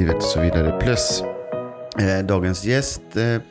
[0.00, 0.80] livet och så vidare.
[0.80, 1.22] Plus
[1.98, 3.16] eh, dagens gäst.
[3.16, 3.42] Eh,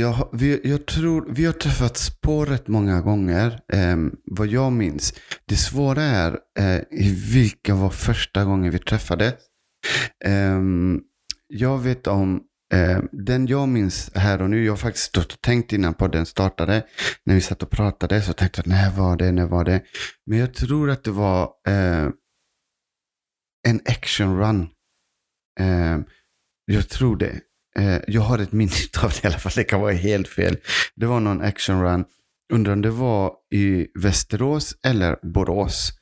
[0.00, 3.60] jag, vi, jag tror vi har träffats på rätt många gånger.
[3.72, 5.14] Eh, vad jag minns.
[5.46, 6.82] Det svåra är eh,
[7.32, 9.34] vilka var första gången vi träffades.
[10.24, 10.60] Eh,
[11.48, 12.40] jag vet om
[12.74, 16.26] Eh, den jag minns här och nu, jag har faktiskt stått och tänkt innan podden
[16.26, 16.86] startade,
[17.24, 19.82] när vi satt och pratade, så tänkte jag när var det, när var det?
[20.26, 22.08] Men jag tror att det var eh,
[23.68, 24.68] en action run.
[25.58, 25.98] Eh,
[26.64, 27.40] jag tror det.
[27.78, 28.72] Eh, jag har ett minne
[29.02, 30.56] av det i alla fall, det kan vara helt fel.
[30.96, 32.04] Det var någon action run.
[32.52, 35.92] Undrar om det var i Västerås eller Borås.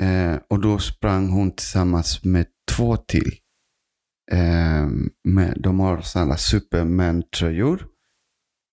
[0.00, 3.32] Eh, och då sprang hon tillsammans med två till.
[4.32, 4.88] Eh,
[5.24, 7.86] med, de har sådana Superman-tröjor.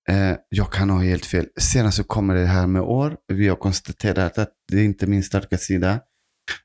[0.09, 1.47] Eh, jag kan ha helt fel.
[1.59, 3.17] Sedan så kommer det här med år.
[3.27, 5.99] Vi har konstaterat att det är inte min starka sida.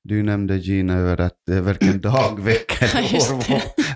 [0.03, 3.51] Du nämnde Gina över att varken dag, vecka eller år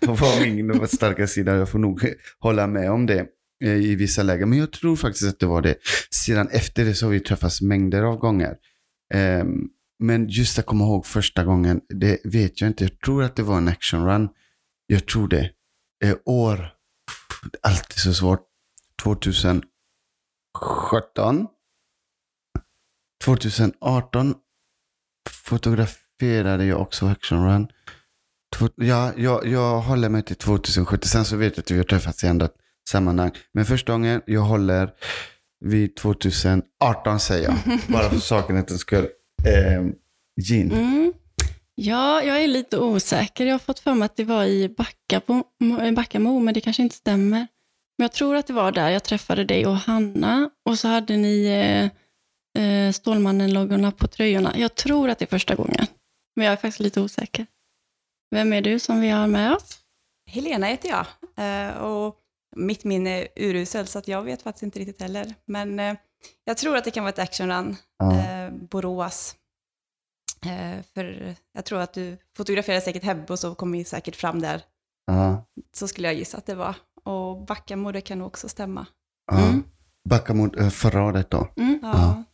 [0.07, 1.57] var, var min starka sida.
[1.57, 3.27] Jag får nog hålla med om det
[3.65, 4.49] eh, i vissa lägen.
[4.49, 5.77] Men jag tror faktiskt att det var det.
[6.11, 8.57] Sedan efter det så har vi träffats mängder av gånger.
[9.15, 9.45] Eh,
[9.99, 12.85] men just att komma ihåg första gången, det vet jag inte.
[12.85, 14.29] Jag tror att det var en action run.
[14.87, 15.51] Jag tror det.
[16.05, 16.71] Eh, år.
[17.63, 18.41] Alltid så svårt.
[19.03, 19.65] 2017.
[23.25, 24.35] 2018
[25.31, 27.69] fotograferade jag också Action Run.
[28.77, 31.09] Ja, jag, jag håller mig till 2017.
[31.09, 32.49] Sen så vet jag att vi har träffats i andra
[32.91, 33.31] sammanhang.
[33.53, 34.91] Men första gången jag håller
[35.65, 37.79] vid 2018 säger jag.
[37.89, 39.09] Bara för sakens skull.
[39.45, 39.83] Eh,
[40.41, 40.73] Jean.
[40.73, 41.13] Mm.
[41.75, 43.47] Ja, jag är lite osäker.
[43.47, 45.45] Jag har fått för mig att det var i Backamo,
[45.97, 47.47] Backamo, men det kanske inte stämmer.
[47.99, 51.17] Men jag tror att det var där jag träffade dig och Hanna och så hade
[51.17, 51.91] ni eh,
[52.59, 54.59] eh, Stålmannen-loggorna på tröjorna.
[54.59, 55.87] Jag tror att det är första gången,
[56.37, 57.47] men jag är faktiskt lite osäker.
[58.31, 59.79] Vem är du som vi har med oss?
[60.31, 62.17] Helena heter jag eh, och
[62.57, 65.35] mitt minne är uruselt så att jag vet faktiskt inte riktigt heller.
[65.45, 65.97] Men eh,
[66.45, 68.19] jag tror att det kan vara ett actionrun, ja.
[68.19, 69.37] Eh, Borås
[70.47, 74.41] Eh, för jag tror att du fotograferade säkert Hebbe och så kom vi säkert fram
[74.41, 74.63] där.
[75.07, 75.45] Ja.
[75.77, 76.77] Så skulle jag gissa att det var.
[77.05, 78.87] Och Backamo, det kan nog också stämma.
[79.33, 79.39] Ja.
[79.39, 79.65] Mm.
[80.09, 81.49] Backamo, eh, förra året då?
[81.57, 81.79] Mm.
[81.83, 82.25] Ja.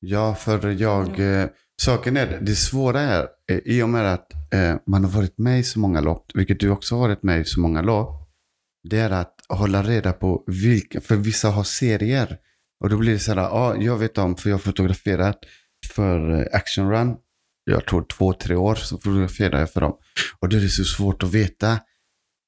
[0.00, 1.40] Ja, för jag...
[1.40, 1.48] Eh,
[1.82, 5.60] saken är, det svåra är, eh, i och med att eh, man har varit med
[5.60, 8.28] i så många lopp, vilket du också har varit med i så många lopp,
[8.88, 12.38] det är att hålla reda på vilka, för vissa har serier.
[12.84, 15.38] Och då blir det så här, ja, jag vet om, för jag har fotograferat
[15.94, 17.16] för eh, Action Run
[17.64, 19.96] jag tror två, tre år så fotograferade jag för dem.
[20.40, 21.78] Och då är det så svårt att veta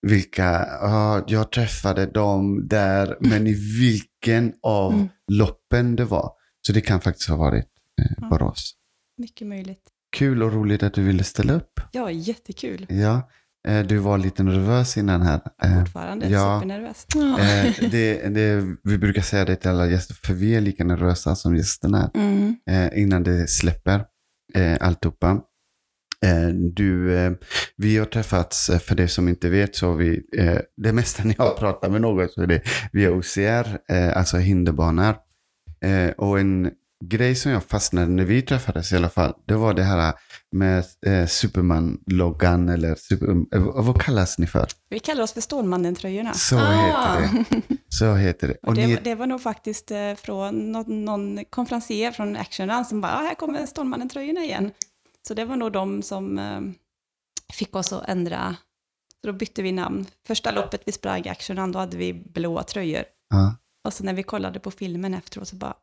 [0.07, 5.09] vilka, uh, jag träffade dem där, men i vilken av mm.
[5.33, 6.31] loppen det var.
[6.67, 7.69] Så det kan faktiskt ha varit
[8.03, 8.75] eh, Borås.
[9.19, 9.83] Mycket möjligt.
[10.17, 11.81] Kul och roligt att du ville ställa upp.
[11.93, 12.87] Ja, jättekul.
[12.89, 13.31] Ja,
[13.69, 15.41] eh, du var lite nervös innan här.
[15.63, 17.07] Eh, Fortfarande ja, supernervös.
[17.17, 21.35] Eh, det, det, vi brukar säga det till alla gäster, för vi är lika nervösa
[21.35, 22.57] som gästerna mm.
[22.71, 24.05] eh, innan det släpper
[24.81, 25.41] alltihopa.
[26.73, 27.11] Du,
[27.77, 30.23] vi har träffats, för det som inte vet, så vi,
[30.77, 32.63] det mesta när jag pratar med någon så är det
[32.93, 35.17] via OCR, alltså hinderbanor.
[35.83, 36.71] Eh, och en
[37.05, 40.15] grej som jag fastnade när vi träffades i alla fall, det var det här
[40.53, 44.67] med eh, Superman-loggan eller super, eh, vad kallas ni för?
[44.89, 46.33] Vi kallar oss för Stålmannen-tröjorna.
[46.33, 47.19] Så ah.
[47.19, 47.77] heter det.
[47.89, 48.57] Så heter det.
[48.63, 48.99] Och det, ni...
[49.05, 53.23] det, var nog faktiskt eh, från någon, någon konferencier från Action Run som bara, ah,
[53.23, 54.71] här kommer Stålmannen-tröjorna igen.
[55.29, 56.61] Så det var nog de som eh,
[57.53, 58.57] fick oss att ändra.
[59.21, 60.07] Så då bytte vi namn.
[60.27, 63.05] Första loppet vi sprang Action Run, då hade vi blåa tröjor.
[63.35, 63.62] Ah.
[63.85, 65.75] Och så när vi kollade på filmen efteråt så bara,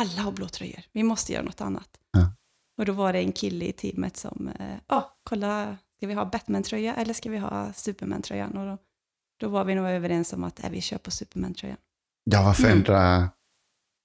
[0.00, 1.88] alla har blå tröjor, vi måste göra något annat.
[2.12, 2.34] Ja.
[2.78, 4.50] Och då var det en kille i teamet som,
[4.88, 8.56] ja, oh, kolla, ska vi ha Batman-tröja eller ska vi ha Superman-tröjan?
[8.56, 8.78] Och då,
[9.40, 11.76] då, var vi nog överens om att äh, vi kör på Superman-tröjan.
[12.24, 12.78] Ja, varför mm.
[12.78, 13.30] ändra?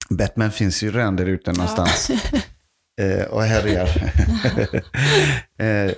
[0.09, 2.09] Batman finns ju redan där ute någonstans.
[3.01, 3.87] eh, och härjar.
[5.57, 5.91] eh,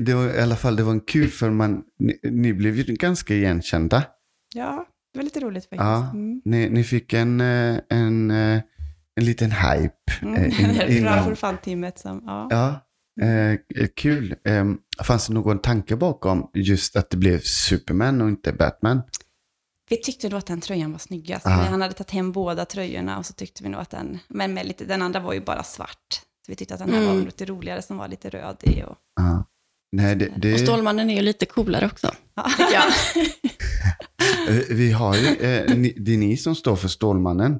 [0.00, 2.82] det var i alla fall det var en kul för man, ni, ni blev ju
[2.82, 4.04] ganska igenkända.
[4.54, 5.80] Ja, det var lite roligt faktiskt.
[5.80, 6.42] Ja, mm.
[6.44, 8.62] ni, ni, fick en, eh, en eh,
[9.20, 9.96] en liten hype.
[10.22, 10.34] Mm.
[10.34, 12.48] Eh, in, för fan-teamet som, ja.
[12.50, 12.80] ja
[13.26, 13.58] eh,
[13.96, 14.34] kul.
[14.44, 14.64] Eh,
[15.04, 19.02] fanns det någon tanke bakom just att det blev Superman och inte Batman?
[19.90, 21.46] Vi tyckte då att den tröjan var snyggast.
[21.46, 24.66] Han hade tagit hem båda tröjorna och så tyckte vi nog att den, men med
[24.66, 26.12] lite, den andra var ju bara svart.
[26.46, 27.16] Så vi tyckte att den här mm.
[27.16, 28.82] var lite roligare som var lite röd i.
[28.82, 28.96] Och,
[29.92, 30.54] Nej, det, det...
[30.54, 32.14] och Stålmannen är ju lite coolare också.
[32.34, 32.82] Ja.
[34.70, 37.58] vi har ju, eh, det är ni som står för Stålmannen.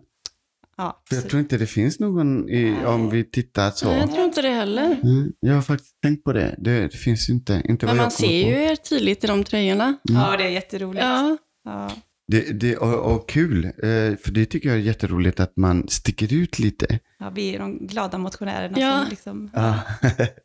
[0.77, 3.89] Ja, För jag så- tror inte det finns någon, i, om vi tittar så.
[3.89, 4.97] Nej, jag tror inte det heller.
[5.03, 6.55] Mm, jag har faktiskt tänkt på det.
[6.59, 8.33] Det, det finns inte, inte vad Men man ser på.
[8.51, 9.97] ju er tydligt i de tröjorna.
[10.03, 11.05] ja, det är jätteroligt.
[11.05, 11.91] Ja, Ja.
[12.31, 13.71] Det, det, och, och kul, eh,
[14.17, 16.99] för det tycker jag är jätteroligt att man sticker ut lite.
[17.19, 18.99] Ja, vi är de glada motionärerna Ja.
[19.01, 19.79] som liksom, Ja,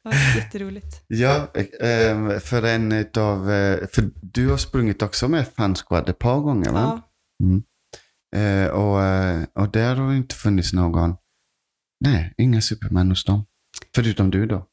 [0.04, 1.04] ja, jätteroligt.
[1.08, 6.20] ja eh, för en utav, eh, för du har sprungit också med Fun Squad ett
[6.20, 7.02] par gånger va?
[7.38, 7.62] Ja,
[8.36, 8.98] Eh, och,
[9.64, 11.16] och där har det inte funnits någon,
[12.00, 13.46] nej, inga Superman hos dem.
[13.96, 14.66] Förutom du då.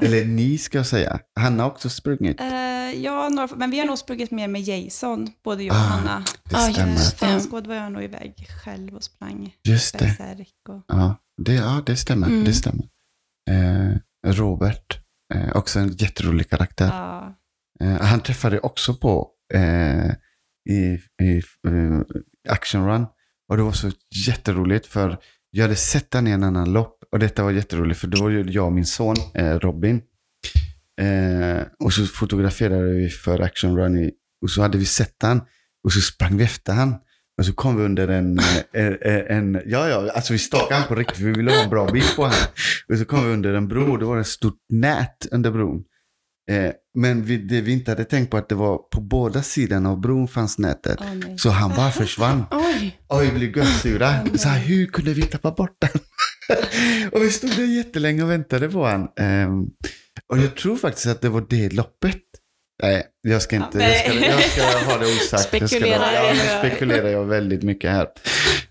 [0.00, 1.20] Eller ni ska jag säga.
[1.40, 2.40] Han har också sprungit.
[2.40, 2.46] Eh,
[2.92, 6.24] ja, några, men vi har nog sprungit mer med Jason, både jag och Ah, Hanna.
[6.44, 6.96] Det stämmer.
[6.96, 10.46] Fanskåd var jag nog iväg själv och sprang Just det.
[10.68, 10.82] och...
[10.88, 12.26] Ja, det, ja, det stämmer.
[12.26, 12.44] Mm.
[12.44, 12.84] Det stämmer.
[13.50, 13.96] Eh,
[14.26, 14.98] Robert,
[15.34, 16.86] eh, också en jätterolig karaktär.
[16.88, 17.34] Ja,
[17.80, 20.10] Eh, han träffade också på eh,
[20.70, 22.00] i, i eh,
[22.48, 23.06] Action Run.
[23.48, 23.90] Och det var så
[24.26, 25.18] jätteroligt för
[25.50, 26.98] jag hade sett han i en annan lopp.
[27.12, 30.02] Och detta var jätteroligt för då var ju jag och min son eh, Robin.
[31.00, 34.10] Eh, och så fotograferade vi för Action Run i,
[34.42, 35.40] och så hade vi sett han.
[35.84, 36.94] Och så sprang vi efter han.
[37.38, 38.38] Och så kom vi under en,
[38.72, 41.70] eh, eh, en ja ja, alltså vi stakade han på riktigt vi ville ha en
[41.70, 42.38] bra bild på honom.
[42.88, 45.84] Och så kom vi under en bro och det var ett stort nät under bron.
[46.50, 49.90] Eh, men vi, det vi inte hade tänkt på att det var på båda sidorna
[49.90, 50.98] av bron fanns nätet.
[51.00, 51.38] nej.
[51.38, 52.44] Så han bara försvann.
[52.50, 52.98] oj.
[53.06, 54.08] Och vi blev görsura.
[54.08, 54.36] Oh.
[54.36, 56.00] Så här, hur kunde vi tappa bort den?
[57.12, 59.08] och vi stod där jättelänge och väntade på han.
[59.18, 59.66] Ehm,
[60.32, 62.16] och jag tror faktiskt att det var det loppet.
[62.82, 63.78] Nej, jag ska inte.
[63.78, 65.32] Ja, jag, ska, jag ska ha det osagt.
[65.32, 68.06] Jag ska, Spekulerar ja, spekulerar jag väldigt mycket här.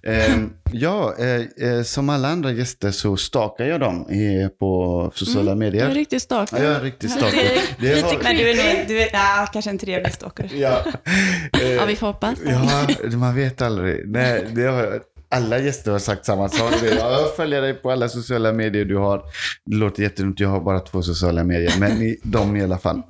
[0.08, 5.46] Ehm, ja, eh, eh, som alla andra gäster så stakar jag dem i, på sociala
[5.46, 5.90] Du är medier.
[5.90, 6.50] riktigt stark.
[6.52, 7.32] Ja, jag är riktigt Det är
[7.80, 10.50] Det lite har- Men du är nog, du är, ja, kanske en trevlig stalker.
[10.54, 10.86] Ja.
[11.62, 12.40] Eh, Ja, vi får hoppas.
[12.46, 12.88] Ja,
[13.18, 14.10] man vet aldrig.
[14.10, 15.00] Nej, det har,
[15.34, 16.74] alla gäster har sagt samma sak.
[16.84, 19.24] Jag följer dig på alla sociala medier du har.
[19.66, 21.80] Det låter jättedumt, jag har bara två sociala medier.
[21.80, 23.02] Men i, de i alla fall.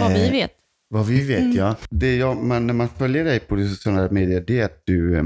[0.00, 0.52] Vad vi Eh, vet.
[0.88, 1.56] Vad vi vet Mm.
[1.56, 1.76] ja.
[1.90, 5.24] Det jag, man, när man följer dig på sociala medier det är att du, eh,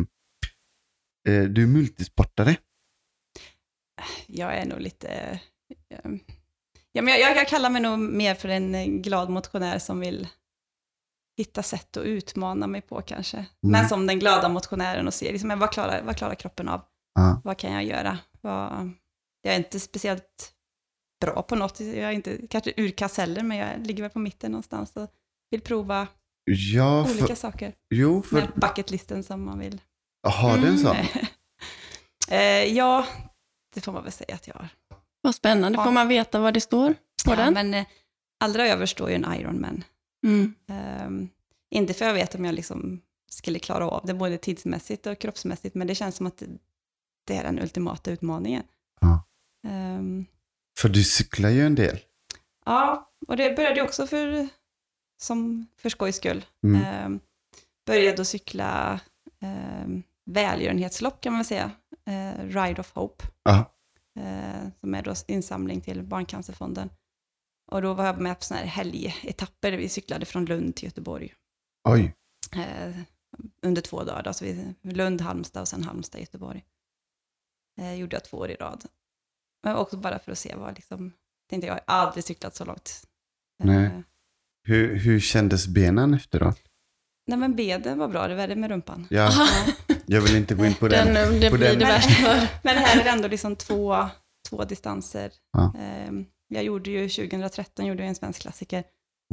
[1.29, 2.57] eh, du är multisportare.
[4.27, 5.09] Jag är nog lite...
[5.09, 6.11] eh,
[6.95, 10.29] Ja, men jag, jag, kallar mig nog mer för en glad motionär som vill
[11.39, 13.47] hitta sätt att utmana mig på kanske.
[13.61, 16.81] Men som den glada motionären och se liksom, vad, klarar, vad klarar kroppen av?
[17.15, 17.41] Ja.
[17.45, 18.19] Vad kan jag göra?
[18.41, 18.91] Vad,
[19.43, 20.53] jag är inte speciellt
[21.21, 21.81] bra på något.
[21.81, 25.11] Jag är inte kanske urkass heller, men jag ligger väl på mitten någonstans och
[25.51, 26.07] vill prova
[26.45, 27.75] Ja, för, olika saker.
[27.95, 29.81] jo, för Med bucketlisten som man vill.
[30.29, 30.97] har du en sån?
[32.29, 33.07] Eh, ja,
[33.75, 34.69] det får man väl säga att jag har.
[35.23, 35.79] Vad spännande.
[35.79, 35.85] Ja.
[35.85, 36.95] Får man veta vad det står
[37.25, 37.55] på Ja, den?
[37.55, 37.87] men eh,
[38.45, 39.85] allra överst står ju en Ironman.
[40.25, 40.55] Mm.
[40.69, 41.29] Ehm,
[41.71, 45.75] inte för jag vet om jag liksom skulle klara av det både tidsmässigt och kroppsmässigt,
[45.75, 46.43] men det känns som att
[47.27, 48.63] det, är den ultimata utmaningen.
[49.01, 49.25] Ja.
[49.69, 50.27] Ehm,
[50.79, 51.99] För du cyklar ju en del.
[52.65, 54.49] ja, och det började också för,
[55.23, 56.45] som för skojs skull.
[56.65, 56.83] Mm.
[56.83, 57.21] Ehm,
[57.87, 59.01] började att cykla
[59.85, 61.71] um, välgörenhetslopp kan man säga,
[62.07, 63.25] Eh, Ride of Hope,
[64.17, 66.91] eh, som är då insamling till Barncancerfonden.
[67.73, 70.85] Och då var jag med på sådana här helgetapper där vi cyklade från Lund till
[70.85, 71.35] Göteborg
[71.89, 72.15] Oj.
[72.57, 72.95] eh,
[73.63, 74.23] under två dagar.
[74.23, 76.65] Då, så vi, Lund, Halmstad och sen Halmstad, Göteborg.
[77.81, 78.85] Eh, gjorde jag två år i rad.
[79.65, 81.13] Men också bara för att se vad liksom,
[81.51, 83.03] tänkte jag, har aldrig cyklat så långt.
[83.63, 84.03] Eh, Nej.
[84.69, 86.61] Hur, hur kändes benen efteråt?
[87.27, 89.07] nej men benen var bra, det värde med rumpan.
[89.11, 89.31] Ja,
[90.07, 91.15] jag vill inte gå in på den.
[91.15, 92.49] den, det på blir den- det värsta.
[92.63, 94.09] Men här är det ändå liksom två,
[94.49, 95.33] två distanser.
[95.53, 95.75] Ja.
[95.79, 96.13] Eh,
[96.55, 98.85] jag gjorde ju 2013 gjorde jag en svensk klassiker.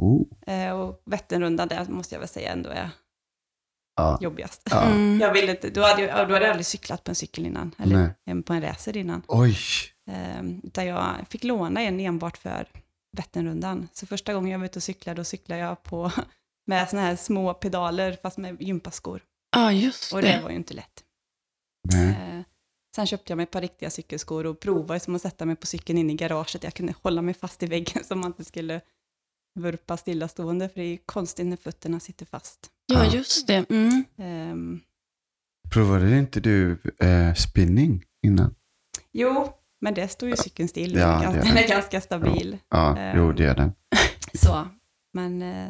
[0.02, 0.26] Oh.
[0.46, 2.90] Eh, och Vätternrundan där måste jag väl säga ändå är
[3.96, 4.18] Ja.
[4.20, 4.62] jobbigast.
[4.70, 4.82] Ja.
[4.82, 5.20] Mm.
[5.20, 7.74] Jag ville inte, då hade jag, då hade jag aldrig cyklat på en cykel innan,
[7.78, 8.42] eller Nej.
[8.42, 9.22] på en racer innan.
[9.28, 9.56] Oj.
[10.10, 12.68] Eh, utan jag fick låna en enbart för
[13.16, 13.88] Vätternrundan.
[13.92, 16.12] Så första gången jag var ute och cyklade, då cyklade jag på,
[16.66, 19.22] med såna här små pedaler, fast med gympaskor.
[19.56, 20.40] Ja, just Och det det.
[20.42, 21.04] var ju inte lätt.
[21.92, 22.08] Nej.
[22.08, 22.39] Eh,
[22.96, 25.66] sen köpte jag mig ett par riktiga cykelskor och provade som att sätta mig på
[25.66, 26.64] cykeln in i garaget.
[26.64, 28.80] Jag kunde hålla mig fast i väggen så man inte skulle
[29.60, 32.70] vurpa stillastående, för det är ju konstigt när fötterna sitter fast.
[32.86, 33.70] Ja, just det.
[33.70, 34.04] Mm.
[34.18, 34.80] Ehm,
[35.72, 38.54] Provade inte du eh, spinning innan?
[39.12, 40.94] jo, men det står ju cykeln still.
[40.94, 42.58] Ja, Den är det ganska- gör den är ganska stabil.
[42.68, 43.18] Ja, Ehm.
[43.18, 43.72] jo det är den.
[44.34, 44.68] Så,
[45.12, 45.68] men eh,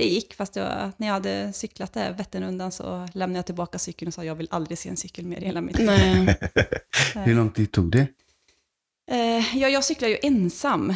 [0.00, 3.78] det gick, fast det var, när jag hade cyklat där Vätternrundan så lämnade jag tillbaka
[3.78, 6.34] cykeln och sa jag vill aldrig se en cykel mer i hela mitt liv.
[7.14, 8.06] Hur lång tid tog det?
[9.10, 10.90] Eh, ja, jag cyklar ju ensam.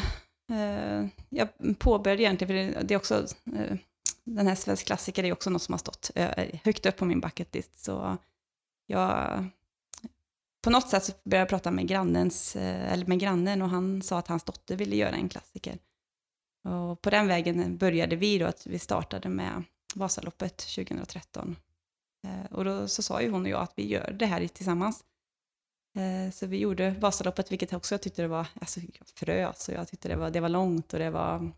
[0.53, 3.77] Eh, jag påbörjade egentligen, för det, det är också, eh,
[4.25, 7.21] den här svensk klassiker är också något som har stått eh, högt upp på min
[7.21, 7.85] bucketlist.
[7.85, 8.17] Så
[8.87, 9.45] jag
[10.65, 14.03] på något sätt så började jag prata med, grannens, eh, eller med grannen och han
[14.03, 15.79] sa att hans dotter ville göra en klassiker.
[16.65, 19.63] Och på den vägen började vi då att vi startade med
[19.95, 21.57] Vasaloppet 2013.
[22.25, 25.05] Eh, och då så sa ju hon och jag att vi gör det här tillsammans.
[25.97, 29.75] Eh, så vi gjorde Vasaloppet, vilket också jag tyckte det var, alltså jag frös och
[29.75, 31.53] jag tyckte det var, det var långt och det var,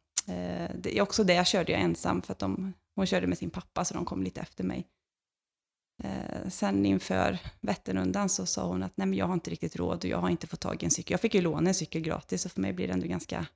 [0.75, 3.85] det, också det jag körde jag ensam för att de, hon körde med sin pappa
[3.85, 4.87] så de kom lite efter mig.
[6.49, 10.05] Sen inför Vätternrundan så sa hon att nej men jag har inte riktigt råd och
[10.05, 11.13] jag har inte fått tag i en cykel.
[11.13, 13.47] Jag fick ju låna en cykel gratis så för mig blir det ändå ganska...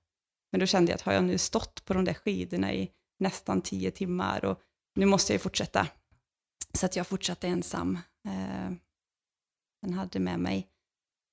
[0.52, 3.62] Men då kände jag att har jag nu stått på de där skidorna i nästan
[3.62, 4.60] tio timmar och
[4.94, 5.88] nu måste jag ju fortsätta.
[6.74, 7.98] Så att jag fortsatte ensam.
[8.28, 8.72] Eh,
[9.94, 10.68] hade med mig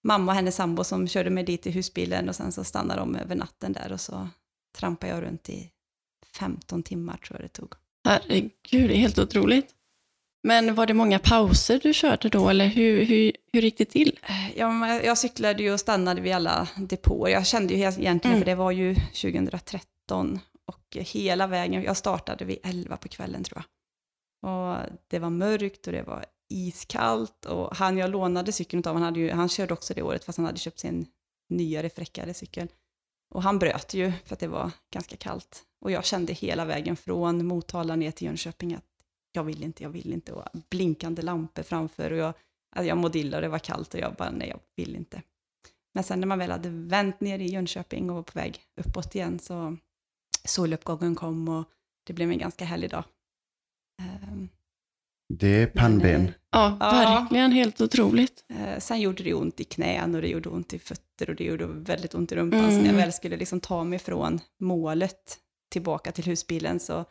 [0.04, 3.16] mamma och hennes sambo som körde mig dit i husbilen och sen så stannade de
[3.16, 4.30] över natten där och så
[4.78, 5.72] trampade jag runt i
[6.26, 7.74] 15 timmar tror jag det tog.
[8.08, 9.77] Herregud, det är helt otroligt.
[10.44, 14.20] Men var det många pauser du körde då, eller hur, hur, hur gick det till?
[14.56, 17.32] Ja, jag cyklade ju och stannade vid alla depåer.
[17.32, 18.40] Jag kände ju egentligen, mm.
[18.40, 23.58] för det var ju 2013, och hela vägen, jag startade vid 11 på kvällen tror
[23.62, 23.66] jag.
[24.52, 24.78] Och
[25.08, 29.20] det var mörkt och det var iskallt och han jag lånade cykeln av, han, hade
[29.20, 31.08] ju, han körde också det året fast han hade köpt sin
[31.50, 32.68] nyare fräckare cykel.
[33.34, 35.64] Och han bröt ju för att det var ganska kallt.
[35.82, 38.84] Och jag kände hela vägen från Motala ner till Jönköping att
[39.38, 40.34] jag vill inte, jag vill inte.
[40.34, 42.34] Och blinkande lampor framför och jag,
[42.76, 45.22] alltså jag mådde illa och det var kallt och jag bara, nej jag vill inte.
[45.94, 49.16] Men sen när man väl hade vänt ner i Jönköping och var på väg uppåt
[49.16, 49.78] igen så
[50.44, 51.66] soluppgången kom och
[52.08, 53.04] det blev en ganska härlig dag.
[54.32, 54.50] Um,
[55.34, 56.22] det är pannben.
[56.22, 58.46] Men, ja, verkligen helt otroligt.
[58.50, 61.44] Eh, sen gjorde det ont i knän och det gjorde ont i fötter och det
[61.44, 62.60] gjorde väldigt ont i rumpan.
[62.60, 62.72] Mm.
[62.72, 65.40] Så när jag väl skulle liksom ta mig från målet
[65.72, 67.06] tillbaka till husbilen så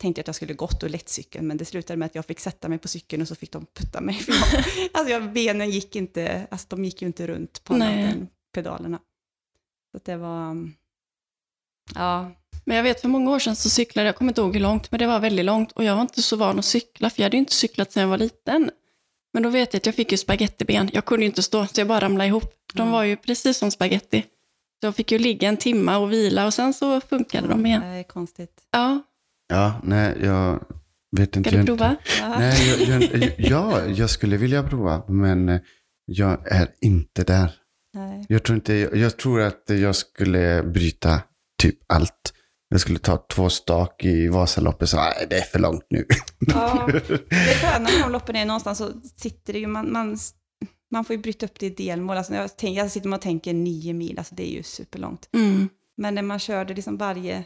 [0.00, 2.40] tänkte att jag skulle gått och lett cykeln, men det slutade med att jag fick
[2.40, 4.20] sätta mig på cykeln och så fick de putta mig.
[4.92, 8.98] Alltså jag, benen gick inte, alltså de gick ju inte runt på den pedalerna.
[9.92, 10.56] Så det var,
[11.94, 12.30] ja.
[12.64, 14.90] Men jag vet för många år sedan så cyklade jag, kommer inte ihåg hur långt,
[14.90, 17.24] men det var väldigt långt och jag var inte så van att cykla, för jag
[17.24, 18.70] hade ju inte cyklat sedan jag var liten.
[19.32, 21.80] Men då vet jag att jag fick ju spagettiben, jag kunde ju inte stå, så
[21.80, 22.54] jag bara ramlade ihop.
[22.74, 22.92] De mm.
[22.92, 24.20] var ju precis som spagetti.
[24.80, 27.66] Så jag fick ju ligga en timme och vila och sen så funkade mm, de
[27.66, 27.80] igen.
[27.80, 28.62] Det är konstigt.
[28.70, 29.02] Ja,
[29.50, 30.64] Ja, nej, jag
[31.16, 31.50] vet inte.
[31.50, 31.90] Ska du prova?
[31.90, 35.60] Inte, nej, jag, jag, ja, jag skulle vilja prova, men
[36.04, 37.52] jag är inte där.
[37.94, 38.26] Nej.
[38.28, 41.20] Jag, tror inte, jag tror att jag skulle bryta
[41.62, 42.34] typ allt.
[42.68, 46.06] Jag skulle ta två stak i Vasaloppet, så nej, det är för långt nu.
[46.38, 50.18] Ja, det sköna när de loppen är någonstans så sitter det ju, man, man,
[50.90, 52.16] man får ju bryta upp det i delmål.
[52.16, 55.28] Alltså jag, tänk, jag sitter och tänker nio mil, alltså det är ju superlångt.
[55.34, 55.68] Mm.
[55.96, 57.44] Men när man körde liksom varje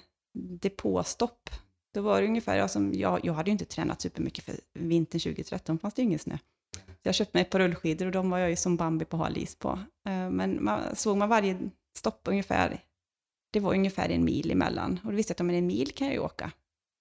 [0.61, 1.51] depåstopp
[1.95, 5.21] då var det ungefär, jag, som, jag, jag hade ju inte tränat supermycket för vintern
[5.21, 6.39] 2013 fanns det ju ingen snö.
[6.75, 9.17] Så jag köpte mig ett par rullskidor och de var jag ju som Bambi på
[9.17, 9.69] hal is på.
[10.09, 11.59] Eh, men man, såg man varje
[11.97, 12.81] stopp ungefär,
[13.53, 15.01] det var ungefär en mil emellan.
[15.05, 16.51] Och då visste jag att om en mil kan jag ju åka.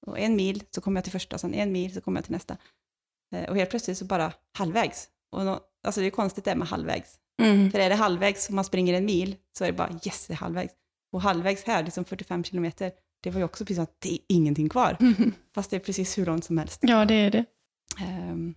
[0.05, 2.33] Och en mil så kommer jag till första, sen en mil så kommer jag till
[2.33, 2.57] nästa.
[3.35, 5.09] Eh, och helt plötsligt så bara halvvägs.
[5.31, 7.19] Och no, alltså det är konstigt det med halvvägs.
[7.41, 7.71] Mm.
[7.71, 10.33] För är det halvvägs och man springer en mil så är det bara yes, det
[10.33, 10.73] är halvvägs.
[11.13, 12.91] Och halvvägs här, liksom 45 kilometer,
[13.23, 14.97] det var ju också precis att det är ingenting kvar.
[14.99, 15.33] Mm.
[15.55, 16.79] Fast det är precis hur långt som helst.
[16.81, 17.45] Ja, det är det.
[18.31, 18.55] Um,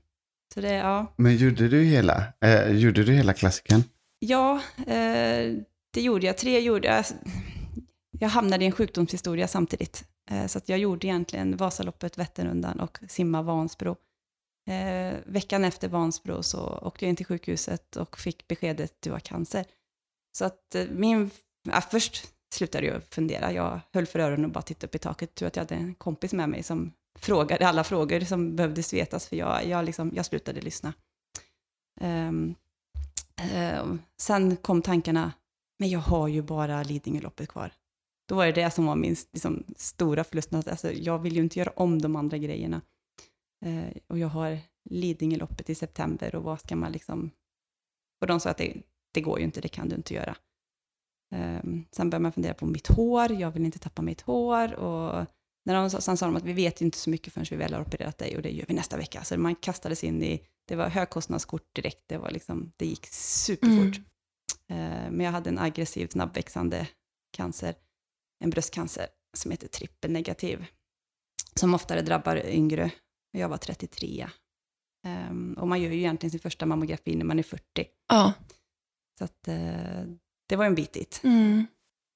[0.55, 1.15] så det, ja.
[1.17, 3.85] Men gjorde du hela, eh, gjorde du hela klassiken?
[4.19, 5.55] Ja, eh,
[5.91, 6.39] det gjorde jag.
[6.39, 7.05] Tre gjorde jag.
[8.19, 10.05] Jag hamnade i en sjukdomshistoria samtidigt.
[10.31, 13.97] Eh, så att jag gjorde egentligen Vasaloppet, Vätternrundan och simma Vansbro.
[14.69, 19.11] Eh, veckan efter Vansbro så åkte jag in till sjukhuset och fick beskedet att du
[19.11, 19.65] har cancer.
[20.39, 21.31] Så att eh, min,
[21.69, 23.53] ja, först slutade jag fundera.
[23.53, 25.35] Jag höll för öronen och bara tittade upp i taket.
[25.35, 29.29] Tur att jag hade en kompis med mig som frågade alla frågor som behövdes vetas,
[29.29, 30.93] för jag, jag, liksom, jag slutade lyssna.
[32.01, 32.55] Um,
[33.81, 35.33] um, sen kom tankarna,
[35.79, 37.73] men jag har ju bara Lidingöloppet kvar.
[38.29, 40.55] Då var det det som var min liksom, stora förlust.
[40.55, 42.81] Alltså, jag vill ju inte göra om de andra grejerna.
[43.67, 44.59] Uh, och jag har
[44.91, 47.31] Lidingöloppet i september och vad ska man liksom...
[48.21, 50.37] Och de sa att det, det går ju inte, det kan du inte göra.
[51.35, 54.75] Um, sen började man fundera på mitt hår, jag vill inte tappa mitt hår.
[54.75, 55.27] Och
[55.65, 57.81] när de, sen sa de att vi vet inte så mycket förrän vi väl har
[57.81, 59.25] opererat dig och det gör vi nästa vecka.
[59.25, 64.01] Så man kastades in i, det var högkostnadskort direkt, det, var liksom, det gick superfort.
[64.69, 65.05] Mm.
[65.05, 66.87] Uh, men jag hade en aggressiv, snabbväxande
[67.33, 67.75] cancer,
[68.45, 69.07] en bröstcancer
[69.37, 70.67] som heter trippelnegativ,
[71.55, 72.91] som oftare drabbar yngre.
[73.31, 74.27] Jag var 33.
[75.07, 77.63] Um, ehm, och man gör ju egentligen sin första mammografi när man är 40.
[78.09, 78.33] Ja.
[79.19, 80.17] Så att, uh,
[80.47, 81.21] det var en bit dit.
[81.25, 81.67] Mm.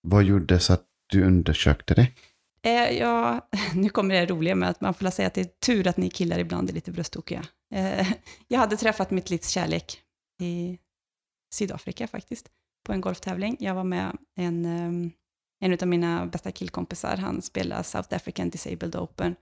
[0.03, 2.09] Vad gjorde så att du undersökte det?
[2.63, 5.87] Eh, ja, nu kommer det roliga med att man får säga att det är tur
[5.87, 7.45] att ni killar ibland är lite brösttokiga.
[7.75, 8.13] Eh,
[8.49, 10.01] jag hade träffat mitt livs kärlek
[10.43, 10.79] i
[11.55, 12.49] Sydafrika faktiskt,
[12.87, 13.57] på en golftävling.
[13.61, 15.13] Jag var med en, um,
[15.61, 19.37] en av mina bästa killkompisar, han spelar South African Disabled Open.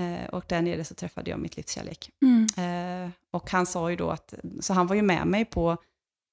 [0.00, 2.10] Uh, och där nere så träffade jag mitt livs kärlek.
[2.22, 3.04] Mm.
[3.04, 5.70] Uh, och han sa ju då att, så han var ju med mig på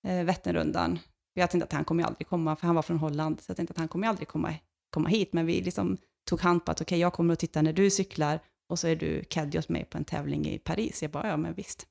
[0.08, 1.00] uh, Vätternrundan.
[1.34, 3.72] Jag tänkte att han kommer aldrig komma, för han var från Holland, så jag tänkte
[3.72, 4.54] att han kommer aldrig komma,
[4.90, 5.34] komma hit.
[5.34, 5.98] Men vi liksom
[6.30, 8.88] tog hand på att okej, okay, jag kommer att titta när du cyklar och så
[8.88, 11.02] är du caddy åt mig på en tävling i Paris.
[11.02, 11.88] Jag bara, ja men visst.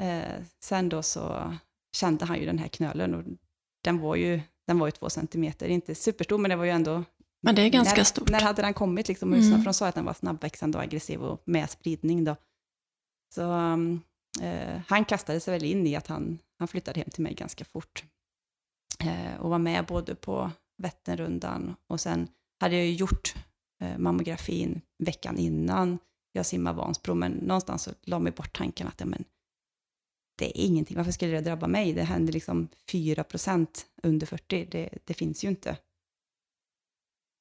[0.00, 1.54] Eh, sen då så
[1.96, 3.24] kände han ju den här knölen och
[3.84, 7.04] den var ju, den var ju två centimeter, inte superstor men det var ju ändå...
[7.42, 8.30] Men det är ganska när, stort.
[8.30, 9.32] När hade den kommit liksom?
[9.34, 9.58] Mm.
[9.58, 12.36] För de sa att den var snabbväxande och aggressiv och med spridning då.
[13.34, 14.02] Så um,
[14.42, 17.64] eh, han kastade sig väl in i att han, han flyttade hem till mig ganska
[17.64, 18.04] fort.
[19.00, 22.28] Eh, och var med både på Vätternrundan och sen
[22.60, 23.34] hade jag ju gjort
[23.80, 25.98] eh, mammografin veckan innan
[26.32, 29.24] jag simmade Vansbro, men någonstans så la mig bort tanken att ja, men,
[30.38, 31.92] det är ingenting, varför skulle det drabba mig?
[31.92, 35.76] Det händer liksom 4 procent under 40, det, det, finns ju inte.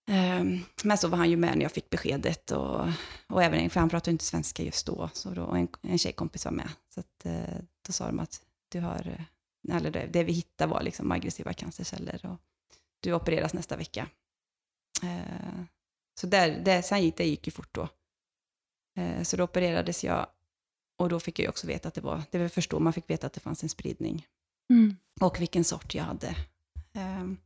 [0.09, 2.87] Um, men så var han ju med när jag fick beskedet och,
[3.27, 6.51] och även, för han pratade inte svenska just då, så då en, en tjejkompis var
[6.51, 6.69] med.
[6.93, 7.55] Så att, eh,
[7.87, 9.25] då sa de att du har, eh,
[9.71, 12.39] eller det, det vi hittade var liksom aggressiva cancerceller och
[12.99, 14.09] du opereras nästa vecka.
[15.03, 15.63] Uh,
[16.19, 17.89] så där, där, sen gick det gick ju fort då.
[18.99, 20.27] Uh, så då opererades jag
[20.97, 23.09] och då fick jag också veta att det var, det var först då man fick
[23.09, 24.27] veta att det fanns en spridning.
[24.69, 24.95] Mm.
[25.21, 26.35] Och vilken sort jag hade.
[26.93, 27.37] Um,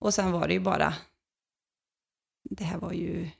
[0.00, 0.94] och sen var det ju bara,
[2.50, 3.30] det här var ju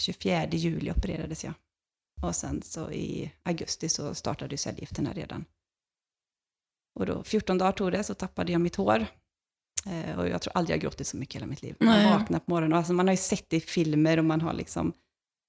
[0.00, 1.54] 24 juli opererades jag.
[2.22, 5.44] Och sen så i augusti så startade ju cellgifterna redan.
[6.96, 9.06] Och då 14 dagar tog det så tappade jag mitt hår.
[9.86, 11.76] Uh, och jag tror aldrig jag gråtit så mycket i hela mitt liv.
[11.78, 14.40] Jag vaknade på morgonen och alltså man har ju sett det i filmer och man
[14.40, 14.92] har liksom,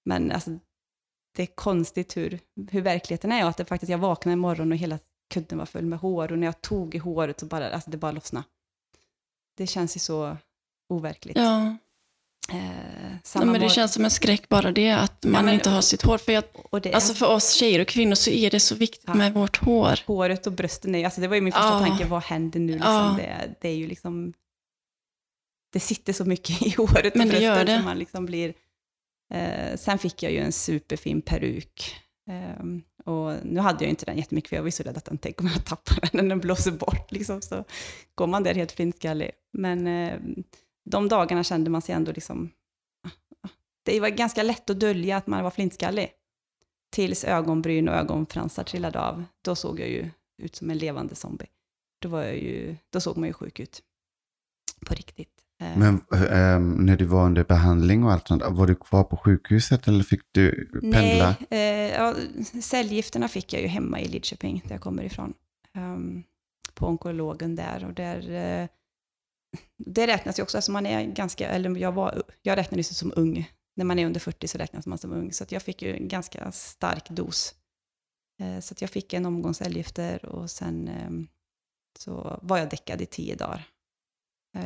[0.06, 0.60] men alltså
[1.36, 2.40] det är konstigt hur,
[2.72, 5.00] hur verkligheten är och att det faktiskt, jag vaknade en morgon och hela
[5.34, 7.98] kudden var full med hår och när jag tog i håret så bara, alltså det
[7.98, 8.46] bara lossnade.
[9.58, 10.38] Det känns ju så
[10.90, 11.38] overkligt.
[11.38, 11.78] Ja.
[12.50, 15.70] Eh, Nej, samma men det känns som en skräck bara det, att man men- inte
[15.70, 16.18] har sitt hår.
[16.18, 19.04] För jag, och det, alltså för oss tjejer och kvinnor så är det så viktigt
[19.08, 19.14] Ja.
[19.14, 20.00] med vårt hår.
[20.06, 21.80] håret och brösten, är, alltså det var ju min första Ja.
[21.80, 22.74] tanke, vad händer nu?
[22.74, 22.92] Liksom?
[22.94, 23.16] Ja.
[23.18, 24.34] Det, det är ju liksom,
[25.74, 27.82] det sitter så mycket i håret och Men det brösten gör det.
[27.86, 28.54] man liksom blir,
[29.34, 31.96] eh, sen fick jag ju en superfin peruk.
[32.30, 35.06] Ehm, och nu hade jag inte den jättemycket, för jag var ju så rädd att
[35.06, 37.64] den, tänk om jag tappar den den blåser bort, liksom, så
[38.16, 39.32] går man där helt flintskallig.
[39.54, 40.14] Men eh,
[40.90, 42.52] de dagarna kände man sig ändå liksom,
[43.44, 43.50] ah,
[43.84, 46.12] det var ganska lätt att dölja att man var flintskallig.
[46.90, 49.24] Tills ögonbryn och ögonfransar trillade av.
[49.42, 51.48] Då såg jag ju ut som en levande zombie.
[52.02, 53.82] Då, var jag ju, då såg man ju sjuk ut.
[54.86, 55.34] På riktigt.
[55.62, 59.18] Eh, Men ehm, när du var under behandling och allt sånt, var du kvar på
[59.18, 61.36] sjukhuset eller fick du pendla?
[61.50, 62.16] Nej, eh, ja,
[62.62, 65.34] cellgifterna fick jag ju hemma i Lidköping, där jag kommer ifrån.
[65.74, 66.24] Ehm,
[66.74, 67.86] på onkologen där.
[67.86, 68.68] Och där eh,
[69.78, 73.14] det räknas ju också, alltså man är ganska, eller jag, var, jag räknades ju som
[73.16, 73.52] ung.
[73.76, 75.34] När man är under 40 så räknas man som ung.
[75.34, 77.56] Så jag fick ju en ganska stark dos.
[78.42, 81.28] Eh, så jag fick en omgång cellgifter och sen ehm,
[82.00, 83.68] så var jag däckad i tio dagar.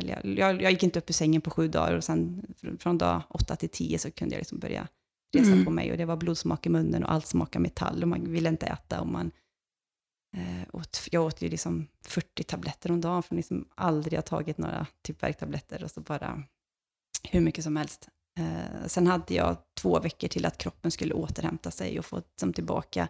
[0.02, 2.98] Jag, jag, jag gick inte upp ur sängen på sju dagar och sen fr- från
[2.98, 4.88] dag åtta till tio så kunde jag liksom börja
[5.36, 5.64] resa Mm.
[5.64, 8.48] på mig och det var blodsmak i munnen och allt smakade metall och man ville
[8.48, 9.30] inte äta och man
[10.36, 14.58] eh, åt, jag åt ju liksom 40 tabletter om dagen för liksom aldrig har tagit
[14.58, 16.42] några typ värktabletter och så bara
[17.30, 18.08] hur mycket som helst.
[18.38, 22.52] Eh, sen hade jag två veckor till att kroppen skulle återhämta sig och få som
[22.52, 23.08] tillbaka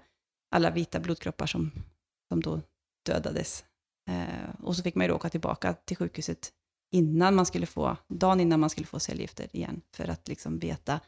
[0.54, 1.70] alla vita blodkroppar som,
[2.28, 2.60] som då
[3.06, 3.64] dödades.
[4.10, 6.52] Eh, och så fick man ju åka tillbaka till sjukhuset
[6.92, 11.00] innan man skulle få, dagen innan man skulle få cellgifter igen, för att liksom veta,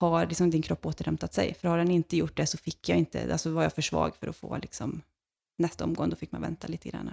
[0.00, 1.54] har liksom din kropp återhämtat sig?
[1.54, 4.16] För har den inte gjort det så fick jag inte, alltså var jag för svag
[4.16, 5.02] för att få liksom,
[5.58, 7.10] nästa omgång, då fick man vänta lite grann.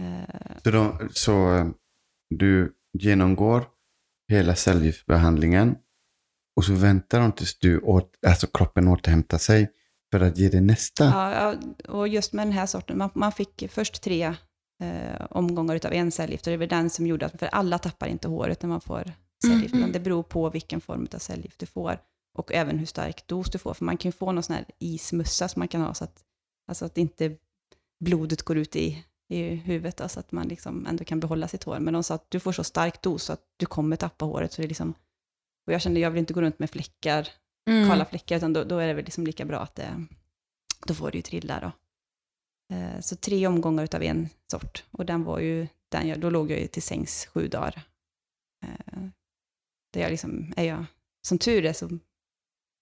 [0.00, 1.66] Eh, Så, då, så eh,
[2.30, 3.66] du genomgår
[4.28, 5.76] hela cellgiftsbehandlingen
[6.56, 9.72] och så väntar de tills du åt, alltså kroppen återhämtar sig
[10.12, 11.04] för att ge dig nästa.
[11.04, 11.56] Ja, ja,
[11.92, 14.34] och just med den här sorten, man, man fick först tre
[14.82, 18.06] eh, omgångar utav en cellgift, och det var den som gjorde att, för alla tappar
[18.06, 19.12] inte håret när man får
[19.44, 21.98] cellgift, Mm, men det beror på vilken form av cellgift du får,
[22.38, 24.64] och även hur stark dos du får, för man kan ju få någon sån här
[24.78, 26.24] ismussa som man kan ha, så att,
[26.68, 27.36] alltså att inte
[28.04, 31.78] blodet går ut i, i huvudet, alltså att man liksom ändå kan behålla sitt hår,
[31.78, 34.52] men de sa att du får så stark dos så att du kommer tappa håret,
[34.52, 34.94] så det är liksom,
[35.66, 37.28] och jag kände, jag vill inte gå runt med fläckar,
[37.68, 37.88] Mm.
[37.88, 40.04] kala fläckar, utan då, då är det väl liksom lika bra att det,
[40.86, 41.72] då får det ju trilla då.
[42.76, 44.84] Eh, Så tre omgångar utav en sort.
[44.90, 47.82] Och den var ju, den jag, då låg jag ju till sängs sju dagar.
[48.64, 49.02] Eh,
[49.92, 50.84] Det jag liksom, är jag,
[51.26, 51.98] som tur är så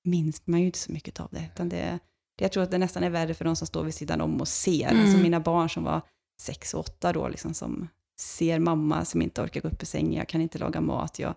[0.04, 1.50] minns man ju inte så mycket av det.
[1.54, 1.98] Utan det,
[2.36, 4.48] Jag tror att det nästan är värre för de som står vid sidan om och
[4.48, 4.88] ser.
[4.88, 5.02] Mm.
[5.02, 6.00] Alltså mina barn som var
[6.40, 7.88] sex och åtta då, liksom, som
[8.20, 11.18] ser mamma som inte orkar gå upp ur sängen, jag kan inte laga mat.
[11.18, 11.34] Jag,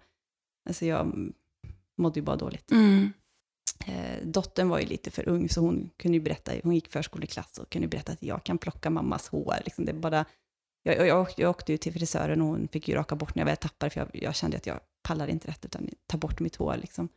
[0.69, 1.31] alltså jag
[1.97, 2.71] mådde ju bara dåligt.
[2.71, 3.13] Mm.
[3.87, 7.57] Eh, dottern var ju lite för ung, så hon kunde ju berätta, hon gick förskoleklass
[7.57, 9.55] och kunde berätta att jag kan plocka mammas hår.
[9.65, 10.25] Liksom det bara,
[10.83, 13.35] jag, jag, jag, åkte, jag åkte ju till frisören och hon fick ju raka bort
[13.35, 16.17] när jag väl tappade, för jag, jag kände att jag pallar inte rätt, utan ta
[16.17, 16.75] bort mitt hår.
[16.81, 17.09] Liksom.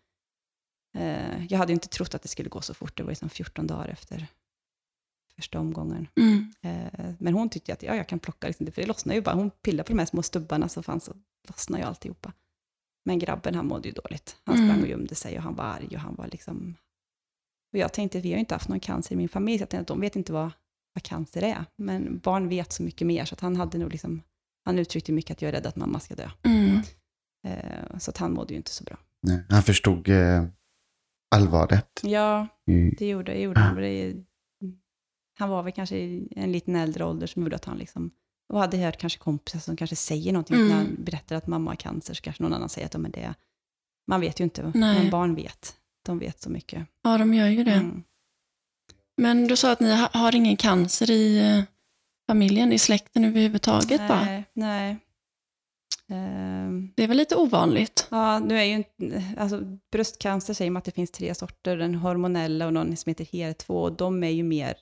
[0.95, 3.29] Eh, jag hade inte trott att det skulle gå så fort, det var ju som
[3.29, 4.27] 14 dagar efter
[5.37, 6.09] första omgången.
[6.17, 6.53] Mm.
[6.63, 9.35] Eh, men hon tyckte att ja, jag kan plocka, liksom, för det lossnar ju bara.
[9.35, 11.17] Hon pillade på de här små stubbarna som fanns och
[11.49, 12.33] lossnade ju alltihopa.
[13.05, 14.37] Men grabben, han mådde ju dåligt.
[14.45, 14.83] Han sprang Mm.
[14.83, 16.75] och gömde sig och han var arg och han var liksom...
[17.73, 19.69] Och jag tänkte, vi har ju inte haft någon cancer i min familj, så jag
[19.69, 20.51] tänkte att de vet inte vad,
[20.95, 21.65] vad cancer är.
[21.77, 24.23] Men barn vet så mycket mer, så att han hade nog liksom...
[24.65, 26.31] Han uttryckte mycket att jag är rädd att mamma ska dö.
[26.43, 26.81] Mm.
[27.47, 28.97] Eh, så att han mådde ju inte så bra.
[29.21, 30.45] Nej, Han förstod eh,
[31.33, 32.01] allvaret.
[32.03, 32.49] Ja,
[32.99, 33.77] det gjorde, det gjorde han.
[33.77, 34.25] Det är-
[35.39, 38.11] Han var väl kanske i en liten äldre ålder som gjorde att han liksom...
[38.53, 40.57] Och hade hört kanske kompisar som kanske säger någonting.
[40.57, 40.69] Mm.
[40.69, 43.11] När han berättar att mamma har cancer så kanske någon annan säger att ja, men
[43.11, 43.35] det...
[44.07, 44.99] Man vet ju inte, Nej.
[45.03, 45.77] men barn vet.
[46.07, 46.87] De vet så mycket.
[47.03, 47.73] Ja, de gör ju det.
[47.73, 48.03] Mm.
[49.17, 51.65] Men du sa att ni ha- har ingen cancer i eh,
[52.27, 54.21] familjen, i släkten överhuvudtaget va?
[54.25, 54.91] Nej, nej.
[54.91, 54.97] Ehm,
[56.95, 58.07] Det är väl lite ovanligt?
[58.11, 58.85] ja, nu är ju
[59.37, 59.61] alltså
[59.93, 63.69] bröstcancer säger man att det finns tre sorter, den hormonella och någon som heter HER2,
[63.69, 64.75] och de är ju mer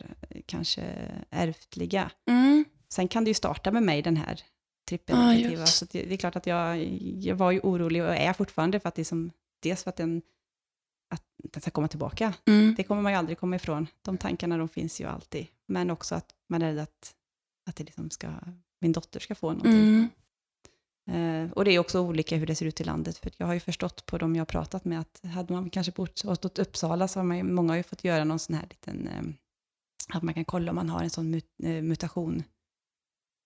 [0.47, 0.83] kanske
[1.31, 2.11] ärftliga.
[2.29, 2.65] Mm.
[2.93, 4.41] Sen kan det ju starta med mig, den här
[4.89, 5.61] trippelnegativa.
[5.61, 5.79] just.
[5.79, 8.89] så det, det är klart att jag, jag var ju orolig och är fortfarande för
[8.89, 9.31] att det är som,
[9.63, 10.23] dels för att den,
[11.15, 12.35] att den ska komma tillbaka.
[12.47, 12.75] Mm.
[12.77, 13.87] Det kommer man ju aldrig komma ifrån.
[14.03, 15.47] De tankarna de finns ju alltid.
[15.69, 17.15] Men också att man är rädd att,
[17.69, 18.29] att det liksom ska,
[18.81, 19.73] min dotter ska få någonting.
[19.73, 20.09] Mm.
[21.11, 23.19] Eh, och det är också olika hur det ser ut i landet.
[23.19, 25.93] För jag har ju förstått på de jag har pratat med att hade man kanske
[25.93, 28.67] bott åt Uppsala så har man ju, många har ju fått göra någon sån här
[28.71, 29.23] liten, eh,
[30.17, 32.43] att man kan kolla om man har en sån mut, eh, mutation.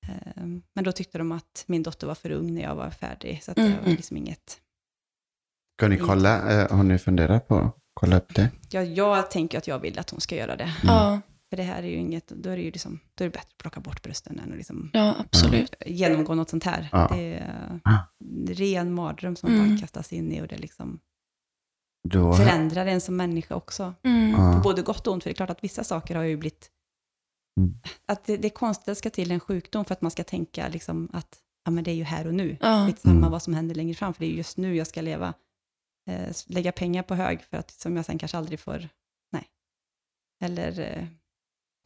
[0.09, 0.42] Eh,
[0.74, 3.42] men då tyckte de att min dotter var för ung när jag var färdig.
[3.42, 3.90] Så att det var Mm.
[3.96, 4.61] liksom inget...
[5.79, 6.53] Ska ni kolla?
[6.62, 8.50] Eh, har ni funderat på att kolla upp det?
[8.70, 10.72] Jag, jag tänker att jag vill att hon ska göra det.
[10.83, 11.20] Ja,
[11.55, 13.49] För det här är ju inget, då är det ju liksom, då är det bättre
[13.49, 15.75] att plocka bort brösten än att liksom ja, absolut.
[15.87, 16.88] genomgå något sånt här.
[16.93, 17.09] Ja.
[17.12, 19.69] Det är en ren mardröm som Mm.
[19.69, 21.01] bara kastas in i och det liksom
[22.09, 23.95] Då, förändrar en som människa också.
[24.03, 24.35] Mm.
[24.35, 24.61] På ja.
[24.64, 26.71] både gott och ont, för det är klart att vissa saker har ju blivit...
[27.61, 27.75] Mm.
[28.07, 30.25] Att det, det är konstigt att det ska till en sjukdom för att man ska
[30.25, 32.57] tänka liksom att ja, men det är ju här och nu.
[32.61, 32.87] Ja.
[32.87, 33.31] Lite samma Mm.
[33.31, 35.35] vad som händer längre fram, för det är ju just nu jag ska leva.
[36.11, 38.88] Eh, lägga pengar på hög för att som jag sen kanske aldrig får...
[39.33, 39.49] Nej.
[40.45, 41.07] Eller eh,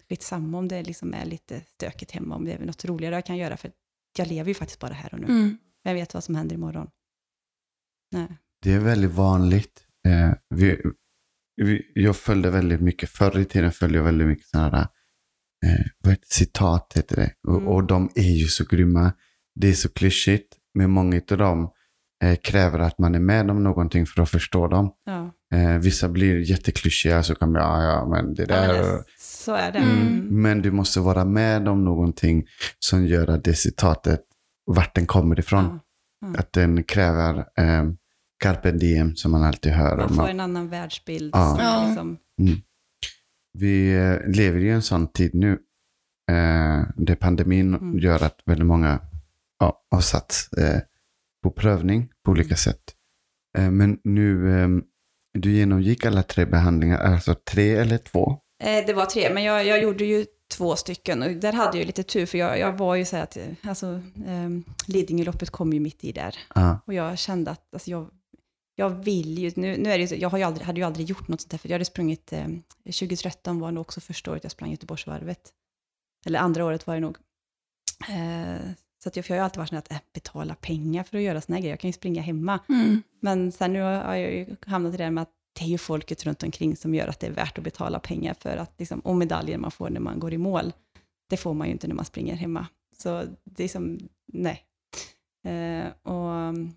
[0.08, 3.36] skitsamma om det liksom är lite stökigt hemma, om det är något roligare jag kan
[3.36, 3.70] göra, för
[4.18, 5.26] jag lever ju faktiskt bara här och nu.
[5.26, 5.58] Mm.
[5.82, 6.90] Jag vet vad som händer imorgon.
[8.12, 8.28] Nej.
[8.62, 9.84] Det är väldigt vanligt.
[10.08, 10.82] Eh, vi,
[11.56, 14.86] vi, jag följde väldigt mycket, förr i tiden följde jag väldigt mycket sådana här,
[15.66, 17.32] eh, vad heter, citat heter det.
[17.48, 17.68] Och, Mm.
[17.68, 19.12] och de är ju så grymma.
[19.54, 21.70] Det är så klyschigt, men många av dem
[22.24, 24.92] eh, kräver att man är med om någonting för att förstå dem.
[25.04, 25.34] Ja.
[25.54, 28.72] Eh, vissa blir jätteklyschiga så kan man, ja, ja, men det Ja, där.
[28.72, 29.04] men det,
[29.38, 29.78] så är det.
[29.78, 30.00] Mm.
[30.08, 30.42] Mm.
[30.42, 32.46] Men du måste vara med om någonting
[32.78, 34.20] som gör att det citatet,
[34.66, 35.80] vart den kommer ifrån.
[36.20, 36.40] Ja.
[36.40, 37.84] Att den kräver eh,
[38.42, 39.96] carpe diem som man alltid hör.
[39.96, 40.14] Man om.
[40.16, 41.30] får en annan världsbild.
[41.34, 41.56] Ja.
[41.56, 41.86] Som Ja.
[41.88, 42.18] liksom,
[43.58, 45.52] Vi eh, lever i en sån tid nu.
[46.30, 47.98] Eh, där pandemin Mm.
[47.98, 49.00] gör att väldigt många
[49.58, 50.80] ja, har satt eh,
[51.42, 52.82] på prövning på olika sätt.
[53.58, 54.68] Eh, men nu, eh,
[55.32, 58.38] du genomgick alla tre behandlingar, alltså tre eller två?
[58.58, 61.86] Eh, det var tre, men jag, jag gjorde ju två stycken och där hade jag
[61.86, 63.86] lite tur för jag, jag var ju så här att, eh, alltså
[64.26, 64.48] eh,
[64.86, 66.80] Lidingöloppet kom ju mitt i där Ja.
[66.86, 68.10] och jag kände att, alltså jag,
[68.74, 70.86] jag vill ju, nu, nu är det ju så, jag har ju aldrig, hade ju
[70.86, 72.46] aldrig gjort något sånt där för jag hade sprungit, eh,
[72.84, 75.52] 2013 var nog också första året jag sprang Göteborgsvarvet,
[76.26, 77.16] eller andra året var det nog.
[78.08, 78.70] Eh,
[79.02, 81.16] så att jag, för jag har ju alltid varit sån att äh, betala pengar för
[81.16, 82.60] att göra såna här grejer, jag kan ju springa hemma.
[82.68, 83.02] Mm.
[83.20, 85.78] Men sen nu har jag ju hamnat i det där med att det är ju
[85.78, 89.00] folket runt omkring som gör att det är värt att betala pengar för att, liksom,
[89.00, 90.72] och medaljer man får när man går i mål,
[91.30, 92.66] det får man ju inte när man springer hemma.
[92.96, 94.64] Så det är som, nej.
[95.44, 96.72] Eh, och, mm,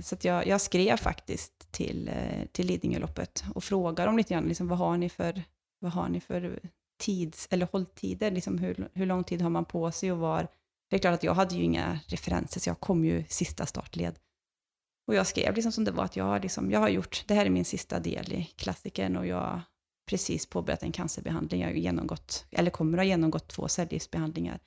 [0.00, 4.44] så att jag, jag skrev faktiskt till, eh, till Lidingöloppet och frågade dem lite grann,
[4.44, 5.42] liksom, vad har ni för,
[5.78, 6.60] vad har ni för
[7.00, 10.48] tids, eller hålltider, liksom, hur, hur lång tid har man på sig och var,
[10.90, 14.18] det är klart att jag hade ju inga referenser, så jag kom ju sista startled.
[15.06, 17.34] Och jag skrev liksom som det var, att jag har, liksom, jag har gjort, det
[17.34, 19.62] här är min sista del i klassikern och jag har
[20.06, 21.60] precis påbörjat en cancerbehandling.
[21.60, 24.60] Jag har genomgått, eller kommer att ha genomgått två cellgiftsbehandlingar.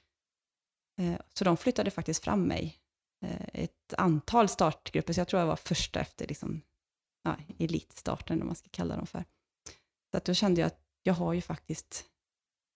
[1.01, 2.77] Eh, så de flyttade faktiskt fram mig
[3.25, 6.61] eh, ett antal startgrupper, så jag tror jag var första efter liksom,
[7.23, 9.23] ja, elitstarten, om man ska kalla dem för.
[10.11, 12.05] Så att då kände jag att jag har ju faktiskt,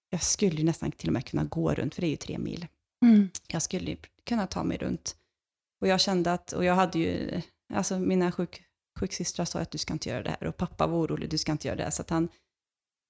[0.09, 2.37] jag skulle ju nästan till och med kunna gå runt, för det är ju tre
[2.37, 2.67] mil.
[3.05, 3.29] Mm.
[3.47, 5.15] Jag skulle kunna ta mig runt.
[5.81, 7.41] Och jag kände att, och jag hade ju,
[7.73, 8.63] alltså mina sjuk,
[8.99, 11.51] sjuksystrar sa att du ska inte göra det här, och pappa var orolig, du ska
[11.51, 12.29] inte göra det här, så att han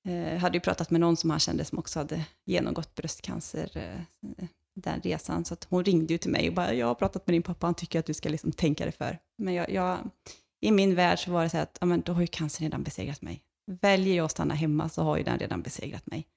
[0.08, 4.46] eh, hade ju pratat med någon som han kände som också hade genomgått bröstcancer, eh,
[4.76, 7.34] den resan, så att hon ringde ju till mig och bara, jag har pratat med
[7.34, 9.20] din pappa, han tycker att du ska liksom tänka dig för.
[9.38, 9.98] Men jag, jag
[10.62, 12.84] i min värld så var det så att, ja men då har ju cancern redan
[12.84, 13.42] besegrat mig.
[13.82, 16.28] Väljer jag att stanna hemma så har ju den redan besegrat mig.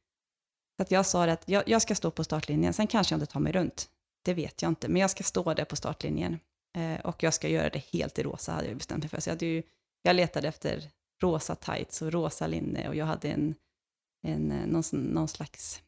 [0.76, 3.32] Så att jag sa att jag, jag ska stå på startlinjen, sen kanske jag inte
[3.32, 3.88] tar mig runt.
[4.22, 6.40] Det vet jag inte, men jag ska stå där på startlinjen.
[6.76, 9.20] Eh, och jag ska göra det helt i rosa, hade jag bestämt mig för.
[9.20, 9.62] Så jag, hade ju,
[10.02, 10.90] jag letade efter
[11.22, 13.54] rosa tights och rosa linne och jag hade en,
[14.26, 15.82] en, någon, någon slags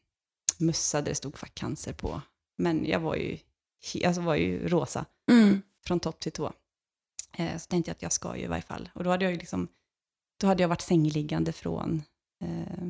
[0.57, 2.21] mössa där det stod fuck cancer på.
[2.57, 3.37] Men jag var ju,
[4.05, 5.61] alltså var ju rosa Mm.
[5.85, 6.53] från topp till tå.
[7.37, 8.89] Eh, så tänkte jag att jag ska ju i varje fall.
[8.93, 9.67] Och då hade jag ju liksom,
[10.41, 12.03] då hade jag varit sängliggande från,
[12.43, 12.89] eh,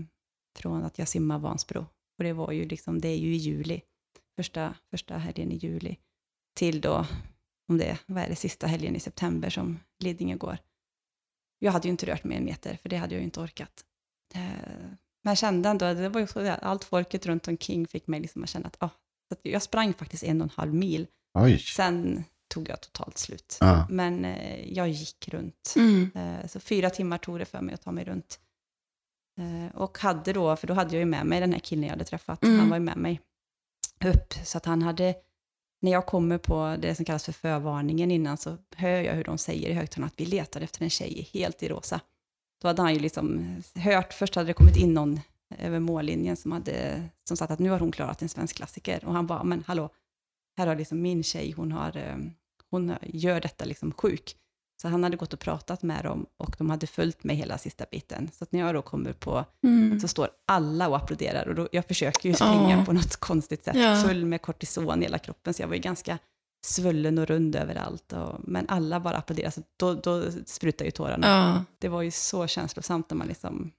[0.55, 1.85] från att jag simmar Vansbro.
[2.17, 3.81] Och det var ju liksom, det är ju i juli,
[4.35, 5.97] första, första helgen i juli,
[6.55, 7.05] till då,
[7.69, 10.57] om det vad är det, sista helgen i september som Lidingö går.
[11.59, 13.85] Jag hade ju inte rört mig en meter, för det hade jag ju inte orkat.
[14.33, 14.41] Eh,
[15.23, 18.19] men jag kände ändå, det var ju så att allt folket runt omkring fick mig
[18.19, 18.89] liksom att känna att, ah,
[19.27, 21.07] så att jag sprang faktiskt en och en halv mil.
[21.33, 21.59] Oj.
[21.59, 23.57] Sen tog jag totalt slut.
[23.59, 23.87] Ja.
[23.89, 25.73] Men eh, jag gick runt.
[25.75, 26.11] Mm.
[26.15, 28.39] Eh, så fyra timmar tog det för mig att ta mig runt.
[29.39, 31.91] Eh, och hade då, för då hade jag ju med mig den här killen jag
[31.91, 32.59] hade träffat, Mm.
[32.59, 33.21] han var ju med mig
[34.05, 34.33] upp.
[34.43, 35.15] Så att han hade,
[35.81, 39.37] när jag kommer på det som kallas för förvarningen innan, så hör jag hur de
[39.37, 41.99] säger i högtalarna att vi letar efter en tjej helt i rosa.
[42.61, 45.19] Då hade han ju liksom hört, först hade det kommit in någon
[45.57, 49.05] över mållinjen som, hade, som sagt att nu har hon klarat en svensk klassiker.
[49.05, 49.89] Och han bara, men hallå,
[50.57, 52.17] här har liksom min tjej, hon, har, eh,
[52.69, 54.35] hon gör detta liksom sjuk.
[54.81, 57.85] Så han hade gått och pratat med dem och de hade följt mig hela sista
[57.91, 58.29] biten.
[58.33, 59.99] Så när jag då kommer på, Mm.
[59.99, 61.47] så står alla och applåderar.
[61.47, 62.85] Och då, jag försöker ju springa Ja.
[62.85, 64.03] på något konstigt sätt, Ja.
[64.07, 65.53] full med kortison i hela kroppen.
[65.53, 66.17] Så jag var ju ganska
[66.65, 68.13] svullen och rund överallt.
[68.13, 71.27] Och, men alla bara applåderade, så då, då sprutade ju tårarna.
[71.27, 71.63] Ja.
[71.79, 73.71] Det var ju så känslosamt när man liksom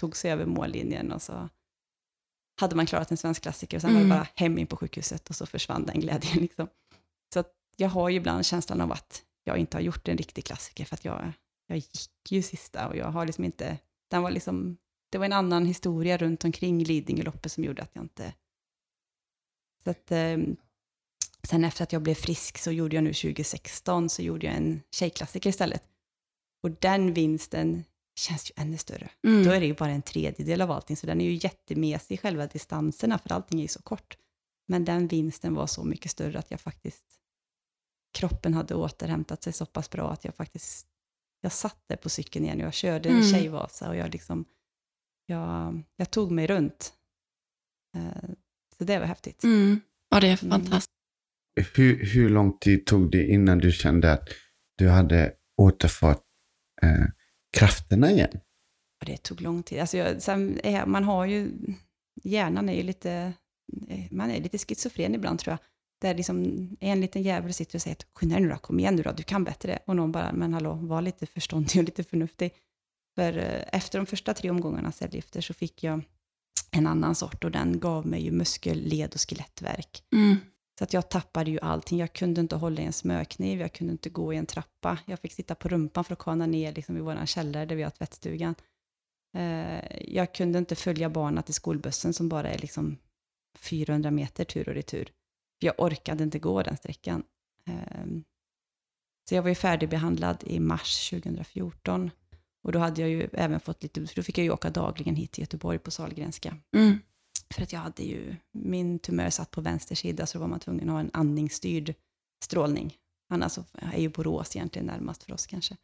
[0.00, 1.48] tog sig över mållinjen och så
[2.60, 4.08] hade man klarat en svensk klassiker och sen var Mm.
[4.10, 6.36] det bara hem in på sjukhuset och så försvann den glädjen.
[6.40, 6.68] Liksom.
[7.34, 7.44] Så
[7.76, 10.94] jag har ju ibland känslan av att jag inte har gjort en riktig klassiker för
[10.94, 11.32] att jag,
[11.66, 13.78] jag gick ju sista och jag har liksom inte,
[14.10, 14.76] den var liksom,
[15.10, 18.34] det var en annan historia runt omkring Lidingöloppet som gjorde att jag inte...
[19.84, 20.38] Så att, eh,
[21.42, 24.82] sen efter att jag blev frisk så gjorde jag nu 2016 så gjorde jag en
[24.90, 25.82] tjejklassiker istället.
[26.62, 29.10] Och den vinsten känns ju ännu större.
[29.26, 29.44] Mm.
[29.44, 32.46] Då är det ju bara en tredjedel av allting, så den är ju jättemesig själva
[32.46, 34.16] distanserna, för allting är ju så kort.
[34.68, 37.04] Men den vinsten var så mycket större att jag faktiskt,
[38.12, 40.86] kroppen hade återhämtat sig så pass bra att jag faktiskt,
[41.40, 43.28] jag satt där på cykeln igen och jag körde en Mm.
[43.32, 44.44] tjejvasa och jag liksom,
[45.26, 46.92] jag, jag tog mig runt.
[47.96, 48.30] Eh,
[48.78, 49.44] Så det var häftigt.
[49.44, 49.80] Mm.
[50.10, 50.50] Ja, det är Mm.
[50.62, 50.88] fantastiskt.
[51.74, 54.28] Hur, hur lång tid tog det innan du kände att
[54.78, 56.24] du hade återfått
[56.82, 57.06] eh,
[57.56, 58.40] krafterna igen?
[59.00, 59.80] Och det tog lång tid.
[59.80, 61.50] Alltså jag, sen är, man har ju,
[62.22, 63.32] hjärnan är ju lite,
[64.10, 65.58] man är lite schizofren ibland tror jag.
[66.02, 68.96] Där liksom en liten jävel sitter och säger att skynda dig nu då, kom igen
[68.96, 69.78] nu då, du kan bättre.
[69.86, 72.54] Och någon bara, men hallå, var lite förståndig och lite förnuftig.
[73.14, 76.02] För eh, efter de första tre omgångarna cellgifter så fick jag
[76.70, 80.02] en annan sort och den gav mig ju muskel, led och skelettverk.
[80.12, 80.36] Mm.
[80.78, 81.98] Så att jag tappade ju allting.
[81.98, 84.98] Jag kunde inte hålla i en smörkniv, jag kunde inte gå i en trappa.
[85.06, 87.82] Jag fick sitta på rumpan för att kana ner liksom, i vår källare där vi
[87.82, 88.54] har tvättstugan.
[89.36, 92.98] Eh, jag kunde inte följa barnen till skolbussen som bara är liksom
[93.58, 95.12] 400 meter tur och retur.
[95.62, 97.22] För jag orkade inte gå den sträckan.
[97.66, 98.06] Eh,
[99.28, 102.10] så jag var ju färdigbehandlad i mars 2014.
[102.64, 105.16] Och då hade jag ju även fått lite, för då fick jag ju åka dagligen
[105.16, 106.56] hit till Göteborg på Sahlgrenska.
[106.76, 106.98] Mm.
[107.54, 110.60] För att jag hade ju, min tumör satt på vänster sida så då var man
[110.60, 111.94] tvungen att ha en andningsstyrd
[112.44, 112.96] strålning.
[113.28, 115.76] Annars är ju Borås egentligen närmast för oss kanske.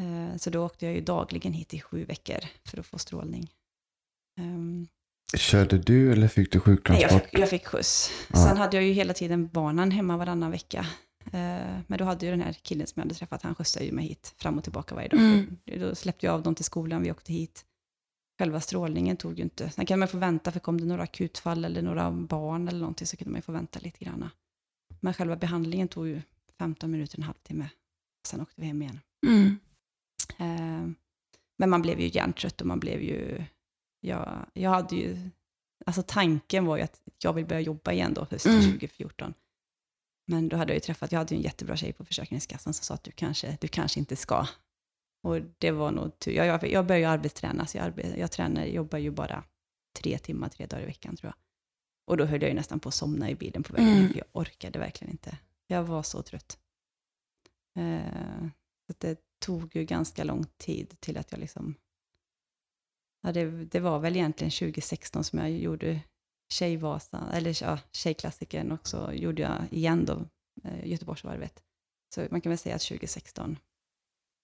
[0.00, 3.50] Eh, Så då åkte jag ju dagligen hit i sju veckor för att få strålning.
[5.34, 7.10] Körde du eller fick du Nej, sjuktransport?
[7.12, 8.10] jag, fick, jag fick skjuts.
[8.32, 8.36] Ja.
[8.44, 10.86] Sen hade jag ju hela tiden barnen hemma varannan vecka.
[11.26, 13.92] Eh, Men då hade ju den här killen som jag hade träffat, han skjutsade ju
[13.92, 15.20] mig hit fram och tillbaka varje dag.
[15.20, 15.56] Mm.
[15.80, 17.64] Då släppte jag av dem till skolan, vi åkte hit.
[18.38, 21.64] Själva strålningen tog ju inte, sen kan man få vänta för kom det några akutfall
[21.64, 24.28] eller några barn eller någonting så kunde man ju få vänta lite grann.
[25.00, 26.22] Men själva behandlingen tog ju
[26.58, 27.68] 15 minuter, en halvtimme.
[28.28, 29.00] Sen åkte vi hem igen.
[29.26, 29.58] Mm.
[30.38, 30.90] Eh,
[31.58, 33.44] Men man blev ju hjärntrött och man blev ju,
[34.06, 35.30] jag, jag hade ju,
[35.86, 38.64] alltså tanken var ju att jag vill börja jobba igen då hösten Mm.
[38.64, 39.34] 2014.
[40.28, 42.84] Men då hade jag ju träffat, jag hade ju en jättebra tjej på Försäkringskassan som
[42.84, 44.46] sa att du kanske, du kanske inte ska
[45.22, 46.32] Och det var nog tur.
[46.32, 49.44] Jag, jag, jag började ju arbetsträna, så jag, arbe, jag tränar, jobbar ju bara
[49.98, 51.34] tre timmar, tre dagar i veckan tror jag.
[52.10, 54.08] Och då höll jag ju nästan på att somna i bilen på vägen Mm.
[54.08, 55.38] för jag orkade verkligen inte.
[55.66, 56.58] Jag var så trött.
[57.78, 58.46] Eh,
[58.86, 61.74] så det tog ju ganska lång tid till att jag liksom...
[63.22, 66.00] Ja, det, det var väl egentligen 2016 som jag gjorde
[66.52, 70.24] Tjejvasan, eller ja, Tjejklassikern och så gjorde jag igen då
[70.64, 71.62] eh, Göteborgsvarvet.
[72.14, 73.58] Så man kan väl säga att 2016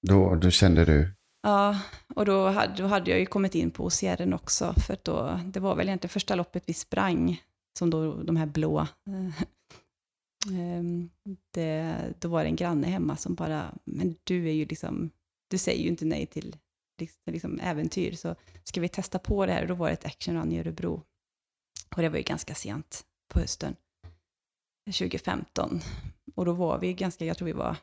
[0.06, 1.80] Då, då kände du, Ja,
[2.14, 5.60] och då hade, då hade jag ju kommit in på OCR också, för då, det
[5.60, 7.42] var väl egentligen första loppet vi sprang,
[7.78, 9.42] som då de här blå, eh,
[10.58, 11.10] ehm,
[11.50, 15.10] det, då var det en granne hemma som bara, men du är ju liksom,
[15.50, 16.56] du säger ju inte nej till
[17.26, 19.62] liksom, äventyr, så ska vi testa på det här?
[19.62, 21.02] Och då var det ett action run i Örebro.
[21.96, 23.76] Och det var ju ganska sent på hösten,
[24.86, 25.80] 2015.
[26.34, 27.76] Och då var vi ganska, jag tror vi var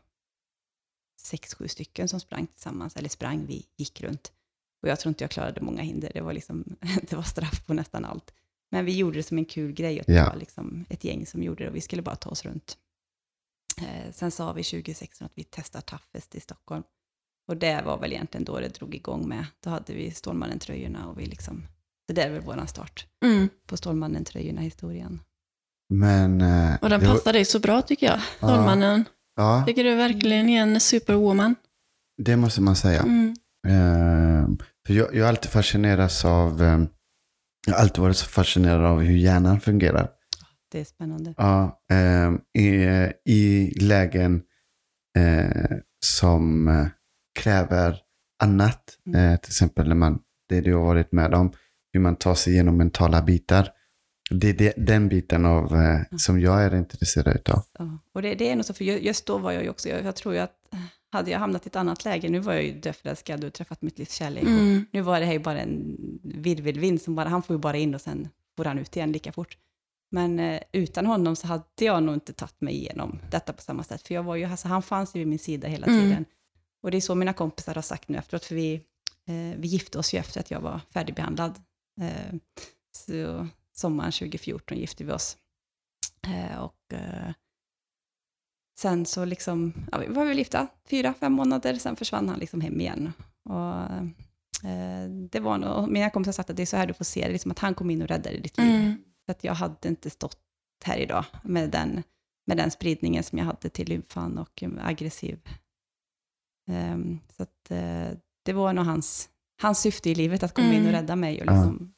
[1.21, 4.33] sex, sju stycken som sprang tillsammans, eller sprang, vi gick runt.
[4.81, 6.63] Och jag tror inte jag klarade många hinder, det var, liksom,
[7.09, 8.33] det var straff på nästan allt.
[8.71, 10.29] Men vi gjorde det som en kul grej, och det Ja.
[10.29, 12.77] var liksom ett gäng som gjorde det och vi skulle bara ta oss runt.
[13.81, 16.83] Eh, sen sa vi 2016 att vi testar Toughest i Stockholm.
[17.49, 19.45] Och det var väl egentligen då det drog igång med.
[19.63, 21.63] Då hade vi Stålmannen-tröjorna och vi liksom,
[22.07, 23.49] det där är väl våran start Mm.
[23.67, 25.19] på Stålmannen-tröjorna-historien.
[25.93, 26.41] men...
[26.41, 28.19] eh, Och den det passar dig så bra tycker jag.
[28.37, 29.05] Stålmannen.
[29.35, 31.55] Ja, Tycker du verkligen är en superwoman.
[32.17, 33.01] det måste man säga.
[33.01, 33.33] Mm.
[33.67, 34.47] Eh,
[34.87, 36.79] för jag, jag har alltid fascinerats av, eh,
[37.67, 40.09] jag har alltid varit så fascinerad av hur hjärnan fungerar.
[40.71, 41.33] Det är spännande.
[41.37, 42.73] Ja, eh, i,
[43.25, 44.41] I lägen
[45.17, 46.67] eh, som
[47.39, 47.97] kräver
[48.43, 49.33] annat, Mm.
[49.33, 51.51] eh, till exempel när man, det du har varit med om,
[51.93, 53.69] hur man tar sig igenom mentala bitar.
[54.31, 57.63] Det är det, den biten av, eh, som jag är intresserad av.
[57.79, 57.97] Ja.
[58.13, 60.03] Och det, det är nog så, för ju- just då var jag ju också, jag,
[60.05, 60.55] jag tror ju att
[61.11, 63.99] hade jag hamnat i ett annat läge, nu var jag ju dödförälskad och träffat mitt
[63.99, 64.43] livs kärlek.
[64.43, 64.85] Mm.
[64.91, 67.95] Nu var det här ju bara en virvelvind som bara, han får ju bara in
[67.95, 69.57] och sen får han ut igen lika fort.
[70.11, 73.83] Men eh, utan honom så hade jag nog inte tagit mig igenom detta på samma
[73.83, 74.07] sätt.
[74.07, 76.01] För jag var ju, alltså, han fanns ju vid min sida hela Mm.
[76.01, 76.25] tiden.
[76.83, 78.73] Och det är så mina kompisar har sagt nu efteråt, för vi,
[79.25, 81.61] eh, vi gifte oss ju efter att jag var färdigbehandlad.
[82.01, 82.35] Eh,
[82.91, 85.37] så sommaren 2014 gifte vi oss.
[86.27, 87.33] Eh, och eh,
[88.79, 92.61] sen så liksom, ja, vi var väl gifta fyra, fem månader, sen försvann han liksom
[92.61, 93.13] hem igen.
[93.49, 93.81] Och,
[94.69, 97.05] eh, det var nog, mina kompisar har sagt att det är så här du får
[97.05, 98.67] se det, liksom att han kom in och räddade ditt liv.
[98.67, 99.03] Mm.
[99.25, 100.37] För att jag hade inte stått
[100.85, 102.03] här idag med den,
[102.47, 105.39] med den spridningen som jag hade till lymfan och aggressiv.
[106.69, 109.29] Ehm, så att eh, det var nog hans,
[109.61, 110.91] hans syfte i livet, att komma in och Mm.
[110.91, 111.39] rädda mig.
[111.39, 111.93] Och liksom,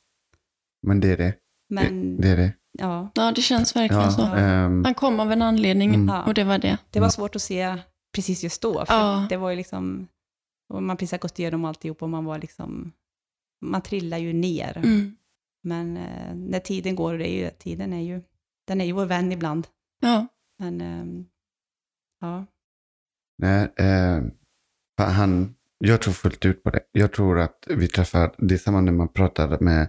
[0.88, 1.34] Men det är det.
[1.70, 2.54] Men Det är det.
[2.72, 4.26] ja, Ja, det känns verkligen Ja, så.
[4.26, 6.08] ehm, Han kom av en anledning Mm.
[6.08, 6.24] Ja.
[6.26, 6.78] och det var det.
[6.90, 7.12] det var Mm.
[7.12, 7.78] svårt att se
[8.16, 8.86] precis just då.
[8.86, 9.26] För Ja.
[9.30, 10.08] det var ju liksom,
[10.70, 12.92] och man precis har gått igenom alltihop och man var liksom,
[13.62, 14.78] man trillar ju ner.
[14.78, 15.16] Mm.
[15.64, 18.22] Men eh, när tiden går, och det är ju, tiden är ju,
[18.68, 19.68] den är ju vår vän ibland.
[20.02, 20.28] Ja.
[20.60, 21.26] Men ehm,
[22.20, 22.46] ja,
[23.38, 24.22] Nej, eh,
[24.98, 26.80] han, jag tror fullt ut på det.
[26.92, 29.88] Jag tror att vi träffar, det är samma när man pratar med,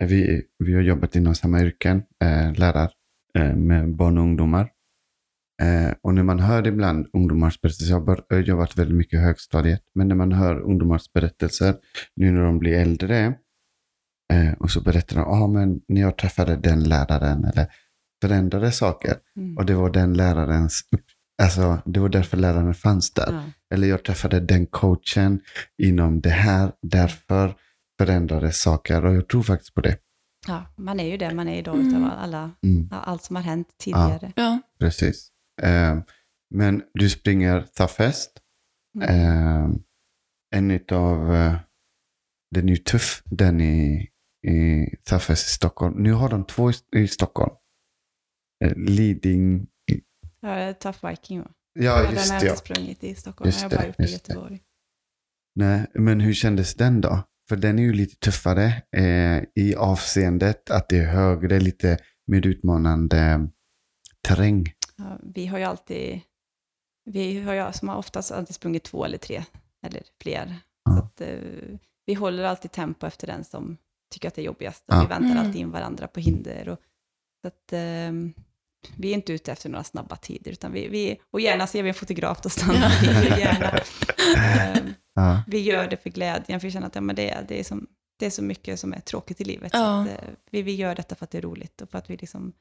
[0.00, 2.90] vi, vi har jobbat inom samma yrken, eh, lärare
[3.38, 4.70] eh, med barn och ungdomar.
[5.62, 8.96] Eh, och när man hör ibland ungdomars berättelser, jag har bara- jag har jobbat väldigt
[8.96, 11.74] mycket i högstadiet, men när man hör ungdomars berättelser,
[12.16, 13.34] nu när de blir äldre,
[14.32, 17.66] eh, och så berättar de, ja ah, men när jag träffade den läraren, eller
[18.22, 19.56] förändrade saker, mm.
[19.56, 20.80] och det var den lärarens,
[21.40, 23.32] alltså det var därför läraren fanns där.
[23.32, 23.42] ja.
[23.74, 25.40] Eller jag träffade den coachen
[25.82, 27.54] inom det här, därför
[28.00, 29.04] förändrades saker.
[29.04, 29.98] Och jag tror faktiskt på det.
[30.46, 31.88] ja, man är ju det man är idag Mm.
[31.88, 34.32] utav alla, Mm, allt som har hänt tidigare.
[34.36, 34.60] ja.
[34.78, 35.28] precis.
[35.62, 35.98] Eh,
[36.54, 38.30] men du springer Toughest.
[38.98, 39.08] Mm.
[39.08, 39.70] Eh,
[40.56, 41.54] en av eh,
[42.54, 44.08] den är ju tuff, den i,
[44.46, 46.02] i Toughest i Stockholm.
[46.02, 47.54] Nu har de två i, i Stockholm.
[48.64, 49.66] Eh, leading,
[50.40, 51.50] Ja, Tough Viking va?
[51.72, 52.44] ja den just har det.
[52.46, 52.54] jag Ja.
[52.54, 54.32] inte sprungit i Stockholm, Just jag har bara gjort det i just det.
[54.32, 54.60] Göteborg.
[55.54, 57.22] Nej, men hur kändes den då?
[57.48, 62.46] För den är ju lite tuffare eh, i avseendet att det är högre, lite mer
[62.46, 63.48] utmanande
[64.28, 64.72] terräng.
[64.96, 66.20] Ja, vi har ju alltid,
[67.04, 69.44] vi har ju som har oftast alltid sprungit två eller tre,
[69.86, 70.56] eller fler.
[70.84, 70.92] Ja.
[70.96, 73.76] Så att, eh, vi håller alltid tempo efter den som
[74.12, 74.84] tycker att det är jobbigast.
[74.88, 75.00] Och Ja.
[75.00, 75.38] Vi väntar Mm.
[75.38, 76.68] alltid in varandra på hinder.
[76.68, 76.78] Och,
[77.42, 78.12] så att, eh,
[78.96, 81.88] vi är inte ute efter några snabba tider, utan vi, vi och gärna ser vi
[81.88, 83.78] en fotograf, då stannar vi ju gärna.
[84.76, 84.82] Eh,
[85.14, 87.60] Ja, vi gör det för glädjen, för vi känner att ja, men det, är, det,
[87.60, 87.86] är som,
[88.18, 89.72] det är så mycket som är tråkigt i livet.
[89.72, 90.02] Så Ja.
[90.02, 90.14] att, eh,
[90.50, 92.52] vi, vi gör detta för att det är roligt och för att vi liksom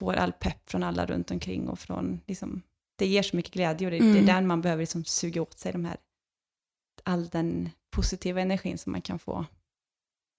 [0.00, 2.62] får all pepp från alla runt omkring och från, liksom,
[2.98, 4.26] det ger så mycket glädje och det, det är Mm.
[4.26, 5.96] där man behöver liksom suga åt sig de här
[7.04, 9.44] all den positiva energin som man kan få.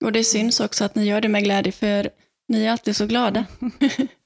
[0.06, 2.10] Och det syns också att ni gör det med glädje, för
[2.48, 3.46] ni är alltid så glada.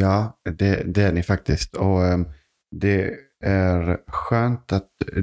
[0.00, 1.74] Ja, det, det är ni faktiskt.
[1.76, 2.18] Och eh,
[2.76, 3.10] det
[3.44, 5.22] är skönt att eh,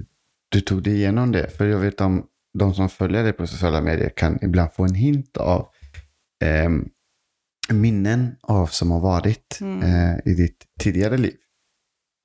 [0.51, 1.49] du tog dig igenom det.
[1.49, 2.26] För jag vet om
[2.59, 5.67] de som följer dig på sociala medier kan ibland få en hint av
[6.43, 6.69] eh,
[7.74, 9.82] minnen av som har varit Mm.
[9.84, 11.34] eh, i ditt tidigare liv.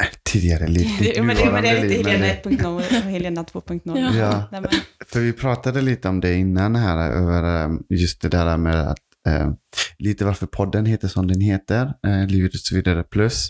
[0.03, 2.07] Äh, tidigare liv, ditt Det, men, det, men det nuvarande liv.
[2.07, 4.17] Helena det- 1.0 och Helena 2.0.
[4.19, 4.49] Ja.
[4.53, 4.63] Ja.
[5.07, 8.99] För vi pratade lite om det innan här, över eh, just det där med att
[9.27, 9.53] eh,
[9.99, 13.49] lite varför podden heter som den heter, eh, Livet och så vidare plus.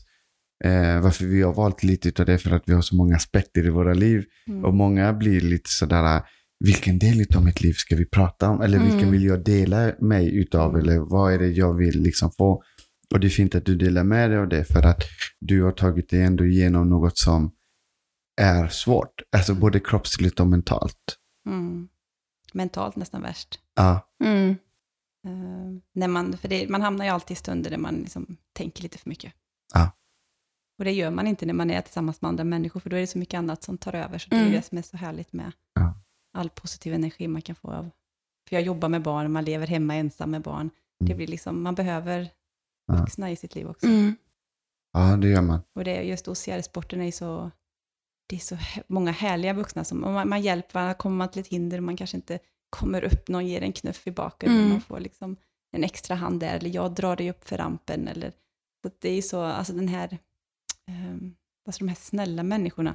[0.64, 3.66] Eh, varför vi har valt lite av det för att vi har så många aspekter
[3.66, 4.24] i våra liv.
[4.48, 4.64] mm.
[4.64, 6.22] Och många blir lite sådär,
[6.64, 8.60] vilken del av mitt liv ska vi prata om?
[8.60, 9.10] Eller vilken Mm.
[9.12, 10.76] vill jag dela mig utav?
[10.78, 12.62] Eller vad är det jag vill liksom få?
[13.14, 15.02] Och det är fint att du delar med dig av det för att
[15.40, 17.50] du har tagit dig ändå igenom något som
[18.40, 19.22] är svårt.
[19.36, 21.16] Alltså både kroppsligt och mentalt.
[21.48, 21.88] Mm.
[22.52, 23.58] Mentalt nästan värst.
[23.76, 24.54] Ja, Mm.
[25.26, 28.82] Eh, när man, för det, man hamnar ju alltid i stunder där man liksom tänker
[28.82, 29.32] lite för mycket.
[29.74, 29.90] Ja.
[30.78, 33.00] Och det gör man inte när man är tillsammans med andra människor, för då är
[33.00, 34.18] det så mycket annat som tar över.
[34.18, 34.52] Så det är Mm.
[34.52, 35.94] det som är så härligt med Ja.
[36.38, 37.90] all positiv energi man kan få av.
[38.48, 40.70] För jag jobbar med barn, man lever hemma ensam med barn.
[41.00, 41.16] Det Mm.
[41.16, 42.30] blir liksom, man behöver
[42.86, 42.96] Ja.
[42.96, 43.86] vuxna i sitt liv också.
[43.86, 44.16] Mm.
[44.92, 45.60] ja det gör man.
[45.74, 47.50] Och det är just OCR-sporten är så,
[48.28, 48.58] det är så
[48.88, 51.96] många härliga vuxna som, man, man hjälper varandra, kommer man till ett hinder och man
[51.96, 52.38] kanske inte
[52.70, 54.68] kommer upp, någon ger en knuff i baken, Mm.
[54.68, 55.36] man får liksom
[55.72, 58.30] en extra hand där, eller jag drar dig upp för rampen, eller,
[58.82, 60.18] så det är så, alltså den här,
[60.88, 61.36] um,
[61.66, 62.94] alltså de här snälla människorna,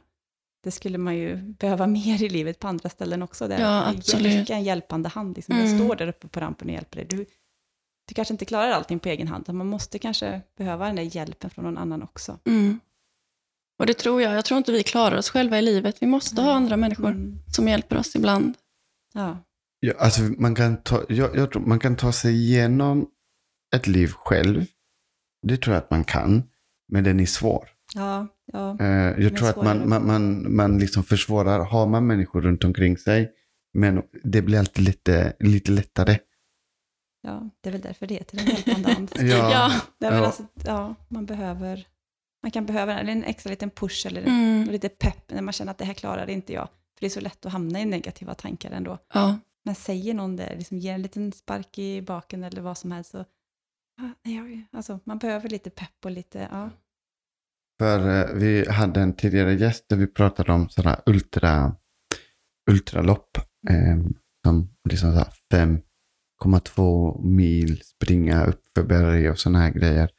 [0.63, 3.47] det skulle man ju behöva mer i livet på andra ställen också.
[3.47, 4.25] Där Ja, absolut.
[4.35, 5.55] räcker en hjälpande hand, liksom.
[5.55, 5.67] Mm.
[5.67, 7.05] jag står där uppe på rampen och hjälper dig.
[7.09, 7.25] Du,
[8.07, 11.49] du kanske inte klarar allting på egen hand, man måste kanske behöva den där hjälpen
[11.49, 12.37] från någon annan också.
[12.45, 12.79] Mm.
[13.79, 14.35] Och det tror jag.
[14.35, 16.01] Jag tror inte vi klarar oss själva i livet.
[16.01, 17.39] Vi måste ha andra människor Mm.
[17.55, 18.53] som hjälper oss ibland.
[19.13, 19.37] Ja.
[19.83, 23.07] Ja, alltså man, kan ta, jag, jag tror man kan ta sig igenom
[23.75, 24.65] ett liv själv.
[25.47, 26.43] Det tror jag att man kan.
[26.91, 27.69] Men den är svår.
[27.95, 28.77] Ja, ja.
[28.79, 31.59] Eh, jag tror att man, man, man, man liksom försvårar.
[31.59, 33.31] Har man människor runt omkring sig.
[33.73, 36.19] Men det blir alltid lite, lite lättare.
[37.23, 39.11] ja, det är väl därför det heter en hjälpande hand.
[39.19, 39.71] Ja.
[39.99, 40.09] Ja.
[40.25, 41.87] Alltså, ja, man behöver,
[42.43, 44.69] man kan behöva eller en extra liten push eller Mm.
[44.69, 46.65] lite pepp när man känner att det här klarar inte jag.
[46.67, 48.97] För det är så lätt att hamna i negativa tankar ändå.
[49.13, 49.39] Ja.
[49.65, 53.11] Men säger någon det, liksom ger en liten spark i baken eller vad som helst,
[53.11, 53.25] så
[53.97, 56.69] ja, nej, jag- alltså, man behöver lite pepp och lite, ja.
[57.79, 61.75] För eh, vi hade en tidigare gäst där vi pratade om sådana ultra,
[62.71, 63.37] ultralopp.
[63.69, 63.97] Eh,
[64.45, 65.33] som liksom så här
[66.43, 70.09] 5,2 mil springa upp för berg och sådana här grejer.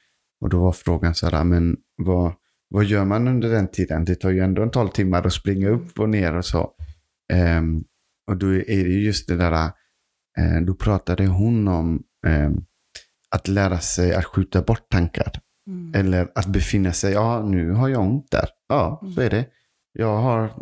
[0.41, 2.33] Och då var frågan så här, men vad,
[2.69, 4.05] vad gör man under den tiden?
[4.05, 6.73] Det tar ju ändå en 12 timmar att springa upp och ner och så.
[7.33, 7.85] Ehm,
[8.31, 9.71] och då är det ju just det där,
[10.39, 12.65] eh, då pratade hon om ehm,
[13.31, 15.33] att lära sig att skjuta bort tankar.
[15.67, 15.95] Mm.
[15.95, 18.49] Eller att befinna sig, ja nu har jag ont där.
[18.69, 19.47] Ja, så är det.
[19.93, 20.53] Jag har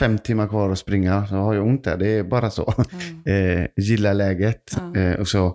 [0.00, 1.96] fem timmar kvar att springa, så har jag ont där.
[1.96, 2.74] Det är bara så.
[2.76, 2.84] Ja.
[3.32, 4.76] Eh, gilla läget.
[4.96, 5.46] Eh, och så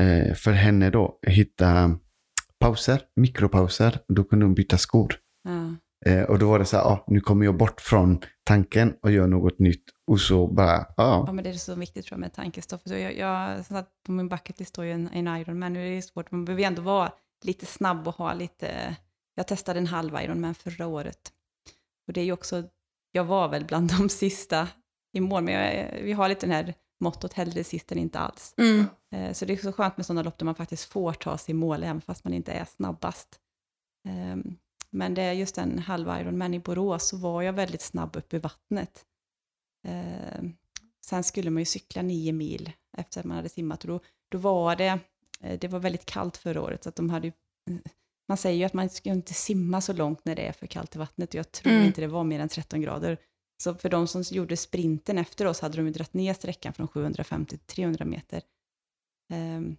[0.00, 1.98] eh, för henne då, hitta
[2.60, 3.98] pauser, mikropauser.
[4.08, 5.14] Då kunde hon byta skor.
[6.28, 9.26] Och då var det så här, ah, nu kommer jag bort från tanken och gör
[9.26, 9.84] något nytt.
[10.06, 11.32] Och så bara, Ja, ja.
[11.32, 12.80] men det är så viktigt tror jag med tankestoff.
[12.84, 16.30] Jag, jag satt på min bucketlist står ju en, en Ironman, nu är det svårt,
[16.30, 17.12] man behöver ju ändå vara
[17.44, 18.96] lite snabb och ha lite,
[19.34, 21.32] jag testade en halv Ironman förra året.
[22.06, 22.64] Och det är ju också,
[23.12, 24.68] jag var väl bland de sista
[25.16, 28.54] i mål, men jag, vi har lite den här mottot hellre sist än inte alls.
[28.58, 28.86] Mm.
[29.14, 31.52] Eh, Så det är så skönt med sådana lopp där man faktiskt får ta sig
[31.52, 33.40] i mål, även fast man inte är snabbast.
[34.08, 34.56] Ehm,
[34.90, 38.34] Men det är just en halv Ironman i Borås, så var jag väldigt snabb upp
[38.34, 39.04] i vattnet.
[39.86, 40.56] Ehm,
[41.06, 44.38] Sen skulle man ju cykla nio mil efter att man hade simmat och då, då
[44.38, 44.98] var det,
[45.40, 47.32] eh, det var väldigt kallt förra året, så att de hade ju,
[48.28, 50.96] man säger ju att man ska inte simma så långt när det är för kallt
[50.96, 51.86] i vattnet och jag tror Mm.
[51.86, 53.18] inte det var mer än 13 grader.
[53.62, 56.88] Så för de som gjorde sprinten efter oss hade de ju dragit ner sträckan från
[56.88, 58.42] 750 till 300 meter.
[59.32, 59.76] Ehm,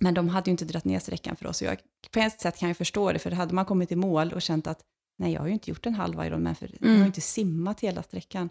[0.00, 1.62] men de hade ju inte dragit ner sträckan för oss.
[1.62, 1.78] Och jag,
[2.10, 4.66] på ett sätt kan jag förstå det, för hade man kommit i mål och känt
[4.66, 4.84] att
[5.18, 7.00] nej, jag har ju inte gjort en halv Ironman, för jag har Mm.
[7.00, 8.48] ju inte simmat hela sträckan.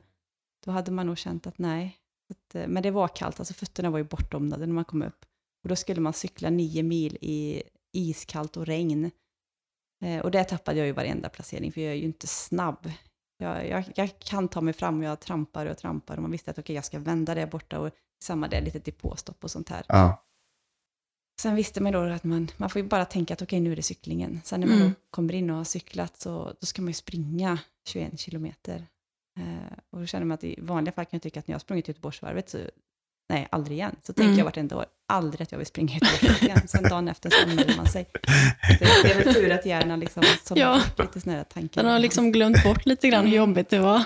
[0.65, 1.97] Då hade man nog känt att nej.
[2.29, 5.25] Att, eh, men det var kallt, alltså fötterna var ju bortdomnade när man kom upp.
[5.63, 9.11] Och då skulle man cykla nio mil i iskallt och regn.
[10.05, 12.91] Eh, och där tappade jag ju varenda placering, för jag är ju inte snabb.
[13.37, 16.51] Jag, jag, jag kan ta mig fram och jag trampar och trampar och man visste
[16.51, 17.91] att okej, jag ska vända där borta och
[18.23, 19.85] samma där, lite depåstopp och sånt här.
[19.87, 20.23] ja.
[21.41, 23.75] Sen visste man då att man, man får ju bara tänka att okej, nu är
[23.75, 24.41] det cyklingen.
[24.43, 24.89] Sen när man Mm.
[24.89, 28.87] då kommer in och har cyklat så då ska man ju springa 21 kilometer.
[29.39, 31.55] Eh, och då känner man att i vanliga fall kan jag tycka att när jag
[31.55, 32.57] har sprungit Göteborgsvarvet så,
[33.29, 33.95] nej, aldrig igen.
[34.03, 34.37] Så tänker Mm.
[34.37, 36.61] jag vartenda år, aldrig att jag vill springa Göteborgsvarvet igen.
[36.67, 38.05] Sen dagen efter så anmäler man sig.
[38.79, 40.23] Det, det är väl tur att hjärnan liksom
[40.59, 40.81] Ja.
[40.97, 41.83] lite där tankar.
[41.83, 44.03] Den har liksom glömt bort lite grann hur jobbigt det var.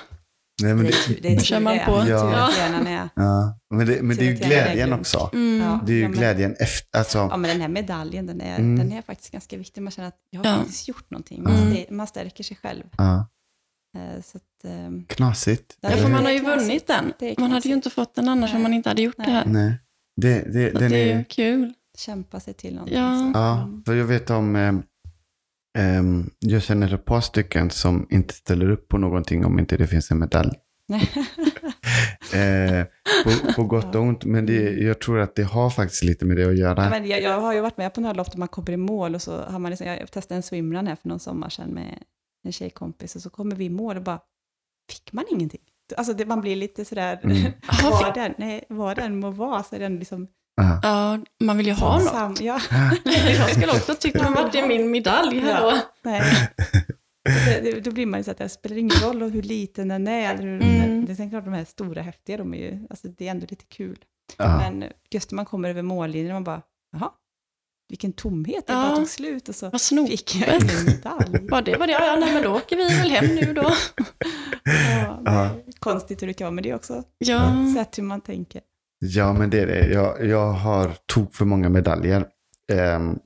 [0.63, 1.86] Nej, men det, det, det tur kör man det.
[1.86, 1.91] på.
[1.91, 2.49] Ja.
[2.88, 3.09] är...
[3.15, 5.30] ja, men det, men det är ju är glädjen också.
[5.34, 5.61] Mm.
[5.67, 5.80] Ja.
[5.86, 8.55] Det är ju Ja, men- glädjen efter, alltså, Ja, men den här medaljen, den är,
[8.59, 8.78] Mm.
[8.80, 9.82] den är faktiskt ganska viktig.
[9.82, 10.57] Man känner att jag har Ja.
[10.57, 11.43] faktiskt gjort någonting.
[11.43, 11.73] Man, Mm.
[11.73, 12.84] stä- man stärker sig själv.
[12.97, 13.28] ja,
[14.23, 15.77] Så att, ehm, knasigt.
[15.81, 17.13] Ja, för man har ju vunnit den.
[17.38, 18.63] Man hade ju inte fått den annars om Nej.
[18.63, 19.45] man inte hade gjort det här.
[19.45, 19.73] Nej,
[20.15, 21.73] det, det, Så den det är ju kul.
[21.97, 22.97] kämpa sig till någonting.
[22.97, 23.31] Ja.
[23.33, 23.83] Ja, Mm.
[23.83, 24.55] för jag vet om...
[24.55, 24.73] Eh,
[25.77, 29.88] ehm, jag känner ett par stycken som inte ställer upp på någonting om inte det
[29.88, 30.51] finns en medalj.
[32.33, 32.85] Eh,
[33.23, 36.38] på, på gott och ont, men det, jag tror att det har faktiskt lite med
[36.38, 36.83] det att göra.
[36.83, 38.77] Ja, men jag, jag har ju varit med på några lopp där man kommer i
[38.77, 41.69] mål och så har man liksom, jag testade en swimrun här för någon sommar sedan
[41.69, 42.03] med
[42.48, 44.20] en tjejkompis och så kommer vi i mål och bara,
[44.91, 45.62] fick man ingenting?
[45.98, 47.52] Alltså det, man blir lite sådär, Mm.
[47.84, 50.28] vad den, nej, vad den må vara så är den liksom
[50.62, 50.80] Ja.
[50.84, 52.10] Ja, man vill ju ha något.
[52.10, 52.60] sam, ja,
[53.38, 55.68] Jag skulle också tycka att vart är min medalj här då?
[55.70, 55.80] Ja.
[56.04, 56.50] nej.
[57.24, 60.08] Det, det, då blir man ju så att det spelar ingen roll hur liten den
[60.08, 60.34] är.
[60.34, 61.06] Eller hur, Mm.
[61.06, 63.66] Det är klart de här stora häftiga, de är ju, alltså det är ändå lite
[63.66, 64.06] kul.
[64.38, 64.58] Ja.
[64.58, 67.12] Men just när man kommer över mållinjen, man bara, jaha,
[67.89, 68.81] vilken tomhet, det Ja.
[68.88, 70.11] bara tog slut och så Vad snopet.
[70.11, 71.47] fick jag ingen medalj.
[71.49, 71.93] Var det var det?
[71.93, 73.61] Ja, nej men då åker vi väl hem nu då.
[74.63, 75.49] Ja, Ja.
[75.79, 78.61] Konstigt hur det kan vara, men det är också Ja, sätt hur man tänker.
[78.99, 79.88] Ja, men det är det.
[79.88, 82.25] Jag, jag har tok för många medaljer.
[82.71, 83.19] Ehm,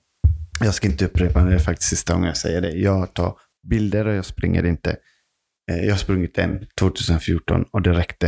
[0.63, 2.69] jag ska inte upprepa det, det är faktiskt sista gången jag säger det.
[2.71, 3.37] Jag tar
[3.67, 4.97] bilder och jag springer inte.
[5.71, 8.27] Eh, jag har sprungit en 2014 och det räckte.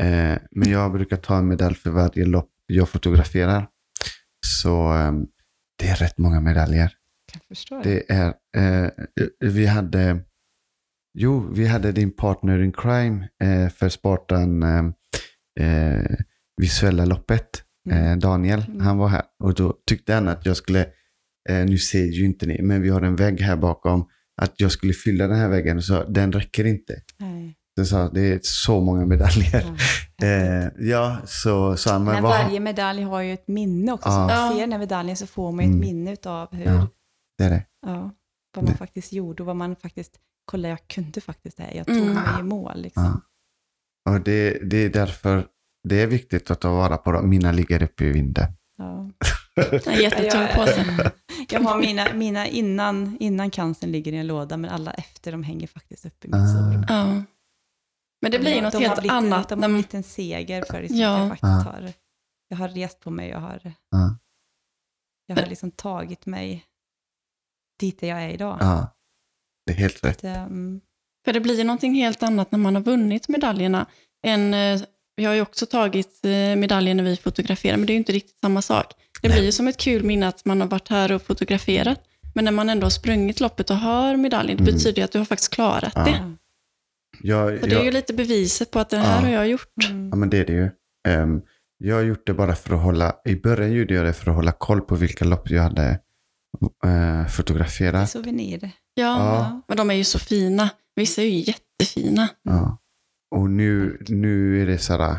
[0.00, 3.66] Eh, men jag brukar ta en medalj för varje lopp jag fotograferar.
[4.46, 5.26] Så ehm,
[5.78, 6.92] det är rätt många medaljer.
[7.82, 8.90] Det är, eh,
[9.40, 10.20] vi hade,
[11.18, 14.84] jo, vi hade din partner in crime eh, för Spartan eh,
[15.60, 16.16] eh,
[16.56, 17.62] visuella loppet.
[17.90, 18.04] Mm.
[18.04, 18.80] Eh, Daniel, Mm.
[18.80, 20.80] han var här och då tyckte han att jag skulle,
[21.48, 24.08] eh, nu ser ju inte ni, men vi har en vägg här bakom,
[24.42, 27.02] att jag skulle fylla den här väggen och sa den räcker inte.
[27.18, 27.56] Nej.
[27.78, 29.64] Så sa det är så många medaljer.
[29.66, 29.76] Ja.
[30.26, 34.08] Eh, ja, så sa han, men Men vad, varje medalj har ju ett minne också.
[34.08, 34.12] Ja.
[34.14, 34.52] Så man Ja.
[34.52, 35.80] ser den här medaljen så får man ju ett Mm.
[35.80, 36.72] minne av hur, Ja.
[36.72, 36.88] ja.
[37.38, 37.64] det är det.
[38.54, 40.12] vad man Det- faktiskt gjorde och vad man faktiskt,
[40.44, 42.14] kolla jag kunde faktiskt det här, jag tog Mm.
[42.14, 42.82] mig i mål.
[42.82, 43.22] Liksom.
[44.04, 44.12] Ja.
[44.12, 45.46] Och det, det är därför
[45.88, 47.28] det är viktigt att ta vara på dem.
[47.30, 48.46] Mina ligger uppe i vinden.
[48.78, 49.10] Ja.
[49.86, 51.10] en jättetung påse.
[51.50, 55.42] Jag har mina, mina innan, innan cancern ligger i en låda, men alla efter de
[55.42, 56.46] hänger faktiskt upp i mitt Ah.
[56.46, 56.84] sovrum.
[56.88, 57.22] Ja.
[58.22, 59.48] Men det blir ju något de helt blivit, annat.
[59.48, 61.18] De har man- blivit en seger för liksom, Ja.
[61.18, 61.72] jag faktiskt Ja.
[61.72, 61.92] har,
[62.48, 64.16] jag har rest på mig, jag har, Ja.
[65.26, 66.64] jag har liksom tagit mig
[67.80, 68.56] dit där jag är idag.
[68.60, 68.94] Ja,
[69.66, 70.18] det är helt rätt.
[70.22, 70.80] Det, mm,
[71.24, 73.86] För det blir ju någonting helt annat när man har vunnit medaljerna.
[74.22, 74.80] En, eh,
[75.16, 78.12] vi har ju också tagit eh, medaljer när vi fotograferar, men det är ju inte
[78.12, 78.92] riktigt samma sak.
[79.22, 82.00] Det blir ju som ett kul minne att man har varit här och fotograferat.
[82.34, 84.74] Men när man ändå har sprungit loppet och har medaljen, det Mm.
[84.74, 86.04] betyder ju att du har faktiskt klarat Ja.
[86.04, 86.36] det.
[87.22, 87.50] Ja.
[87.50, 89.20] Jag, Så det är ju jag, lite beviset på att det här Ja.
[89.26, 89.86] har jag gjort.
[89.90, 90.08] Mm.
[90.08, 90.70] ja, men det är det ju.
[91.08, 91.40] Ehm,
[91.78, 94.36] jag har gjort det bara för att hålla, i början gjorde jag det för att
[94.36, 96.00] hålla koll på vilka lopp jag hade
[96.82, 98.10] Det är fotograferat.
[98.10, 98.60] souvenir.
[98.62, 98.70] Ja,
[99.04, 99.62] Ja.
[99.68, 100.70] men de är ju så fina.
[100.96, 102.28] Vissa är ju jättefina.
[102.42, 102.78] Ja.
[103.34, 105.10] Och nu, nu är det så här,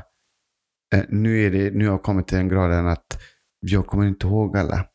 [0.95, 3.21] eh, nu, är det, nu har jag kommit till den graden att
[3.59, 4.85] jag kommer inte ihåg alla.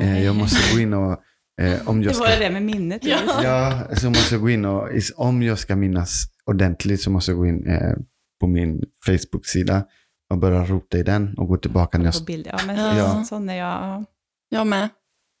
[0.00, 1.12] Eh, jag måste gå in och,
[1.60, 3.04] eh, om jag det ska var det med minnet.
[3.04, 3.18] Ja.
[3.42, 7.38] Ja, så måste jag gå in och om jag ska minnas ordentligt så måste jag
[7.38, 7.94] gå in eh,
[8.40, 9.84] på min Facebook-sida
[10.30, 12.14] och börja rota i den och gå tillbaka när jag...
[12.14, 12.46] På bild.
[12.50, 12.92] Ja, men Ja.
[12.92, 13.24] så, Ja.
[13.24, 13.66] sån är jag.
[13.66, 14.04] ja.
[14.48, 14.88] Jag med.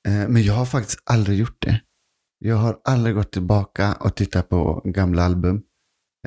[0.08, 1.80] Eh, men jag har faktiskt aldrig gjort det.
[2.38, 5.62] Jag har aldrig gått tillbaka och tittat på gamla album.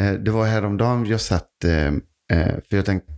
[0.01, 1.93] Eh, det var häromdagen jag satt, eh,
[2.69, 3.11] för jag tänkte,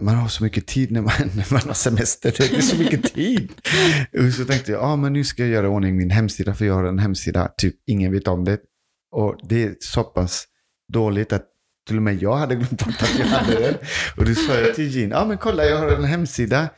[0.00, 2.34] man har så mycket tid när man, när man har semester.
[2.38, 3.52] Det är så mycket tid.
[4.26, 6.64] Och så tänkte jag, ah, men nu ska jag göra i ordning min hemsida, för
[6.64, 8.58] jag har en hemsida, typ ingen vet om det.
[9.10, 10.44] Och det är så pass
[10.92, 11.44] dåligt att
[11.88, 13.74] till och med jag hade glömt bort att jag hade den.
[14.16, 16.68] Och då sa jag till Jean, ja ah, men kolla jag har en hemsida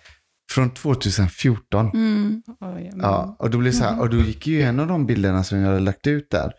[0.53, 1.91] från 2014.
[1.95, 2.43] Mm.
[2.63, 2.99] Mm.
[3.01, 5.59] Ja, och då blev så här, och då gick ju en av de bilderna som
[5.59, 6.53] jag hade lagt ut där.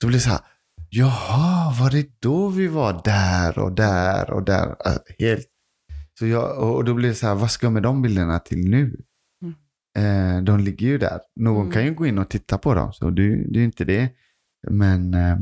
[0.00, 0.40] Då blev det så här,
[0.90, 4.76] jaha, var det då vi var där och där och där?
[4.78, 5.46] Alltså, helt.
[6.18, 8.70] Så jag, och då blev det så här, vad ska jag med de bilderna till
[8.70, 8.96] nu?
[9.98, 11.20] Eh, de ligger ju där.
[11.36, 11.72] Någon Mm.
[11.72, 14.08] kan ju gå in och titta på dem, så det, det är inte det.
[14.70, 15.38] Men eh,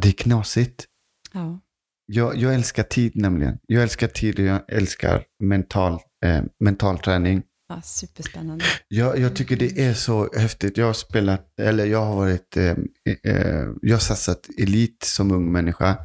[0.00, 0.84] det är knasigt.
[1.32, 1.60] Ja.
[2.06, 3.58] Jag, jag älskar tid nämligen.
[3.66, 7.42] Jag älskar tid och jag älskar mental, eh, mental träning.
[7.68, 8.64] Ja, superspännande.
[8.88, 10.76] Jag, jag tycker det är så häftigt.
[10.76, 12.76] Jag har spelat, eller jag har varit, eh,
[13.24, 15.96] eh, jag har satsat elit som ung människa.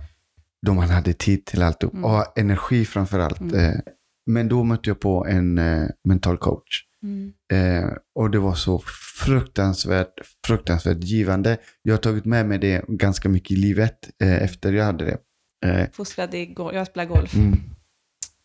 [0.66, 2.06] Då man hade tid till allt Mm.
[2.06, 3.40] och energi framför allt.
[3.40, 3.56] Mm.
[3.56, 3.80] Eh,
[4.26, 6.84] men då mötte jag på en eh, mental coach.
[7.04, 7.34] Mm.
[7.54, 8.80] Eh, och det var så
[9.26, 10.14] fruktansvärt,
[10.48, 11.58] fruktansvärt givande.
[11.82, 15.18] Jag har tagit med mig det ganska mycket i livet eh, efter jag hade det.
[15.70, 17.36] Eh, Fostrad i go- jag spelar golf.
[17.36, 17.52] mm,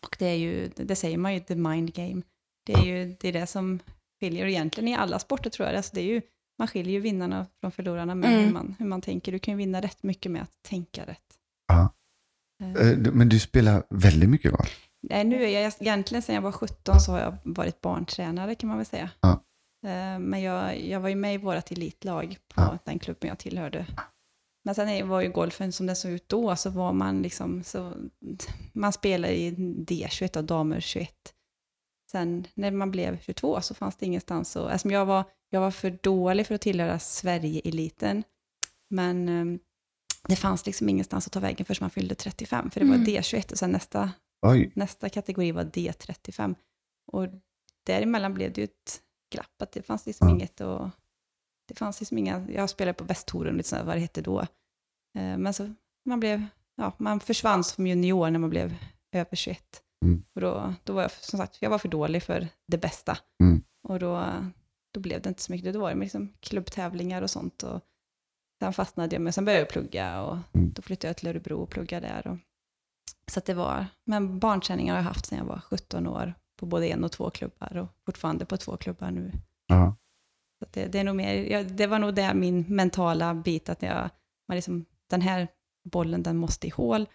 [0.06, 2.22] Och det är ju, det säger man ju, the mind game.
[2.66, 3.78] Det är ju det, är det som
[4.20, 5.76] skiljer egentligen i alla sporter tror jag.
[5.76, 6.20] Alltså det är ju,
[6.58, 8.44] man skiljer ju vinnarna från förlorarna med Mm.
[8.44, 9.32] hur, man, hur man tänker.
[9.32, 11.24] Du kan ju vinna rätt mycket med att tänka rätt.
[11.68, 11.94] Ja.
[12.62, 14.87] Eh, eh, men du spelar väldigt mycket golf.
[15.02, 18.68] Nej, nu är jag, egentligen sedan jag var 17 så har jag varit barntränare kan
[18.68, 19.10] man väl säga.
[19.20, 19.30] Ja.
[19.86, 22.78] Eh, Men jag, jag var ju med i vårt elitlag på Ja.
[22.84, 23.86] den klubben jag tillhörde.
[24.64, 27.92] Men sen var ju golfen som den såg ut då, så var man liksom, så,
[28.72, 29.50] man spelade i
[29.88, 31.10] D21 och damer 21.
[32.10, 35.70] Sen när man blev 22 så fanns det ingenstans att, alltså jag var, jag var
[35.70, 38.22] för dålig för att tillhöra Sverige-eliten.
[38.90, 39.58] Men eh,
[40.28, 43.06] det fanns liksom ingenstans att ta vägen förrän man fyllde 35, för det var Mm.
[43.06, 44.10] D21 och sen nästa
[44.46, 46.54] Oj, Nästa kategori var D35.
[47.12, 47.26] Och
[47.86, 50.34] däremellan blev det ju ett glapp, att det fanns liksom Ja.
[50.34, 50.90] inget och
[51.68, 54.40] det fanns liksom inga, jag spelade på Västtoren, lite sådär, vad det hette då.
[55.18, 55.74] Eh, Men så
[56.04, 56.44] man blev,
[56.76, 58.74] ja, man försvann som junior när man blev
[59.12, 59.82] över 21.
[60.04, 60.24] Mm.
[60.34, 63.18] Och då, då var jag, som sagt, jag var för dålig för det bästa.
[63.42, 63.62] Mm.
[63.88, 64.34] Och då,
[64.94, 67.62] då blev det inte så mycket, då var det liksom klubbtävlingar och sånt.
[67.62, 67.80] Och
[68.62, 70.72] sen fastnade jag, men sen började jag plugga och Mm.
[70.72, 72.26] då flyttade jag till Örebro och pluggade där.
[72.26, 72.38] Och,
[73.30, 76.66] så att det var, men barnträningar har jag haft sedan jag var 17 år på
[76.66, 79.32] både en och två klubbar och fortfarande på två klubbar nu.
[79.66, 79.96] ja.
[80.58, 83.68] Så att det, det, är nog mer, ja, det var nog det min mentala bit,
[83.68, 84.10] att jag,
[84.48, 85.48] man liksom, den här
[85.84, 87.06] bollen den måste i hål.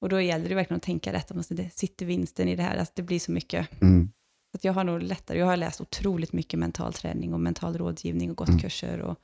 [0.00, 2.62] Och då gäller det verkligen att tänka rätt, att man- det sitter vinsten i det
[2.62, 3.82] här, alltså det blir så mycket.
[3.82, 4.12] Mm.
[4.50, 7.78] Så att jag har nog lättare, jag har läst otroligt mycket mental träning och mental
[7.78, 8.60] rådgivning och gått Mm.
[8.60, 9.18] kurser och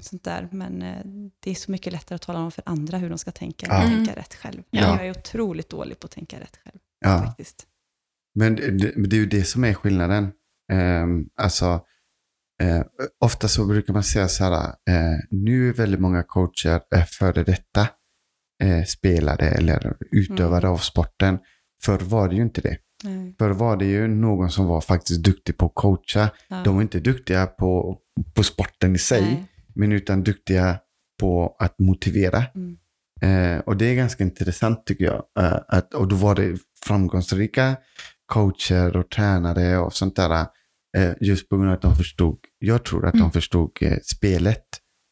[0.00, 0.48] sånt där.
[0.52, 1.02] Men eh,
[1.40, 3.72] det är så mycket lättare att tala om för andra hur de ska tänka, än
[3.72, 3.78] Ja.
[3.78, 4.04] att Mm.
[4.06, 4.62] tänka rätt själv.
[4.70, 4.80] Ja.
[4.80, 7.22] Jag är otroligt dålig på att tänka rätt själv, ja.
[7.26, 7.66] faktiskt.
[8.34, 10.32] Men det, det det är ju det som är skillnaden.
[10.72, 11.80] Um, alltså,
[12.62, 12.82] eh,
[13.24, 17.44] ofta så brukar man säga så här, eh, nu är väldigt många coacher eh, före
[17.44, 17.88] detta
[18.62, 20.72] eh, spelare eller utövare Mm.
[20.72, 21.38] av sporten.
[21.84, 22.76] Förr var det ju inte det.
[23.04, 23.34] Nej.
[23.38, 26.30] Förr var det ju någon som var faktiskt duktig på att coacha.
[26.48, 26.62] Ja.
[26.64, 27.98] De var inte duktiga på,
[28.34, 29.46] på sporten i sig, Nej.
[29.74, 30.78] men utan duktiga
[31.20, 32.44] på att motivera.
[32.54, 32.76] Mm.
[33.20, 35.24] Eh, och det är ganska intressant tycker jag.
[35.38, 37.76] Eh, att, och då var det framgångsrika
[38.26, 40.46] coacher och tränare och sånt där.
[40.96, 43.30] Eh, just på grund av att de förstod, jag tror att de Mm.
[43.30, 44.64] förstod eh, spelet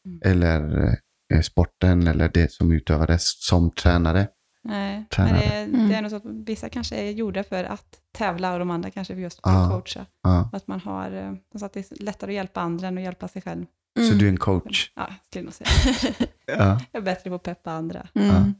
[0.07, 0.19] Mm.
[0.25, 0.87] eller
[1.33, 4.27] eh, sporten eller det som utövades som tränare.
[4.67, 6.01] Nej, men det, det är Mm.
[6.01, 9.41] nog så att vissa kanske är gjorda för att tävla och de andra kanske just
[9.41, 9.63] för Ja.
[9.65, 10.05] att coacha.
[10.23, 10.49] Ja.
[10.53, 13.27] Att man har, eh, så att det är lättare att hjälpa andra än att hjälpa
[13.27, 13.65] sig själv.
[13.99, 14.17] Så Mm.
[14.17, 14.91] du är en coach.
[14.95, 15.69] Ja, jag skulle nog säga.
[16.45, 16.81] Ja.
[16.91, 18.07] Jag är bättre på att peppa andra.
[18.13, 18.53] Mm.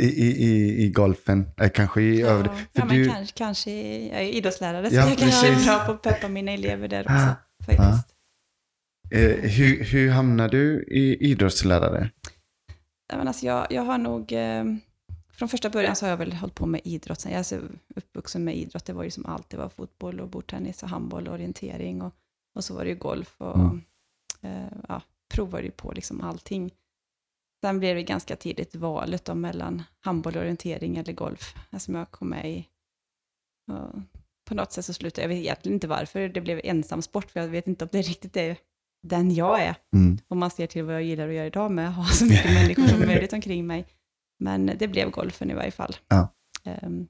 [0.00, 2.20] I, i, i, I golfen, eh, kanske i.
[2.20, 3.70] Ja, För ja men du, kanske, kanske,
[4.08, 7.00] jag är idrottslärare så Ja, jag kanske är bra på att peppa mina elever där
[7.02, 7.12] också.
[7.14, 7.34] Ah,
[7.66, 8.14] Faktiskt.
[9.10, 12.10] eh, hur, hur hamnar du i idrottslärare?
[13.12, 14.64] Ja, men alltså jag, jag har nog, eh,
[15.40, 17.20] från första början så har jag väl hållit på med idrott.
[17.20, 17.60] Sen jag är så
[17.96, 19.50] uppvuxen med idrott, det var ju som allt.
[19.50, 22.14] Det var fotboll och bordtennis och handboll och orientering och,
[22.54, 23.80] och så var det ju golf och Mm.
[24.42, 25.02] eh, ja,
[25.34, 26.70] provade ju på liksom allting.
[27.64, 32.28] Sen blev det ganska tidigt valet då mellan handboll, orientering eller golf, som jag kom
[32.28, 32.68] med i.
[33.72, 34.00] Och
[34.48, 37.40] på något sätt så slutade jag, jag vet egentligen inte varför det blev ensamsport, för
[37.40, 38.56] jag vet inte om det riktigt är
[39.06, 40.18] den jag är Mm.
[40.28, 42.52] om man ser till vad jag gillar att göra idag med att ha så mycket
[42.54, 43.86] människor som möjligt omkring mig.
[44.40, 45.96] Men det blev golfen i varje fall.
[46.08, 46.32] Ja.
[46.64, 47.06] Ehm,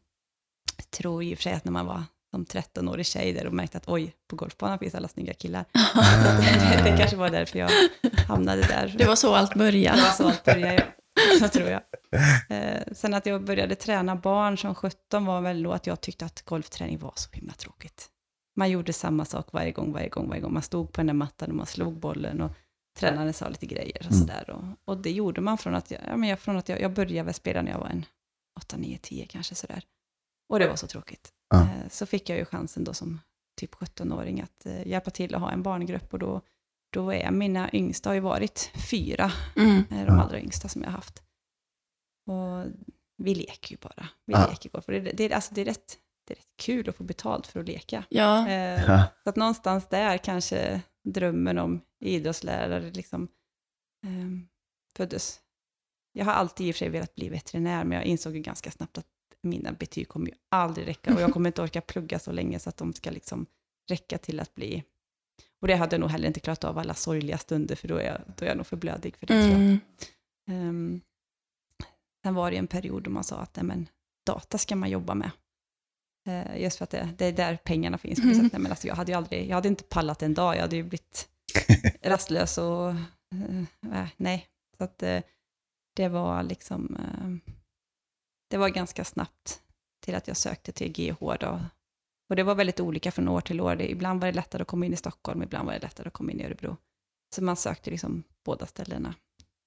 [0.77, 3.53] jag tror i och för sig att när man var som 13-årig tjej där och
[3.53, 5.65] märkte att oj, på golfbanan finns alla snygga killar.
[6.85, 7.71] Det, det kanske var därför jag
[8.29, 8.95] hamnade där.
[8.99, 10.03] Det var så allt Det började.
[10.03, 11.39] var så allt började, ja.
[11.39, 11.83] Så tror jag.
[12.49, 16.25] Eh, sen att jag började träna barn som 17 var väl då att jag tyckte
[16.25, 18.09] att golfträning var så himla tråkigt.
[18.57, 20.53] Man gjorde samma sak varje gång, varje gång, varje gång.
[20.53, 22.51] Man stod på den där mattan och man slog bollen och
[23.01, 24.21] tränaren sa lite grejer och Mm.
[24.21, 24.51] sådär.
[24.51, 26.93] Och, och det gjorde man från att jag, ja, men jag, från att jag, jag
[26.93, 28.05] började väl spela när jag var en
[28.57, 29.85] 8, 9, 10 kanske sådär.
[30.49, 31.33] Och det var så tråkigt.
[31.49, 31.63] Ja.
[31.63, 33.21] Eh, så fick jag ju chansen då som
[33.61, 36.41] typ 17-åring att eh, hjälpa till att ha en barngrupp och då,
[36.93, 39.83] då är mina yngsta har ju varit fyra Mm.
[39.91, 40.23] är de Ja.
[40.23, 41.23] allra yngsta som jag har haft.
[42.27, 42.73] Och
[43.17, 44.09] vi leker ju bara.
[44.27, 44.47] Vi Ja.
[44.51, 44.77] leker.
[44.77, 45.99] Och det, det, alltså det, är rätt,
[46.31, 48.05] det är rätt kul att få betalt för att leka.
[48.09, 49.05] Ja, Eh, Ja.
[49.23, 53.29] Så att någonstans där kanske drömmen om idrottslärare liksom
[54.07, 54.49] eh,
[54.97, 55.41] föddes.
[56.13, 58.71] Jag har alltid i och för sig velat bli veterinär, men jag insåg ju ganska
[58.71, 59.07] snabbt att
[59.43, 62.69] mina betyg kommer ju aldrig räcka och jag kommer inte orka plugga så länge så
[62.69, 63.47] att de ska liksom
[63.89, 64.85] räcka till att bli...
[65.61, 68.05] Och det hade jag nog heller inte klarat av alla sorgliga stunder, för då är
[68.05, 69.61] jag, då är jag nog för blödig för det tror jag.
[69.61, 69.81] Mm.
[70.69, 71.01] Um,
[72.25, 73.89] sen var det en period då man sa att nej, men,
[74.27, 75.31] data ska man jobba med.
[76.27, 78.19] Eh, just för att det, det är där pengarna finns.
[78.19, 78.39] Mm.
[78.39, 80.77] Nej, men alltså, jag, hade ju aldrig, jag hade inte pallat en dag, jag hade
[80.77, 81.29] ju blivit
[82.03, 84.47] rastlös och eh, äh, nej.
[84.79, 85.23] Så att eh,
[85.97, 87.53] det var liksom, eh,
[88.51, 89.63] det var ganska snabbt
[90.05, 91.61] till att jag sökte till GH då.
[92.31, 93.77] Och det var väldigt olika från år till år.
[93.77, 96.13] Det, ibland var det lättare att komma in i Stockholm, ibland var det lättare att
[96.13, 96.77] komma in i Örebro.
[97.35, 99.15] Så man sökte liksom båda ställena.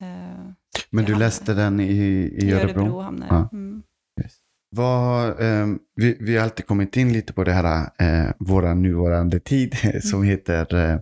[0.01, 0.51] Eh,
[0.89, 2.81] Men du läste den i, i I Örebro?
[2.81, 3.49] Örebro hamnade Ja.
[3.51, 3.83] Mm.
[4.75, 9.39] Vad, ehm, vi, vi har alltid kommit in lite på det här, eh, våra nuvarande
[9.39, 10.99] tid som heter eh,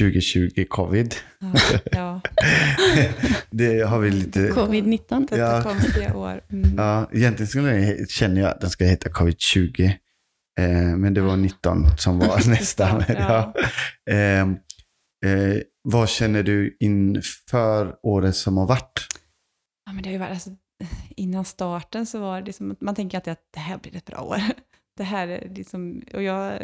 [0.00, 1.14] 2020 covid.
[1.40, 1.52] Ja,
[1.92, 2.20] ja,
[3.50, 4.40] det har vi lite...
[4.40, 5.20] Covid-19.
[5.20, 5.62] detta Ja.
[5.62, 6.40] konstiga år.
[6.52, 6.74] Mm.
[6.76, 9.84] Ja, egentligen skulle jag, känner jag att den ska heta covid-20.
[10.60, 13.04] Eh, men det var 19 som var nästa.
[13.08, 13.14] Ja.
[13.18, 13.54] ja.
[14.14, 14.50] Ehm,
[15.24, 19.06] eh, vad känner du inför året som har varit?
[19.86, 20.50] Ja, men det har ju varit, alltså,
[21.16, 24.04] innan starten så var det liksom, att man tänker alltid att det här blir ett
[24.04, 24.40] bra år.
[24.96, 26.62] Det här är liksom, och jag,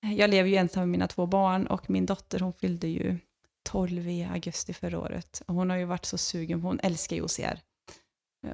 [0.00, 3.18] jag lever ju ensam med mina två barn och min dotter hon fyllde ju
[3.62, 5.42] 12 i augusti förra året.
[5.46, 7.60] Och hon har ju varit så sugen, hon älskar ju OCR.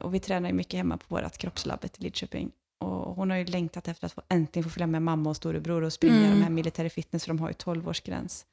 [0.00, 2.52] Och vi tränar ju mycket hemma på vårt kroppslabbet i Lidköping.
[2.80, 5.82] Och hon har ju längtat efter att få, äntligen få följa med mamma och storebror
[5.82, 6.30] och springa Mm.
[6.30, 8.44] de här military fitness, för de har ju 12-årsgräns.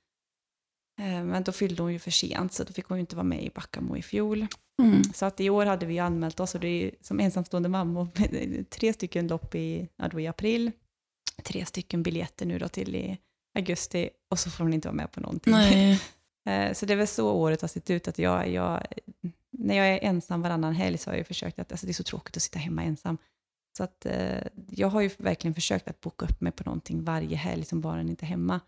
[1.00, 3.24] Eh, Men då fyllde hon ju för sent, så då fick hon ju inte vara
[3.24, 4.48] med i Backamo i fjol.
[4.82, 5.04] Mm.
[5.04, 8.08] Så att i år hade vi anmält oss och det är som ensamstående mamma
[8.70, 10.72] tre stycken lopp i, ja, i april,
[11.44, 13.18] tre stycken biljetter nu då till i
[13.58, 15.54] augusti och så får hon inte vara med på någonting.
[15.54, 16.02] Nej.
[16.48, 18.84] Eh, Så det är väl så året har sett ut, att jag, jag,
[19.52, 22.04] när jag är ensam varannan helg så har jag försökt att, alltså det är så
[22.04, 23.18] tråkigt att sitta hemma ensam.
[23.78, 27.36] Så att eh, jag har ju verkligen försökt att boka upp mig på någonting varje
[27.36, 28.60] helg som barnen inte är hemma.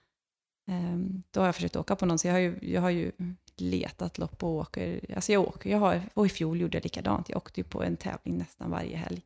[0.70, 3.11] Ehm, Då har jag försökt åka på någon, så jag har ju, jag har ju
[3.57, 5.13] letat lopp och åker.
[5.15, 7.30] Alltså jag åker, jag har, och i fjol gjorde jag likadant.
[7.30, 9.22] Jag åkte ju på en tävling nästan varje helg.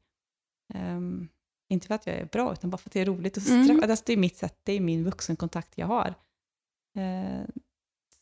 [0.73, 1.27] Ehm,
[1.69, 3.37] inte för att jag är bra, utan bara för att det är roligt.
[3.37, 3.89] Och Mm.
[3.89, 6.13] alltså det är mitt sätt, det är min vuxenkontakt jag har.
[6.97, 7.47] Ehm,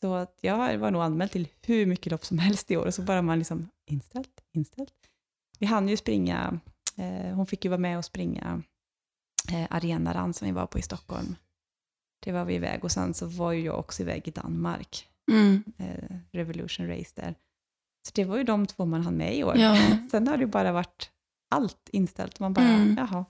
[0.00, 2.94] så att jag var nog anmäld till hur mycket lopp som helst i år, och
[2.94, 4.94] så bara man liksom inställt, inställt.
[5.58, 6.60] Vi hann ju springa,
[6.96, 8.62] eh, hon fick ju vara med och springa
[9.52, 11.36] eh, arenaran som vi var på i Stockholm.
[12.24, 15.64] Det var vi iväg och sen så var ju jag också iväg i Danmark, Mm.
[15.78, 17.34] eh, Revolution Race där.
[18.08, 19.56] Så det var ju de två man hann med i år.
[19.58, 19.78] Ja.
[20.10, 21.10] Sen har det ju bara varit
[21.50, 22.40] allt inställt.
[22.40, 22.96] Man bara, Mm.
[22.98, 23.24] jaha.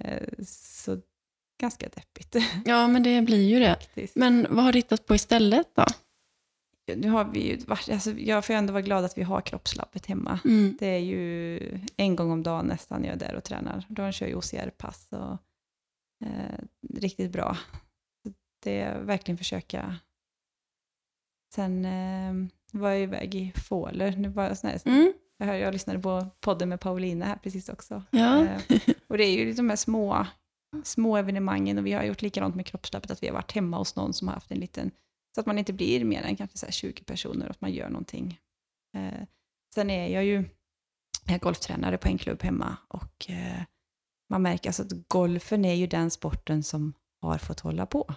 [0.00, 1.00] Eh, så
[1.60, 3.74] ganska deppigt ja, men det blir ju det.
[3.74, 4.16] faktiskt.
[4.16, 5.84] Men vad har du hittat på istället då?
[6.96, 10.06] Nu har vi ju alltså, jag får ju ändå vara glad att vi har kroppslabbet
[10.06, 10.40] hemma.
[10.44, 10.76] Mm.
[10.80, 11.58] Det är ju
[11.96, 13.84] en gång om dagen nästan jag är där och tränar.
[13.88, 15.32] De kör ju OCR-pass och
[16.26, 16.58] eh,
[16.94, 17.56] riktigt bra.
[18.62, 19.96] Det är verkligen försöka.
[21.54, 22.32] Sen eh,
[22.72, 24.16] var jag iväg i Fåler.
[24.16, 25.12] Nu var jag, sån här, Mm.
[25.36, 28.02] jag, hör- jag lyssnade på podden med Paulina här precis också.
[28.10, 28.44] Ja.
[28.46, 28.60] Eh,
[29.06, 30.26] och det är ju de här små,
[30.84, 33.96] små evenemangen och vi har gjort likadant med kroppslabbet, att vi har varit hemma hos
[33.96, 34.90] någon som har haft en liten,
[35.34, 37.72] så att man inte blir mer än kanske så här 20 personer och att man
[37.72, 38.40] gör någonting.
[38.96, 39.22] Eh,
[39.74, 40.44] sen är jag ju
[41.26, 43.62] jag golftränare på en klubb hemma och eh,
[44.30, 48.14] man märker alltså att golfen är ju den sporten som har fått hålla på.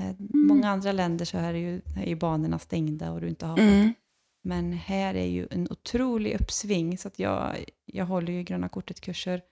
[0.00, 3.58] Eh, Många andra länder så är, ju, är ju banorna stängda och du inte har
[3.58, 3.92] Mm.
[4.44, 9.42] men här är ju en otrolig uppsving, så att jag, jag håller ju gröna kortet-kurser.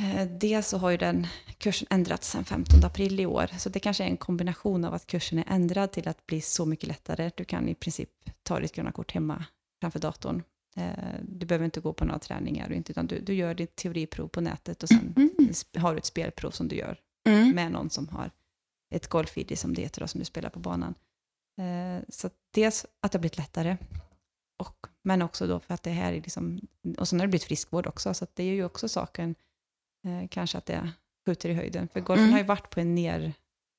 [0.00, 1.26] Eh, Dels så har ju den
[1.58, 5.06] kursen ändrats sedan 15 april i år, så det kanske är en kombination av att
[5.06, 7.30] kursen är ändrad till att bli så mycket lättare.
[7.36, 8.10] Du kan i princip
[8.42, 9.44] ta ditt gröna kort hemma
[9.80, 10.42] framför datorn.
[10.76, 10.92] Eh,
[11.22, 14.40] Du behöver inte gå på några träningar, inte, utan du, du gör ditt teoriprov på
[14.40, 15.30] nätet och sen Mm.
[15.76, 17.50] har du ett spelprov som du gör Mm.
[17.50, 18.30] med någon som har
[18.90, 20.94] ett golf som det heter då, som du spelar på banan.
[21.58, 23.76] Eh, så dels att det har blivit lättare,
[24.62, 26.60] och, men också då för att det här är liksom,
[26.98, 29.34] och sen har det blivit friskvård också, så att det är ju också saken,
[30.06, 30.92] eh, kanske att det
[31.26, 31.88] skjuter i höjden.
[31.88, 32.32] För golfen Mm.
[32.32, 33.32] har ju varit på en ner,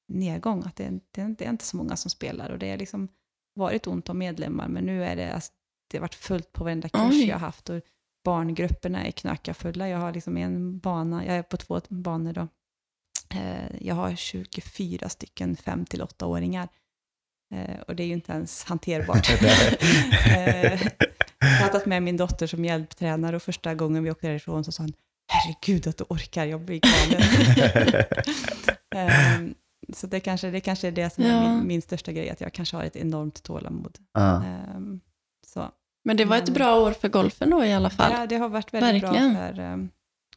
[0.07, 2.77] nedgång, att det, är- det, det är inte så många som spelar och det har
[2.77, 3.07] liksom
[3.55, 5.51] varit ont om medlemmar, men nu är det, alltså,
[5.91, 7.25] det har varit fullt på varenda kurs Oj.
[7.27, 7.81] jag har haft och
[8.23, 9.89] barngrupperna är knökafulla.
[9.89, 12.47] Jag har liksom en bana, jag är på två banor då.
[13.35, 16.67] Eh, Jag har 24 stycken 5 till 8-åringar.
[17.55, 19.29] Eh, Och det är ju inte ens hanterbart.
[20.37, 20.81] Eh,
[21.41, 24.71] Jag har tagit med min dotter som hjälptränare och första gången vi åkte därifrån så
[24.71, 24.93] sa han
[25.31, 28.03] Herregud att du orkar, jag blir galen.
[28.95, 29.53] Ehm,
[29.93, 31.41] Så det kanske, det kanske är det som är Ja.
[31.55, 33.97] min, min största grej, att jag kanske har ett enormt tålamod.
[34.13, 34.43] Ja.
[34.45, 34.99] Ehm,
[35.47, 35.71] Så.
[36.03, 38.11] Men det var ett Men- bra år för golfen då i alla fall.
[38.13, 39.33] Ja, det har varit väldigt Verkligen.
[39.33, 39.89] bra för, ehm,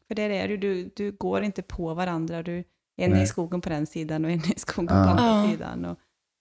[0.09, 2.64] för det är det, du, du går inte på varandra, du,
[2.97, 3.22] En Nej.
[3.22, 5.05] i skogen på den sidan och en i skogen Ja.
[5.05, 5.51] på andra Ja.
[5.51, 5.84] sidan.
[5.84, 5.99] Och,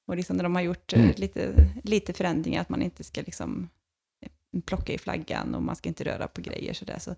[0.07, 1.13] och liksom när de har gjort eh, Mm.
[1.17, 3.69] lite, lite förändringar, att man inte ska liksom
[4.25, 6.99] eh, plocka i flaggan och man ska inte röra på grejer sådär.
[6.99, 7.15] Så,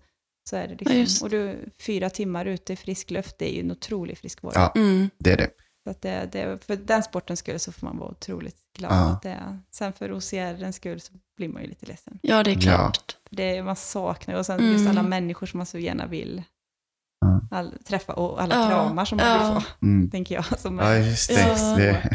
[0.50, 1.26] så är det Ja, liksom.
[1.26, 4.52] Och du, fyra timmar ute i frisk luft, det är ju en otrolig friskvård.
[4.54, 4.72] Ja.
[4.76, 5.10] Mm.
[5.18, 5.50] Det är det.
[5.84, 8.92] Så att det, det, för den sportens skull så får man vara otroligt glad.
[8.92, 9.12] Ja.
[9.12, 12.18] Att det, är- sen för OCRens skull så blir man ju lite ledsen.
[12.22, 12.60] Ja, det är Ja.
[12.60, 13.16] klart.
[13.30, 14.72] Det, man saknar och sen Mm.
[14.72, 16.53] just alla människor som man så gärna vill Ja.
[17.54, 18.68] All, träffa och alla Ja.
[18.68, 19.52] kramar som man Ja.
[19.54, 20.10] vill få, Mm.
[20.10, 20.58] tänker jag.
[20.58, 21.40] Som Ja, just det.
[21.40, 21.74] Ja.
[21.76, 22.10] det.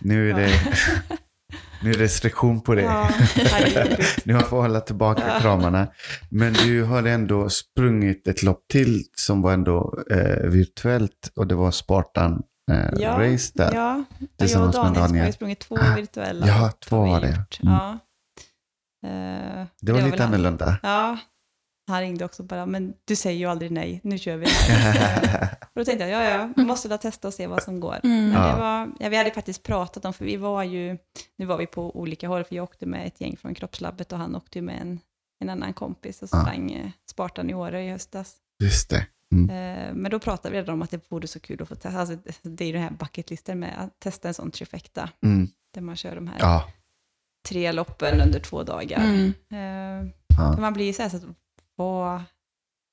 [0.00, 0.50] Nu är det,
[1.82, 2.82] nu är det restriktion på det.
[2.82, 3.98] Ja, det.
[4.24, 5.40] Nu får hålla tillbaka Ja.
[5.40, 5.88] kramarna.
[6.30, 11.54] Men du har ändå sprungit ett lopp till som var ändå eh, virtuellt och det
[11.54, 13.74] var Spartan eh, Ja, Race där.
[13.74, 14.04] Ja,
[14.36, 16.46] jag och Daniel, har sprungit två Ah, virtuella.
[16.46, 17.26] ja, två har var det.
[17.62, 17.74] Mm.
[17.74, 17.98] Ja.
[19.06, 20.76] Eh, Det var lite väl han- annorlunda.
[20.82, 21.18] Ja,
[21.88, 24.46] han ringde också bara, men du säger ju aldrig nej, nu kör vi
[25.62, 28.00] och då tänkte jag, ja, ja, jag måste då testa och se vad som går.
[28.04, 28.28] Mm.
[28.28, 28.52] Men Ja.
[28.54, 30.98] det var, ja, vi hade faktiskt pratat om, för vi var ju,
[31.38, 34.18] nu var vi på olika håll, för jag åkte med ett gäng från kroppslabbet och
[34.18, 35.00] han åkte med en,
[35.40, 36.40] en annan kompis och Ja.
[36.42, 38.34] sprang eh, Spartan i Åre i höstas.
[38.62, 39.06] Just det.
[39.32, 41.98] Eh, Men då pratade vi redan om att det vore så kul att få testa,
[42.00, 45.48] alltså, det är ju den här bucketlisten med att testa en sån trifecta, Mm.
[45.74, 46.68] där man kör de här Ja.
[47.48, 48.98] tre loppen under två dagar.
[48.98, 49.32] Mm.
[49.52, 50.56] Eh, Ja.
[50.60, 51.22] man blir ju så här, så att,
[51.78, 52.22] vad,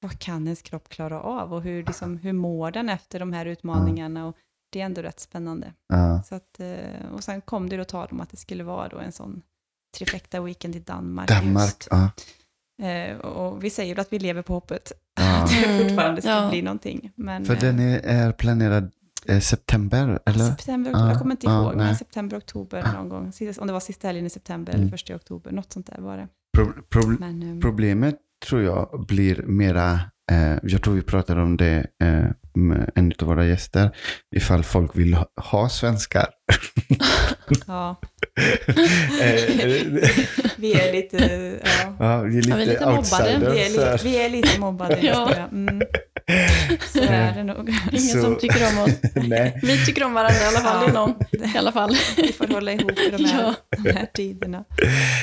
[0.02, 3.46] vad kan ens kropp klara av och hur, liksom, hur mår den efter de här
[3.46, 4.26] utmaningarna?
[4.28, 4.36] Och
[4.72, 5.74] det är ändå rätt spännande.
[5.88, 6.24] Ja.
[6.24, 8.98] Så att, eh, och sen kom det då tal om att det skulle vara då
[8.98, 9.42] en sån
[9.98, 11.28] trifecta weekend i Danmark.
[11.30, 11.66] Danmark.
[11.66, 11.88] Just.
[11.92, 12.10] Ja.
[12.88, 15.36] Eh, och vi säger att vi lever på hoppet Ja.
[15.44, 16.50] att det Mm, fortfarande ska ja.
[16.50, 17.12] bli någonting.
[17.16, 18.92] Men, För eh, den är, är planerad
[19.26, 20.46] eh, september, eller?
[20.46, 21.96] September, Ja, jag kommer inte ja, ihåg, men nej.
[21.96, 23.32] september, oktober någon gång.
[23.60, 24.82] Om det var sista helgen i september Mm.
[24.82, 26.28] eller första i oktober, något sånt där var det.
[26.58, 29.92] Pro, pro, Men, ehm, Problemet tror jag blir mera,
[30.32, 32.26] eh, jag tror vi pratade om det eh,
[32.58, 33.96] med en av våra gäster,
[34.36, 36.28] ifall folk vill ha, ha svenskar.
[37.68, 38.02] ja,
[39.22, 39.44] Eh,
[40.58, 41.18] vi är lite,
[41.64, 43.52] ja, ja, vi är lite, Ja, vi är lite mobbade.
[43.52, 45.00] vi, är lite, vi är lite mobbade.
[45.02, 45.32] Ja.
[45.38, 45.48] ja.
[45.52, 45.82] Mm,
[46.94, 47.70] så är det nog.
[47.70, 48.92] Ingen Så- som tycker om oss.
[49.28, 49.60] Nej.
[49.64, 50.86] Vi tycker om varandra i alla fall.
[50.86, 51.16] Det är någon
[51.54, 51.96] i alla fall.
[52.18, 53.56] Vi får hålla ihop i de här, Ja.
[53.84, 54.64] de här tiderna.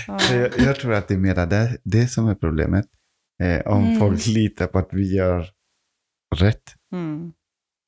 [0.07, 0.19] Ja.
[0.19, 2.85] Så jag, jag tror att det är mera det, det som är problemet.
[3.43, 3.99] Eh, om Mm.
[3.99, 5.47] folk litar på att vi gör
[6.36, 6.74] rätt.
[6.93, 7.32] Mm.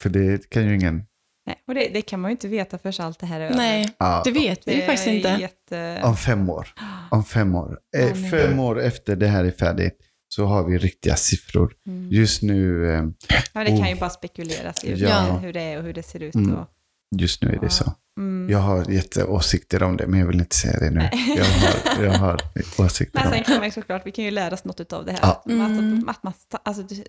[0.02, 1.06] För det kan ju ingen.
[1.46, 3.56] Nej, och det, det kan man ju inte veta förrän allt det här är över.
[3.56, 5.28] Nej, Ja, det vet vi Det ju faktiskt inte.
[5.40, 6.00] Jätte...
[6.04, 6.68] om fem år.
[7.10, 7.78] Om fem år.
[7.96, 9.98] Eh, men- fem år efter det här är färdigt
[10.28, 11.72] så har vi riktiga siffror.
[11.86, 12.08] Mm.
[12.12, 12.92] Just nu, eh,
[13.28, 14.00] Ja, men det kan ju Oh.
[14.00, 15.20] bara spekuleras i Ja.
[15.42, 16.34] hur det är och hur det ser ut.
[16.34, 16.54] Mm.
[16.54, 16.68] Och,
[17.16, 17.68] just nu är det Ja.
[17.70, 17.92] så.
[18.18, 18.50] Mm.
[18.50, 21.08] Jag har jätteåsikter om det, men jag vill inte säga det nu.
[21.36, 22.40] Jag har, jag har
[22.84, 25.04] åsikter Men om sen kan man ju såklart, vi kan ju lära oss något av
[25.04, 25.20] det här.
[25.22, 25.42] Ja.
[25.46, 26.04] Mm.
[26.08, 27.04] Att, att man alltså, du-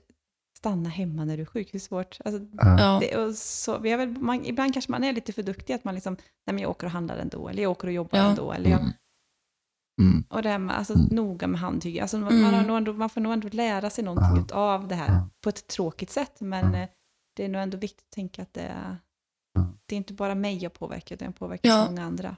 [0.57, 2.17] stanna hemma när du är sjuk, hur svårt?
[2.25, 2.97] Alltså, Ja.
[3.01, 5.83] Det, och så, vi har väl, man, ibland kanske man är lite för duktig, att
[5.83, 8.29] man liksom, nej men jag åker och handlar ändå, eller jag åker och jobbar Ja.
[8.29, 8.91] ändå, eller jag, Mm.
[10.01, 10.23] Mm.
[10.29, 11.05] och det här med, alltså, Mm.
[11.11, 12.01] noga med handhygien.
[12.03, 12.41] Alltså, man, Mm.
[12.43, 14.55] man, har nog ändå, man får nog ändå lära sig någonting Ja.
[14.55, 15.29] av det här Ja.
[15.43, 16.79] på ett tråkigt sätt, men Ja.
[16.79, 16.89] eh,
[17.35, 18.97] det är nog ändå viktigt att tänka att det är.
[19.85, 21.85] Det är inte bara mig jag påverkar, utan jag påverkar Ja.
[21.85, 22.35] så många andra.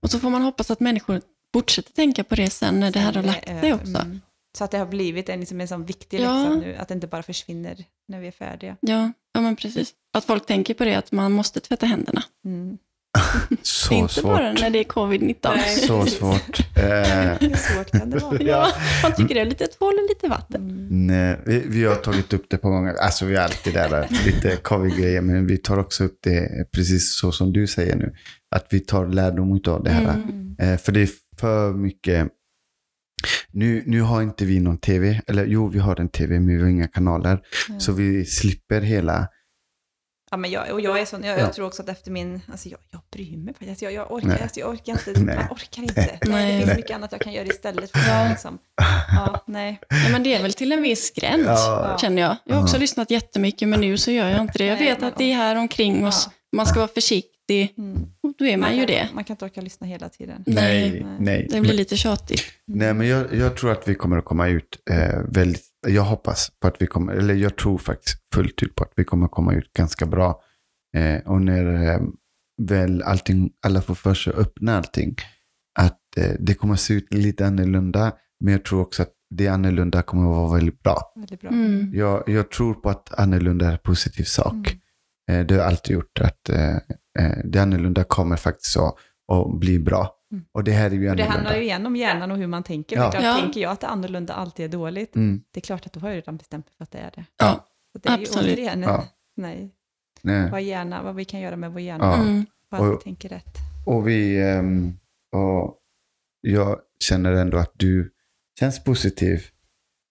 [0.00, 1.20] Och så får man hoppas att människor
[1.52, 3.96] fortsätter tänka på det sen när det här har lagt sig också.
[3.98, 4.20] Mm.
[4.58, 6.42] Så att det har blivit en, liksom, en sån viktig Ja.
[6.44, 8.76] läxa nu, att det inte bara försvinner när vi är färdiga.
[8.80, 9.94] Ja, ja, men precis.
[10.12, 12.22] Att folk tänker på det, att man måste tvätta händerna.
[12.44, 12.78] Mm.
[13.62, 14.24] Så inte svårt.
[14.24, 15.36] bara när det är covid-19.
[15.42, 15.76] Nej.
[15.76, 16.58] Så svårt.
[17.40, 18.38] Hur svårt kan det vara?
[18.42, 18.72] Ja,
[19.02, 20.60] man tycker det är lite tvål och lite vatten.
[20.70, 21.06] Mm.
[21.06, 22.94] nej, vi, vi har tagit upp det på gånger.
[22.94, 27.32] Alltså vi är alltid där, lite covid-grejer, men vi tar också upp det precis så
[27.32, 28.14] som du säger nu.
[28.50, 30.14] Att vi tar lärdom av det här.
[30.14, 30.56] Mm.
[30.58, 31.08] Eh, för det är
[31.40, 32.28] för mycket.
[33.50, 36.62] Nu, nu har inte vi någon tv, eller jo, vi har en tv, men vi
[36.62, 37.40] har inga kanaler.
[37.68, 37.80] Ja.
[37.80, 39.28] Så vi slipper hela...
[40.30, 41.40] Ja, men jag, och jag, är sån, jag, Ja.
[41.42, 44.38] jag tror också att efter min, alltså jag, jag bryr mig faktiskt, jag, jag, orkar,
[44.42, 45.36] alltså jag orkar inte, Nej.
[45.36, 46.00] man orkar inte.
[46.00, 46.18] Nej.
[46.26, 46.46] Nej.
[46.46, 46.76] Det finns Nej.
[46.76, 47.90] mycket annat jag kan göra istället.
[47.90, 48.28] För ja.
[48.30, 48.58] liksom.
[49.16, 49.80] ja, nej.
[49.88, 51.96] Ja, men det är väl till en viss gräns, Ja.
[52.00, 52.36] känner jag.
[52.44, 52.80] Jag har också Ja.
[52.80, 54.64] lyssnat jättemycket, men nu så gör jag inte det.
[54.64, 56.28] Jag Nej, vet men- att det är här omkring oss.
[56.56, 57.74] Man ska vara försiktig.
[57.78, 58.02] Mm.
[58.22, 59.08] Och då är man ju kan, det.
[59.14, 60.42] Man kan inte orka lyssna hela tiden.
[60.46, 61.06] Nej, Nej.
[61.20, 61.48] nej.
[61.50, 62.42] Det blir lite tjatigt.
[62.66, 65.64] Nej, men jag, jag tror att vi kommer att komma ut eh, väldigt...
[65.86, 67.12] Jag hoppas på att vi kommer...
[67.12, 70.40] Eller jag tror faktiskt fullt ut på att vi kommer att komma ut ganska bra.
[70.96, 72.00] Eh, och när eh,
[72.62, 75.16] väl allting, alla får för sig att öppna allting,
[75.78, 78.12] att eh, det kommer att se ut lite annorlunda.
[78.40, 81.12] Men jag tror också att det annorlunda kommer att vara väldigt bra.
[81.16, 81.50] Väldigt bra.
[81.50, 81.94] Mm.
[81.94, 84.52] Jag, jag tror på att annorlunda är en positiv sak.
[84.52, 85.40] Mm.
[85.40, 86.76] Eh, det har alltid gjort att eh,
[87.18, 88.94] eh, det annorlunda kommer faktiskt att,
[89.32, 90.14] att bli bra.
[90.32, 90.44] Mm.
[90.52, 91.32] Och det här är ju Och det annorlunda.
[91.32, 92.96] handlar ju igen om hjärnan och hur man tänker.
[92.96, 93.10] Ja.
[93.10, 93.38] Klart, Ja.
[93.40, 95.42] Tänker jag att det annorlunda alltid är dåligt, Mm.
[95.50, 97.24] det är klart att då har jag redan bestämt mig för att det är det.
[97.38, 98.52] Ja, Så det är ju absolut.
[98.58, 99.04] återigen Ja.
[99.36, 99.74] Nej.
[100.22, 100.50] Nej.
[100.50, 102.04] Vad, hjärna, vad vi kan göra med vår hjärna.
[102.04, 102.22] Ja.
[102.22, 102.46] Mm.
[102.70, 103.56] Att vi Och- tänker rätt.
[103.86, 104.92] Och vi, ehm,
[105.36, 105.78] och
[106.40, 108.12] jag känner ändå att du
[108.60, 109.42] känns positiv.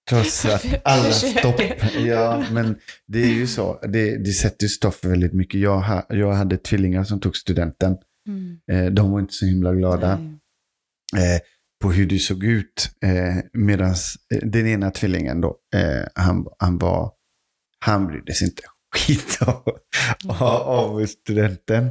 [0.10, 1.62] Trots att alla stopp.
[2.00, 3.80] Ja, men det är ju så.
[3.88, 5.60] Det, det sätter ju stopp för väldigt mycket.
[5.62, 7.98] Jag, ha, jag hade tvillingar som tog studenten.
[8.28, 8.60] Mm.
[8.72, 10.20] Eh, de var inte så himla glada
[11.14, 11.36] Nej.
[11.36, 11.42] eh,
[11.84, 12.90] på hur du såg ut.
[13.06, 13.96] Eh, Medan
[14.42, 15.56] den ena tvillingen då,
[16.16, 17.12] han, han var,
[17.86, 18.62] han brydde sig inte
[18.96, 19.64] skit av,
[20.68, 21.86] av, studenten.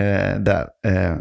[0.00, 0.68] Eh, där.
[0.86, 1.16] Eh.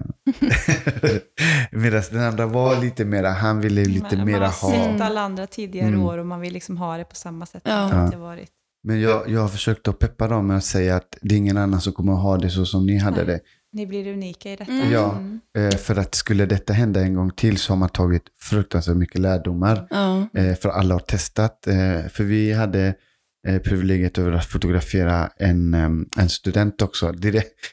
[1.71, 4.91] Medan den andra var lite mera, han ville lite Men mera man har ha.
[4.93, 6.03] sett alla andra tidigare Mm.
[6.03, 7.61] år och man vill liksom ha det på samma sätt.
[7.65, 7.71] Ja.
[7.71, 8.49] Det har inte varit.
[8.83, 11.57] Men jag, jag har försökt att peppa dem med att säga att det är ingen
[11.57, 13.25] annan som kommer att ha det så som ni hade Nej.
[13.25, 13.39] det.
[13.73, 14.71] Ni blir unika i detta.
[14.71, 14.91] Mm.
[14.91, 15.11] Ja.
[15.11, 15.39] Mm.
[15.57, 19.21] Eh, för att skulle detta hända en gång till så har man tagit fruktansvärt mycket
[19.21, 19.87] lärdomar.
[20.33, 21.67] Eh, för alla har testat.
[21.67, 22.95] Eh, för vi hade
[23.63, 25.73] privilegiet över att fotografera en,
[26.17, 27.13] en student också.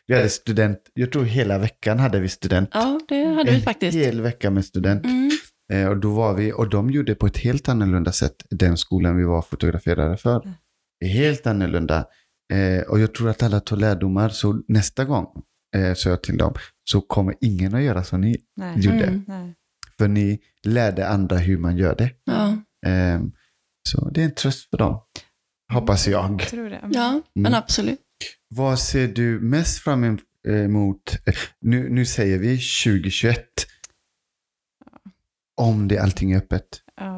[0.06, 2.70] Vi hade student, jag tror hela veckan hade vi student.
[2.72, 3.96] ja, det hade vi en faktiskt.
[3.98, 5.04] hel vecka med student.
[5.04, 5.88] Mm.
[5.88, 9.24] Och då var vi, och de gjorde på ett helt annorlunda sätt den skolan vi
[9.24, 10.42] var fotograferade för.
[10.42, 10.54] Mm.
[11.14, 12.06] Helt annorlunda.
[12.88, 15.26] Och jag tror att alla tog lärdomar, så nästa gång
[15.76, 16.54] eh, sa jag till dem,
[16.90, 18.80] så kommer ingen att göra som ni Nej.
[18.80, 19.04] gjorde.
[19.04, 19.24] Mm.
[19.28, 19.54] Nej.
[19.98, 22.10] För ni lärde andra hur man gör det.
[22.24, 22.48] Ja.
[22.90, 23.20] Eh,
[23.88, 25.00] så det är en tröst för dem,
[25.72, 26.30] hoppas jag.
[26.40, 26.80] Jag tror det.
[26.90, 28.00] ja, men absolut.
[28.48, 31.16] Vad ser du mest fram emot?
[31.26, 32.48] eh, Nu, nu säger vi
[32.84, 33.44] 2021.
[35.60, 36.64] Om det allting är öppet.
[36.96, 37.17] Ja.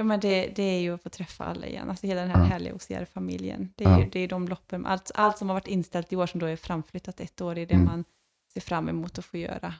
[0.00, 1.90] Ja, men det, det är ju att få träffa alla igen.
[1.90, 2.44] Alltså hela den här Ja.
[2.44, 3.72] härliga OCR-familjen.
[3.76, 4.04] Det är Ja.
[4.04, 6.46] ju det är de loppen, allt, allt som har varit inställt i år som då
[6.46, 7.86] är framflyttat ett år, är det Mm.
[7.86, 8.04] man
[8.52, 9.74] ser fram emot att få göra.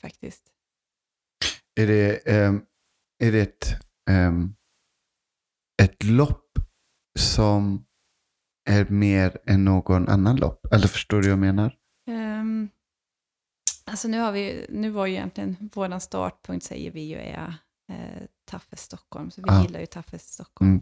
[0.00, 0.42] Faktiskt.
[1.80, 2.62] Är det, ehm,
[3.22, 3.66] är det ett,
[4.10, 4.54] ehm,
[5.82, 6.48] ett lopp
[7.18, 7.84] som
[8.70, 10.66] är mer än någon annan lopp?
[10.72, 11.76] Eller förstår du vad jag menar?
[12.10, 12.68] Um,
[13.84, 17.54] alltså nu, har vi, nu var ju egentligen vår startpunkt, säger vi ju, är
[17.92, 19.30] eh, Taffes Stockholm.
[19.30, 19.62] Så vi Ja.
[19.62, 20.80] gillar ju Taffes Stockholm.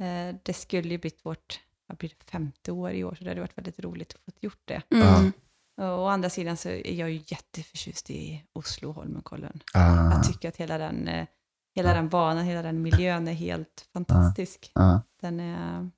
[0.00, 0.34] Mm.
[0.34, 3.30] Eh, det skulle ju blivit vårt vad blir det, femte år i år, så det
[3.30, 4.82] hade varit väldigt roligt att få gjort det.
[4.90, 5.32] Mm.
[5.76, 9.60] Och å andra sidan så är jag ju jätteförtjust i Oslo och Holmenkollen.
[9.74, 11.26] Ah, Jag tycker att hela den, eh,
[11.74, 14.70] hela den banan, hela den miljön är helt fantastisk.
[14.74, 15.90] ah, Den, är,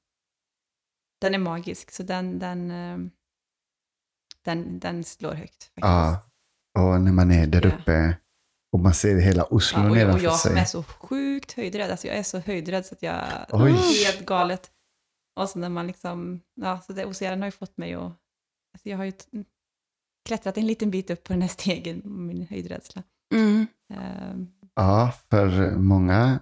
[1.21, 2.99] den är magisk, så den, den, eh,
[4.43, 5.65] den, den slår högt.
[5.65, 5.85] Faktiskt.
[5.85, 6.17] ah.
[6.79, 7.75] Och när man är där Ja.
[7.77, 8.17] uppe
[8.75, 10.67] och man ser hela Oslo Ja, och, jag, och nedanför jag som är sig.
[10.67, 13.73] så sjukt höjdrädd, alltså jag är så höjdrädd så att jag, Oj.
[13.73, 14.71] helt galet.
[15.41, 18.89] Och så när man liksom, ja, så det, oceanen har ju fått mig att, alltså
[18.89, 19.13] jag har ju
[20.29, 23.03] klättrat en liten bit upp på den här stegen, min höjdrädsla.
[23.35, 23.67] Mm.
[23.95, 26.41] Ehm, Ja, för många.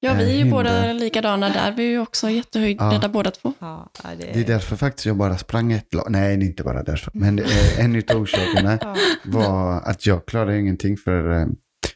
[0.00, 0.50] Ja, vi är ju Hinder.
[0.52, 1.72] båda likadana där.
[1.72, 3.08] Vi är ju också jättehöjdrädda Ja.
[3.08, 3.52] båda två.
[3.58, 6.06] ja, det, Det är därför faktiskt jag bara sprang ett lag.
[6.10, 7.10] Nej, det är inte bara därför.
[7.14, 11.46] Men eh, en av orsakerna ja, var att jag klarade ingenting för eh,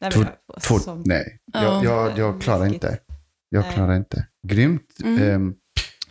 [0.00, 0.22] nej, två-
[0.54, 1.62] jag- två, som- nej, Ja.
[1.62, 2.98] jag, jag, jag klarar inte.
[3.48, 3.72] Jag Nej.
[3.74, 4.26] klarar inte.
[4.48, 4.86] Grymt.
[5.04, 5.22] Mm.
[5.22, 5.54] Ehm,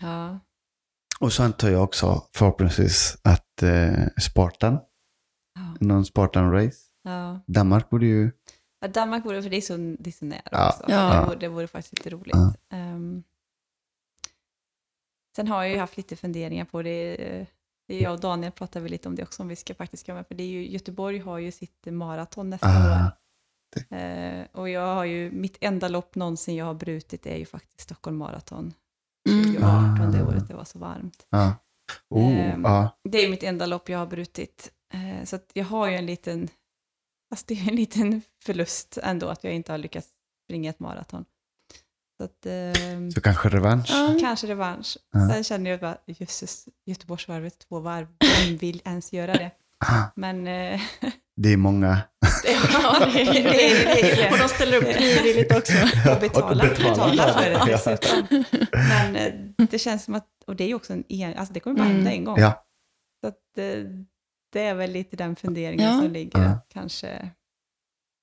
[0.04, 0.40] Ja,
[1.20, 4.74] och så antar jag också förhoppningsvis att eh, Spartan,
[5.56, 6.78] ja, någon Spartan race.
[7.04, 7.44] ja.
[7.48, 8.32] Danmark borde ju,
[8.82, 10.70] Ja, Danmark vore, för det är så, det är så nära Ja.
[10.70, 10.84] också.
[10.88, 11.14] Ja.
[11.20, 12.36] Det, vore, det vore faktiskt lite roligt.
[12.36, 12.54] Ja.
[12.70, 13.24] Ehm,
[15.36, 17.18] sen har jag ju haft lite funderingar på det.
[17.88, 20.06] det är jag och Daniel pratar väl lite om det också, om vi ska faktiskt
[20.06, 20.24] komma.
[20.24, 23.12] För det är ju, Göteborg har ju sitt maraton nästa Ah, år.
[23.98, 27.80] Eh, och jag har ju, mitt enda lopp någonsin jag har brutit är ju faktiskt
[27.80, 28.74] Stockholm Marathon.
[29.30, 29.44] Mm.
[29.46, 30.28] 2018, det Ah.
[30.28, 31.26] året det var så varmt.
[31.30, 31.54] ja.
[32.10, 32.90] Oh, Ehm, ja.
[33.04, 34.72] Det är mitt enda lopp jag har brutit.
[34.94, 36.48] Eh, Så att jag har ju en liten,
[37.32, 40.08] fast det är en liten förlust ändå att jag inte har lyckats
[40.46, 41.26] springa ett maraton.
[42.18, 43.90] Så att, ehm, Så kanske revansch.
[43.94, 44.18] Ja.
[44.20, 44.98] kanske revansch.
[45.12, 45.30] Ja.
[45.34, 48.08] Sen känner jag bara, jösses, Göteborgsvarvet två varv,
[48.46, 49.52] vem vill ens göra det?
[50.16, 50.82] Men eh,
[51.36, 52.02] Det är många.
[52.74, 55.74] Ja, det är det är Och de ställer upp frivilligt också.
[56.14, 57.66] och betala, Och betala betala för för det.
[57.66, 58.44] det dessutom.
[58.72, 59.34] Men eh,
[59.70, 61.04] det känns som att, och det är ju också en,
[61.38, 61.96] alltså det kommer bara Mm.
[61.98, 62.40] hända en gång.
[62.40, 62.66] Ja.
[63.22, 63.84] Så att eh,
[64.52, 66.02] det är väl lite den funderingen Ja.
[66.02, 66.50] som ligger, Ja.
[66.50, 67.32] att kanske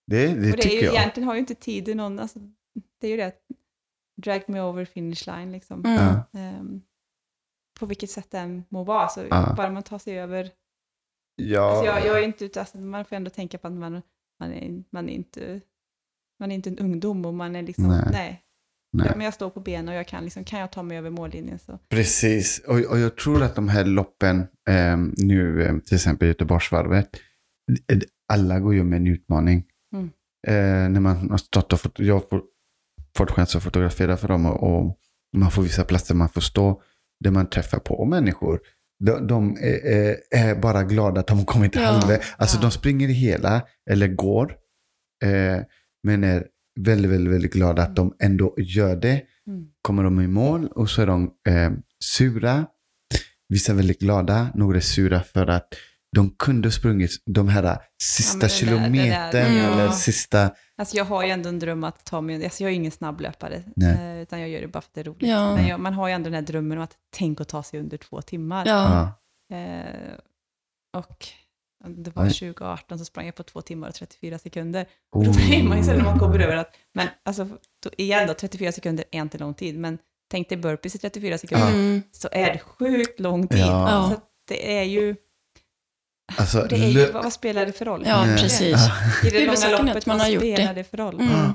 [0.07, 0.95] Det, det och det är tycker ju, jag.
[0.95, 2.39] egentligen har ju inte tiden någon, alltså,
[3.01, 3.33] det är ju det,
[4.23, 5.85] drag me over finish line liksom.
[5.85, 6.15] Mm.
[6.33, 6.83] Ehm,
[7.81, 9.55] på vilket sätt den må vara, så Ja.
[9.57, 10.51] bara man tar sig över.
[11.37, 11.63] Ja.
[11.71, 14.03] Alltså jag, jag är inte ute, alltså, man får ändå tänka på att man,
[14.41, 15.61] man, är, man, är inte,
[16.41, 18.09] man är inte en ungdom och man är liksom, Nej.
[18.13, 18.43] nej.
[18.93, 19.11] Nej.
[19.17, 21.59] Men jag står på benen och jag kan, liksom, kan jag ta mig över mållinjen
[21.59, 21.79] så.
[21.89, 27.09] Precis, och, och jag tror att de här loppen, eh, nu eh, till exempel Göteborgsvarvet,
[28.33, 29.65] alla går ju med en utmaning.
[29.95, 30.11] Mm.
[30.47, 32.25] Eh, när man har stått och fått, jag har
[33.17, 34.99] fått, chans att fotografera för dem och, och
[35.37, 36.83] man får vissa platser man får stå.
[37.25, 38.61] där man träffar på människor.
[39.05, 41.81] De, de är, är- bara glada att de kommit Ja.
[41.83, 42.35] halvvägs.
[42.39, 42.63] Alltså Ja.
[42.63, 44.57] de springer hela, eller går,
[45.25, 45.63] eh,
[46.03, 46.47] men är
[46.85, 49.23] väldigt, väldigt, väldigt glada att de ändå gör det.
[49.47, 49.67] Mm.
[49.83, 51.71] Kommer de i mål och så är de eh,
[52.05, 52.67] sura.
[53.49, 55.69] Vissa är väldigt glada, några är sura för att
[56.17, 59.73] de kunde ha sprungit de här sista där- kilometern ja.
[59.73, 60.51] eller sista...
[60.77, 63.63] Alltså jag har ju ändå en dröm att ta mig, alltså jag är ingen snabblöpare,
[63.77, 64.17] Nej.
[64.17, 65.29] eh, utan jag gör det bara för att det är roligt.
[65.29, 65.55] Ja.
[65.57, 67.81] Men jag, man har ju ändå den här drömmen om att tänk att ta sig
[67.81, 68.67] under två timmar.
[68.67, 69.15] Ja.
[69.49, 69.57] Ja.
[69.57, 70.15] Eh,
[70.97, 71.27] och
[71.87, 72.31] det var Oj.
[72.31, 74.87] 2018 så sprang jag på två timmar och 34 sekunder.
[75.13, 75.25] Oh.
[75.25, 77.45] Då blir man ju så när man kommer över att, men alltså
[77.83, 79.99] då, igen då, 34 sekunder är inte lång tid, men
[80.31, 82.03] tänk dig burpees i 34 sekunder, Mm.
[82.13, 83.61] så är det sjukt lång tid.
[83.61, 84.11] Ja.
[84.15, 85.17] Så det är ju,
[86.37, 88.03] Alltså, det är ju vad, vad spelar det för roll?
[88.07, 88.43] Ja, Nej.
[88.43, 88.77] precis.
[89.25, 90.81] I det långa att loppet, man har gjort spelar det.
[90.81, 91.21] det för roll?
[91.21, 91.53] Mm.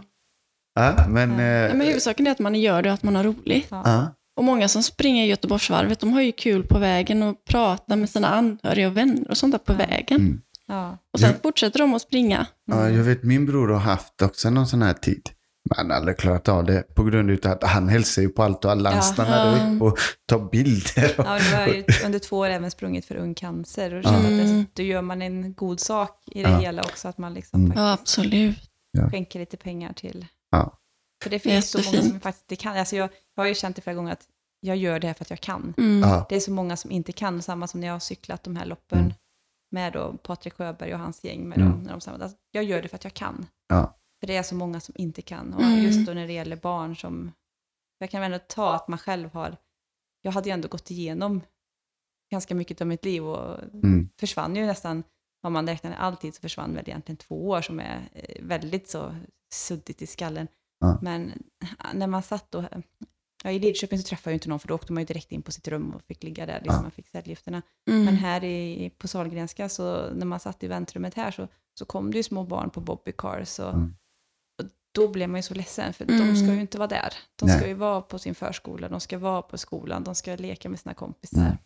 [0.76, 1.30] Ja, men...
[1.30, 1.36] Ja.
[1.36, 3.68] eh, Nej, men huvudsaken är att man gör det och att man har roligt.
[3.70, 4.08] Ja.
[4.36, 4.40] Ja.
[4.40, 8.28] Och många som springer Göteborgsvarvet, de har ju kul på vägen och pratar med sina
[8.28, 9.78] anhöriga och vänner och sånt där på Ja.
[9.78, 10.22] vägen.
[10.22, 10.42] Mm.
[10.68, 10.98] Ja.
[11.14, 12.46] Och sen Jag- fortsätter de att springa.
[12.66, 15.30] Ja, jag vet min bror har haft också någon sån här tid.
[15.70, 18.44] Men han har aldrig klarat av det på grund av att han hälsar ju på
[18.44, 18.90] allt och alla.
[18.90, 19.02] Han Ja.
[19.02, 19.76] stannar Ja.
[19.76, 19.98] upp och
[20.30, 21.20] tar bilder.
[21.20, 24.20] Och, Ja, nu har ju under två år även sprungit för Ung Cancer och kände
[24.20, 24.58] att Mm.
[24.58, 26.58] det, då gör man en god sak i det Ja.
[26.60, 27.78] hela också, att man liksom Mm.
[27.78, 28.58] Ja, absolut.
[29.12, 30.26] skänker lite pengar till...
[30.52, 30.74] Ja.
[31.24, 32.78] För det finns så många som faktiskt inte kan.
[32.78, 34.28] Alltså jag, jag har ju känt det flera gånger att
[34.60, 35.74] jag gör det här för att jag kan.
[35.78, 36.10] Mm.
[36.30, 38.66] Det är så många som inte kan, samma som när jag har cyklat de här
[38.66, 39.14] loppen Mm.
[39.72, 41.50] med då Patrik Sjöberg och hans gäng.
[41.50, 41.70] Med Mm.
[41.72, 42.22] dem, när de.
[42.24, 43.46] Alltså, jag gör det för att jag kan.
[43.68, 43.98] Ja.
[44.20, 45.54] För det är så många som inte kan.
[45.54, 45.84] Och Mm.
[45.84, 47.32] just då när det gäller barn som...
[48.00, 49.58] Jag kan ändå ta att man själv har...
[50.22, 51.42] Jag hade ju ändå gått igenom
[52.32, 55.04] ganska mycket av mitt liv och mm, försvann ju nästan,
[55.44, 59.16] om man räknar alltid så försvann väl egentligen två år som är eh, väldigt så
[59.54, 60.48] suddigt i skallen.
[60.84, 61.00] Ja.
[61.02, 61.44] Men
[61.94, 62.66] när man satt då,
[63.44, 65.32] ja, i Lidköping så träffade jag ju inte någon för då åkte man ju direkt
[65.32, 66.82] in på sitt rum och fick ligga där, liksom, Ja.
[66.82, 67.62] man fick cellgifterna.
[67.90, 68.06] Mm.
[68.06, 71.48] Men här i, på Sahlgrenska, så när man satt i väntrummet här så,
[71.80, 73.96] så kom det ju små barn på bobbycars och, Mm.
[74.64, 76.28] och då blev man ju så ledsen för Mm.
[76.28, 77.14] de ska ju inte vara där.
[77.36, 77.58] De Nej.
[77.58, 80.80] ska ju vara på sin förskola, de ska vara på skolan, de ska leka med
[80.80, 81.42] sina kompisar.
[81.42, 81.58] Mm.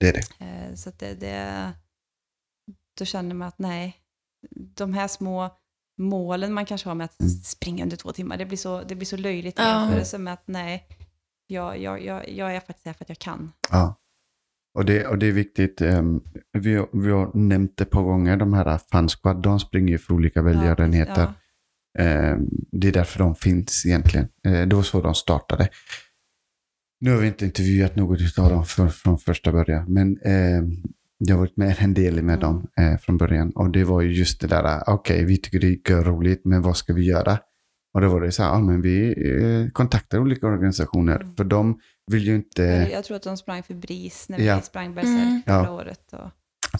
[0.00, 0.44] det är det.
[0.44, 1.72] Eh, Så att det, det,
[2.98, 3.96] då känner man att nej,
[4.50, 5.56] de här små
[5.98, 7.30] målen man kanske har med att Mm.
[7.30, 9.80] springa under två timmar, det blir så, det blir så löjligt i Ja.
[9.80, 10.86] jämförelse med att nej,
[11.46, 13.52] jag, jag, jag, jag är faktiskt här för att jag kan.
[13.70, 14.00] Ja.
[14.78, 15.80] Och det, och det är viktigt.
[15.80, 16.20] ehm,
[16.52, 19.42] vi, har- vi har nämnt ett par gånger de här Fun Squad.
[19.42, 21.22] De springer ju för olika välgörenheter.
[21.22, 21.34] Ja,
[21.98, 24.28] Ehm, det är därför de finns egentligen.
[24.46, 25.68] Eh, det var så de startade.
[27.00, 29.84] Nu har vi inte intervjuat något av dem för, från första början.
[29.92, 30.82] Men ehm,
[31.26, 32.40] jag har varit med en del med Mm.
[32.40, 33.50] dem eh, från början.
[33.50, 36.62] Och det var ju just det där, ah, okej vi tycker det är roligt, men
[36.62, 37.38] vad ska vi göra?
[37.94, 39.08] Och då var det så här, ah, men vi
[39.64, 41.20] eh, kontaktar olika organisationer.
[41.20, 41.36] Mm.
[41.36, 41.80] För de
[42.12, 42.62] vill ju inte...
[42.62, 44.60] Jag, jag tror att de sprang för BRIS när vi Ja.
[44.60, 45.42] sprang Berserk Mm.
[45.46, 45.70] förra Ja.
[45.70, 46.12] året.
[46.12, 46.30] Och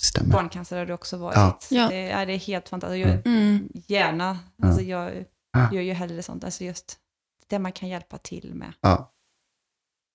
[0.01, 0.33] Stämmer.
[0.33, 1.69] barncancer har det också varit.
[1.71, 1.89] Ja.
[1.91, 3.07] Det, är, det är helt fantastiskt.
[3.07, 3.69] Jag, Mm.
[3.75, 4.67] Gärna, Ja.
[4.69, 5.11] alltså jag
[5.53, 5.73] Ja.
[5.73, 6.45] gör ju hellre sånt.
[6.45, 6.97] Alltså just
[7.51, 8.73] det man kan hjälpa till med.
[8.81, 9.11] Ja.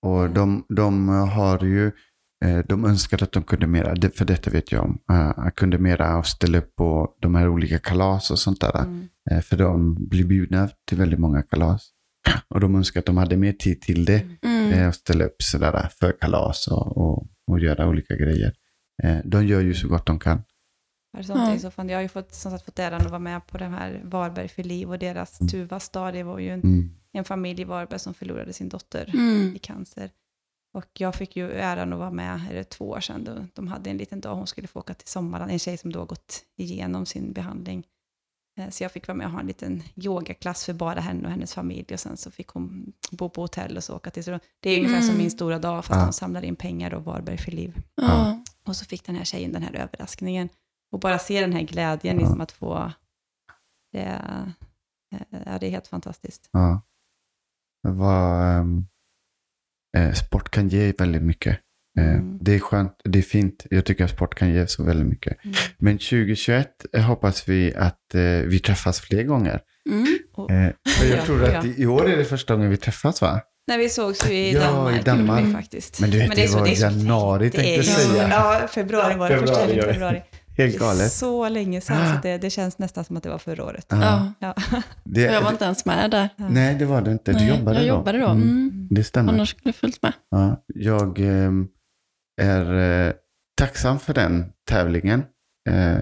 [0.06, 1.94] Och de, de har ju, eh,
[2.68, 6.26] de önskar att de kunde mera, för detta vet jag om, eh, kunde mera och
[6.28, 8.78] ställa upp på de här olika kalas och sånt där.
[8.84, 9.08] Mm.
[9.32, 11.90] Eh, För de blir bjudna till väldigt många kalas.
[12.50, 14.28] Och de önskar att de hade mer tid till det.
[14.42, 14.72] Mm.
[14.74, 18.54] eh, Och ställa upp sådär för kalas och, och, och göra olika grejer.
[19.04, 20.38] Eh, De gör ju så gott de kan.
[21.18, 21.56] Är det sånt Ja.
[21.56, 21.90] i så fall.
[21.90, 24.48] Jag har ju fått, som sagt, fått äran att vara med på den här Varberg
[24.48, 25.50] för liv och deras Mm.
[25.50, 26.14] Tuvas dag.
[26.14, 26.90] Det var ju en, Mm.
[27.14, 29.56] en familj i Varberg som förlorade sin dotter Mm.
[29.56, 30.10] i cancer.
[30.74, 33.68] Och jag fick ju äran att vara med, är det två år sedan, då, de
[33.68, 36.06] hade en liten dag, hon skulle få åka till Sommarland, en tjej som då har
[36.06, 37.88] gått igenom sin behandling.
[38.60, 41.32] Eh, Så jag fick vara med och ha en liten yogaklass för bara henne och
[41.32, 44.24] hennes familj och sen så fick hon bo på hotell och så åka till.
[44.24, 45.18] Så det är ungefär som Mm.
[45.22, 46.06] min stora dag fast Ja.
[46.06, 47.82] de samlar in pengar och Varberg för liv.
[47.96, 48.44] Ja.
[48.66, 50.50] Och så fick den här tjejen den här överraskningen.
[50.92, 52.22] Och bara se den här glädjen, Ja.
[52.22, 52.92] liksom att få...
[53.92, 54.54] Det, är-
[55.46, 56.50] ja, det är helt fantastiskt.
[56.52, 56.82] Ja.
[57.84, 58.86] Det var, ehm,
[59.98, 61.58] eh, sport kan ge väldigt mycket.
[62.00, 62.38] Eh, Mm.
[62.42, 63.66] Det är skönt, det är fint.
[63.70, 65.38] Jag tycker att sport kan ge så väldigt mycket.
[65.46, 65.56] Mm.
[65.78, 66.68] Men 2021
[67.08, 69.60] hoppas vi att eh, vi träffas fler gånger.
[69.90, 70.06] Mm.
[70.38, 71.66] Eh, för jag Ja, tror att ja.
[71.66, 73.42] i, i år är det första gången vi träffas va?
[73.68, 75.46] när vi sågs ju i Ja, Danmark, i Danmark.
[75.48, 76.00] vi faktiskt.
[76.02, 78.28] Men du vet, det är var är januari, det tänkte ju- säga.
[78.30, 79.94] Ja, februari var det, första Februari, helgen i ja.
[79.94, 80.22] februari.
[80.60, 81.12] Helt Det är galet.
[81.12, 83.86] så länge sedan, så det, det känns nästan som att det var förra året.
[83.90, 84.34] Ja.
[85.04, 86.30] Det, Och jag var inte ens med där.
[86.38, 87.32] Nej, det var det inte.
[87.32, 87.88] Du Nej, jobbade jag då?
[88.00, 88.28] jobbade då.
[88.28, 88.44] Mm.
[88.50, 88.88] Mm.
[88.92, 89.34] Det stämmer.
[89.34, 90.14] Annars skulle jag följt med.
[90.30, 91.68] Ja, jag ehm,
[92.42, 92.74] är
[93.08, 93.14] eh,
[93.58, 95.24] tacksam för den tävlingen.
[95.70, 95.98] Eh,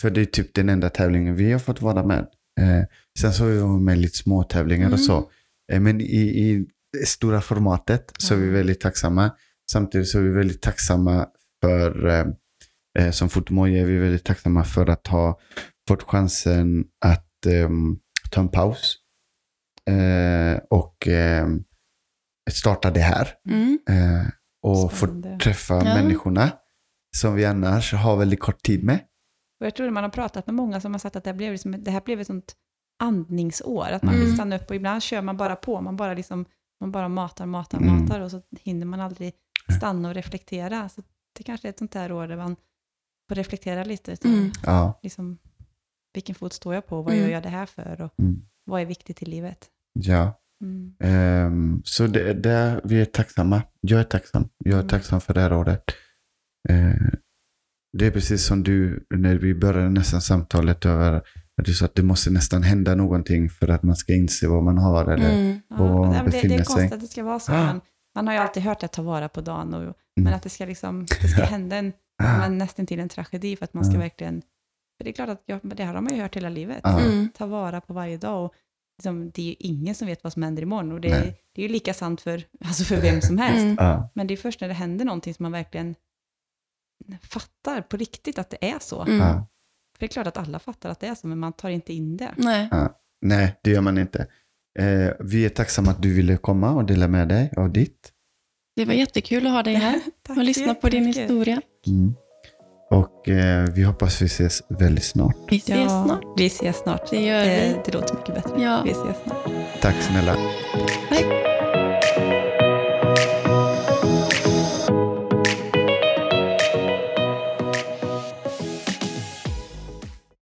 [0.00, 2.26] för det är typ den enda tävlingen vi har fått vara med.
[2.60, 2.84] Eh,
[3.18, 5.04] sen så har vi varit med lite små tävlingar och Mm.
[5.04, 5.30] så.
[5.72, 6.66] Eh, men i, i
[7.00, 9.30] det stora formatet så är vi väldigt tacksamma.
[9.72, 11.26] samtidigt så är vi väldigt tacksamma
[11.64, 12.06] för,
[12.98, 15.40] eh, som Fotomoja är vi väldigt tacksamma för att ha
[15.88, 17.70] fått chansen att eh,
[18.30, 18.96] ta en paus
[19.90, 21.46] eh, och eh,
[22.50, 23.28] starta det här.
[23.48, 23.78] Mm.
[23.88, 24.26] Eh,
[24.62, 25.38] och få Spännande.
[25.38, 25.82] träffa Ja.
[25.84, 26.50] människorna
[27.16, 28.98] som vi annars har väldigt kort tid med.
[29.60, 31.36] Och jag tror att man har pratat med många som har sagt att det här
[31.36, 32.54] blev, liksom, det här blev ett sånt
[33.02, 33.86] andningsår.
[33.90, 34.26] Att man Mm.
[34.26, 35.80] vill stanna upp och ibland kör man bara på.
[35.80, 36.44] Man bara, liksom,
[36.80, 38.00] man bara matar, matar, Mm.
[38.02, 39.32] matar och så hinner man aldrig
[39.76, 40.88] stanna och reflektera.
[40.88, 41.02] Så
[41.36, 42.56] det kanske är ett sånt här år där man
[43.28, 44.12] får reflektera lite.
[44.12, 44.50] Utan, Mm.
[44.66, 45.00] Ja.
[45.02, 45.38] liksom,
[46.14, 47.02] vilken fot står jag på?
[47.02, 47.24] Vad Mm.
[47.24, 48.00] gör jag det här för?
[48.02, 48.42] Och Mm.
[48.64, 49.66] vad är viktigt i livet?
[49.92, 50.40] ja.
[50.64, 50.94] Mm.
[51.00, 53.62] Ehm, så det, det, vi är tacksamma.
[53.80, 54.48] Jag är tacksam.
[54.58, 54.88] Jag är Mm.
[54.88, 55.82] tacksam för det här året.
[56.68, 56.94] Eh,
[57.98, 61.12] det är precis som du, när vi började nästan samtalet över
[61.60, 64.62] att du sa att det måste nästan hända någonting för att man ska inse vad
[64.64, 65.04] man har.
[65.12, 65.60] Eller, Mm.
[65.68, 66.66] Ja, men det, det befinner är sig.
[66.66, 67.52] konstigt att det ska vara så.
[67.52, 67.66] Ah.
[67.66, 67.80] Men
[68.14, 69.74] man har ju alltid hört att ta vara på dagen.
[69.74, 69.94] Och, Mm.
[70.24, 71.92] Men att det ska, liksom, det ska hända en,
[72.22, 74.00] men nästan till en tragedi för att man ska Ja.
[74.00, 74.42] verkligen...
[74.98, 76.80] För det är klart att ja, men det här har man ju hört hela livet.
[76.82, 77.00] Ja.
[77.00, 77.28] Mm.
[77.34, 78.44] Ta vara på varje dag.
[78.44, 78.54] Och
[78.98, 80.92] liksom, det är ju ingen som vet vad som händer imorgon.
[80.92, 83.62] Och det, är, det är ju lika sant för, alltså för vem som helst.
[83.62, 83.76] Mm.
[83.78, 85.94] Ja, Men det är först när det händer någonting som man verkligen
[87.22, 89.02] fattar på riktigt att det är så.
[89.02, 89.18] Mm.
[89.18, 89.46] ja.
[89.92, 91.92] För det är klart att alla fattar att det är så, men man tar inte
[91.92, 92.34] in det.
[92.36, 92.68] Nej.
[93.22, 94.26] Nej, det gör man inte.
[94.78, 98.12] Eh, vi är tacksamma att du ville komma och dela med dig av ditt.
[98.76, 101.60] Det var jättekul att ha dig här Tack och lyssna på din historia.
[101.86, 102.14] Mm.
[102.90, 105.36] Och eh, vi hoppas vi ses väldigt snart.
[105.50, 106.22] Vi ses Ja, snart.
[106.36, 107.10] vi ses snart.
[107.10, 107.80] Det gör det, vi.
[107.84, 108.62] det låter mycket bättre.
[108.62, 108.82] Ja.
[108.84, 109.46] Vi ses snart.
[109.80, 110.36] Tack snälla.
[111.10, 111.45] Hej.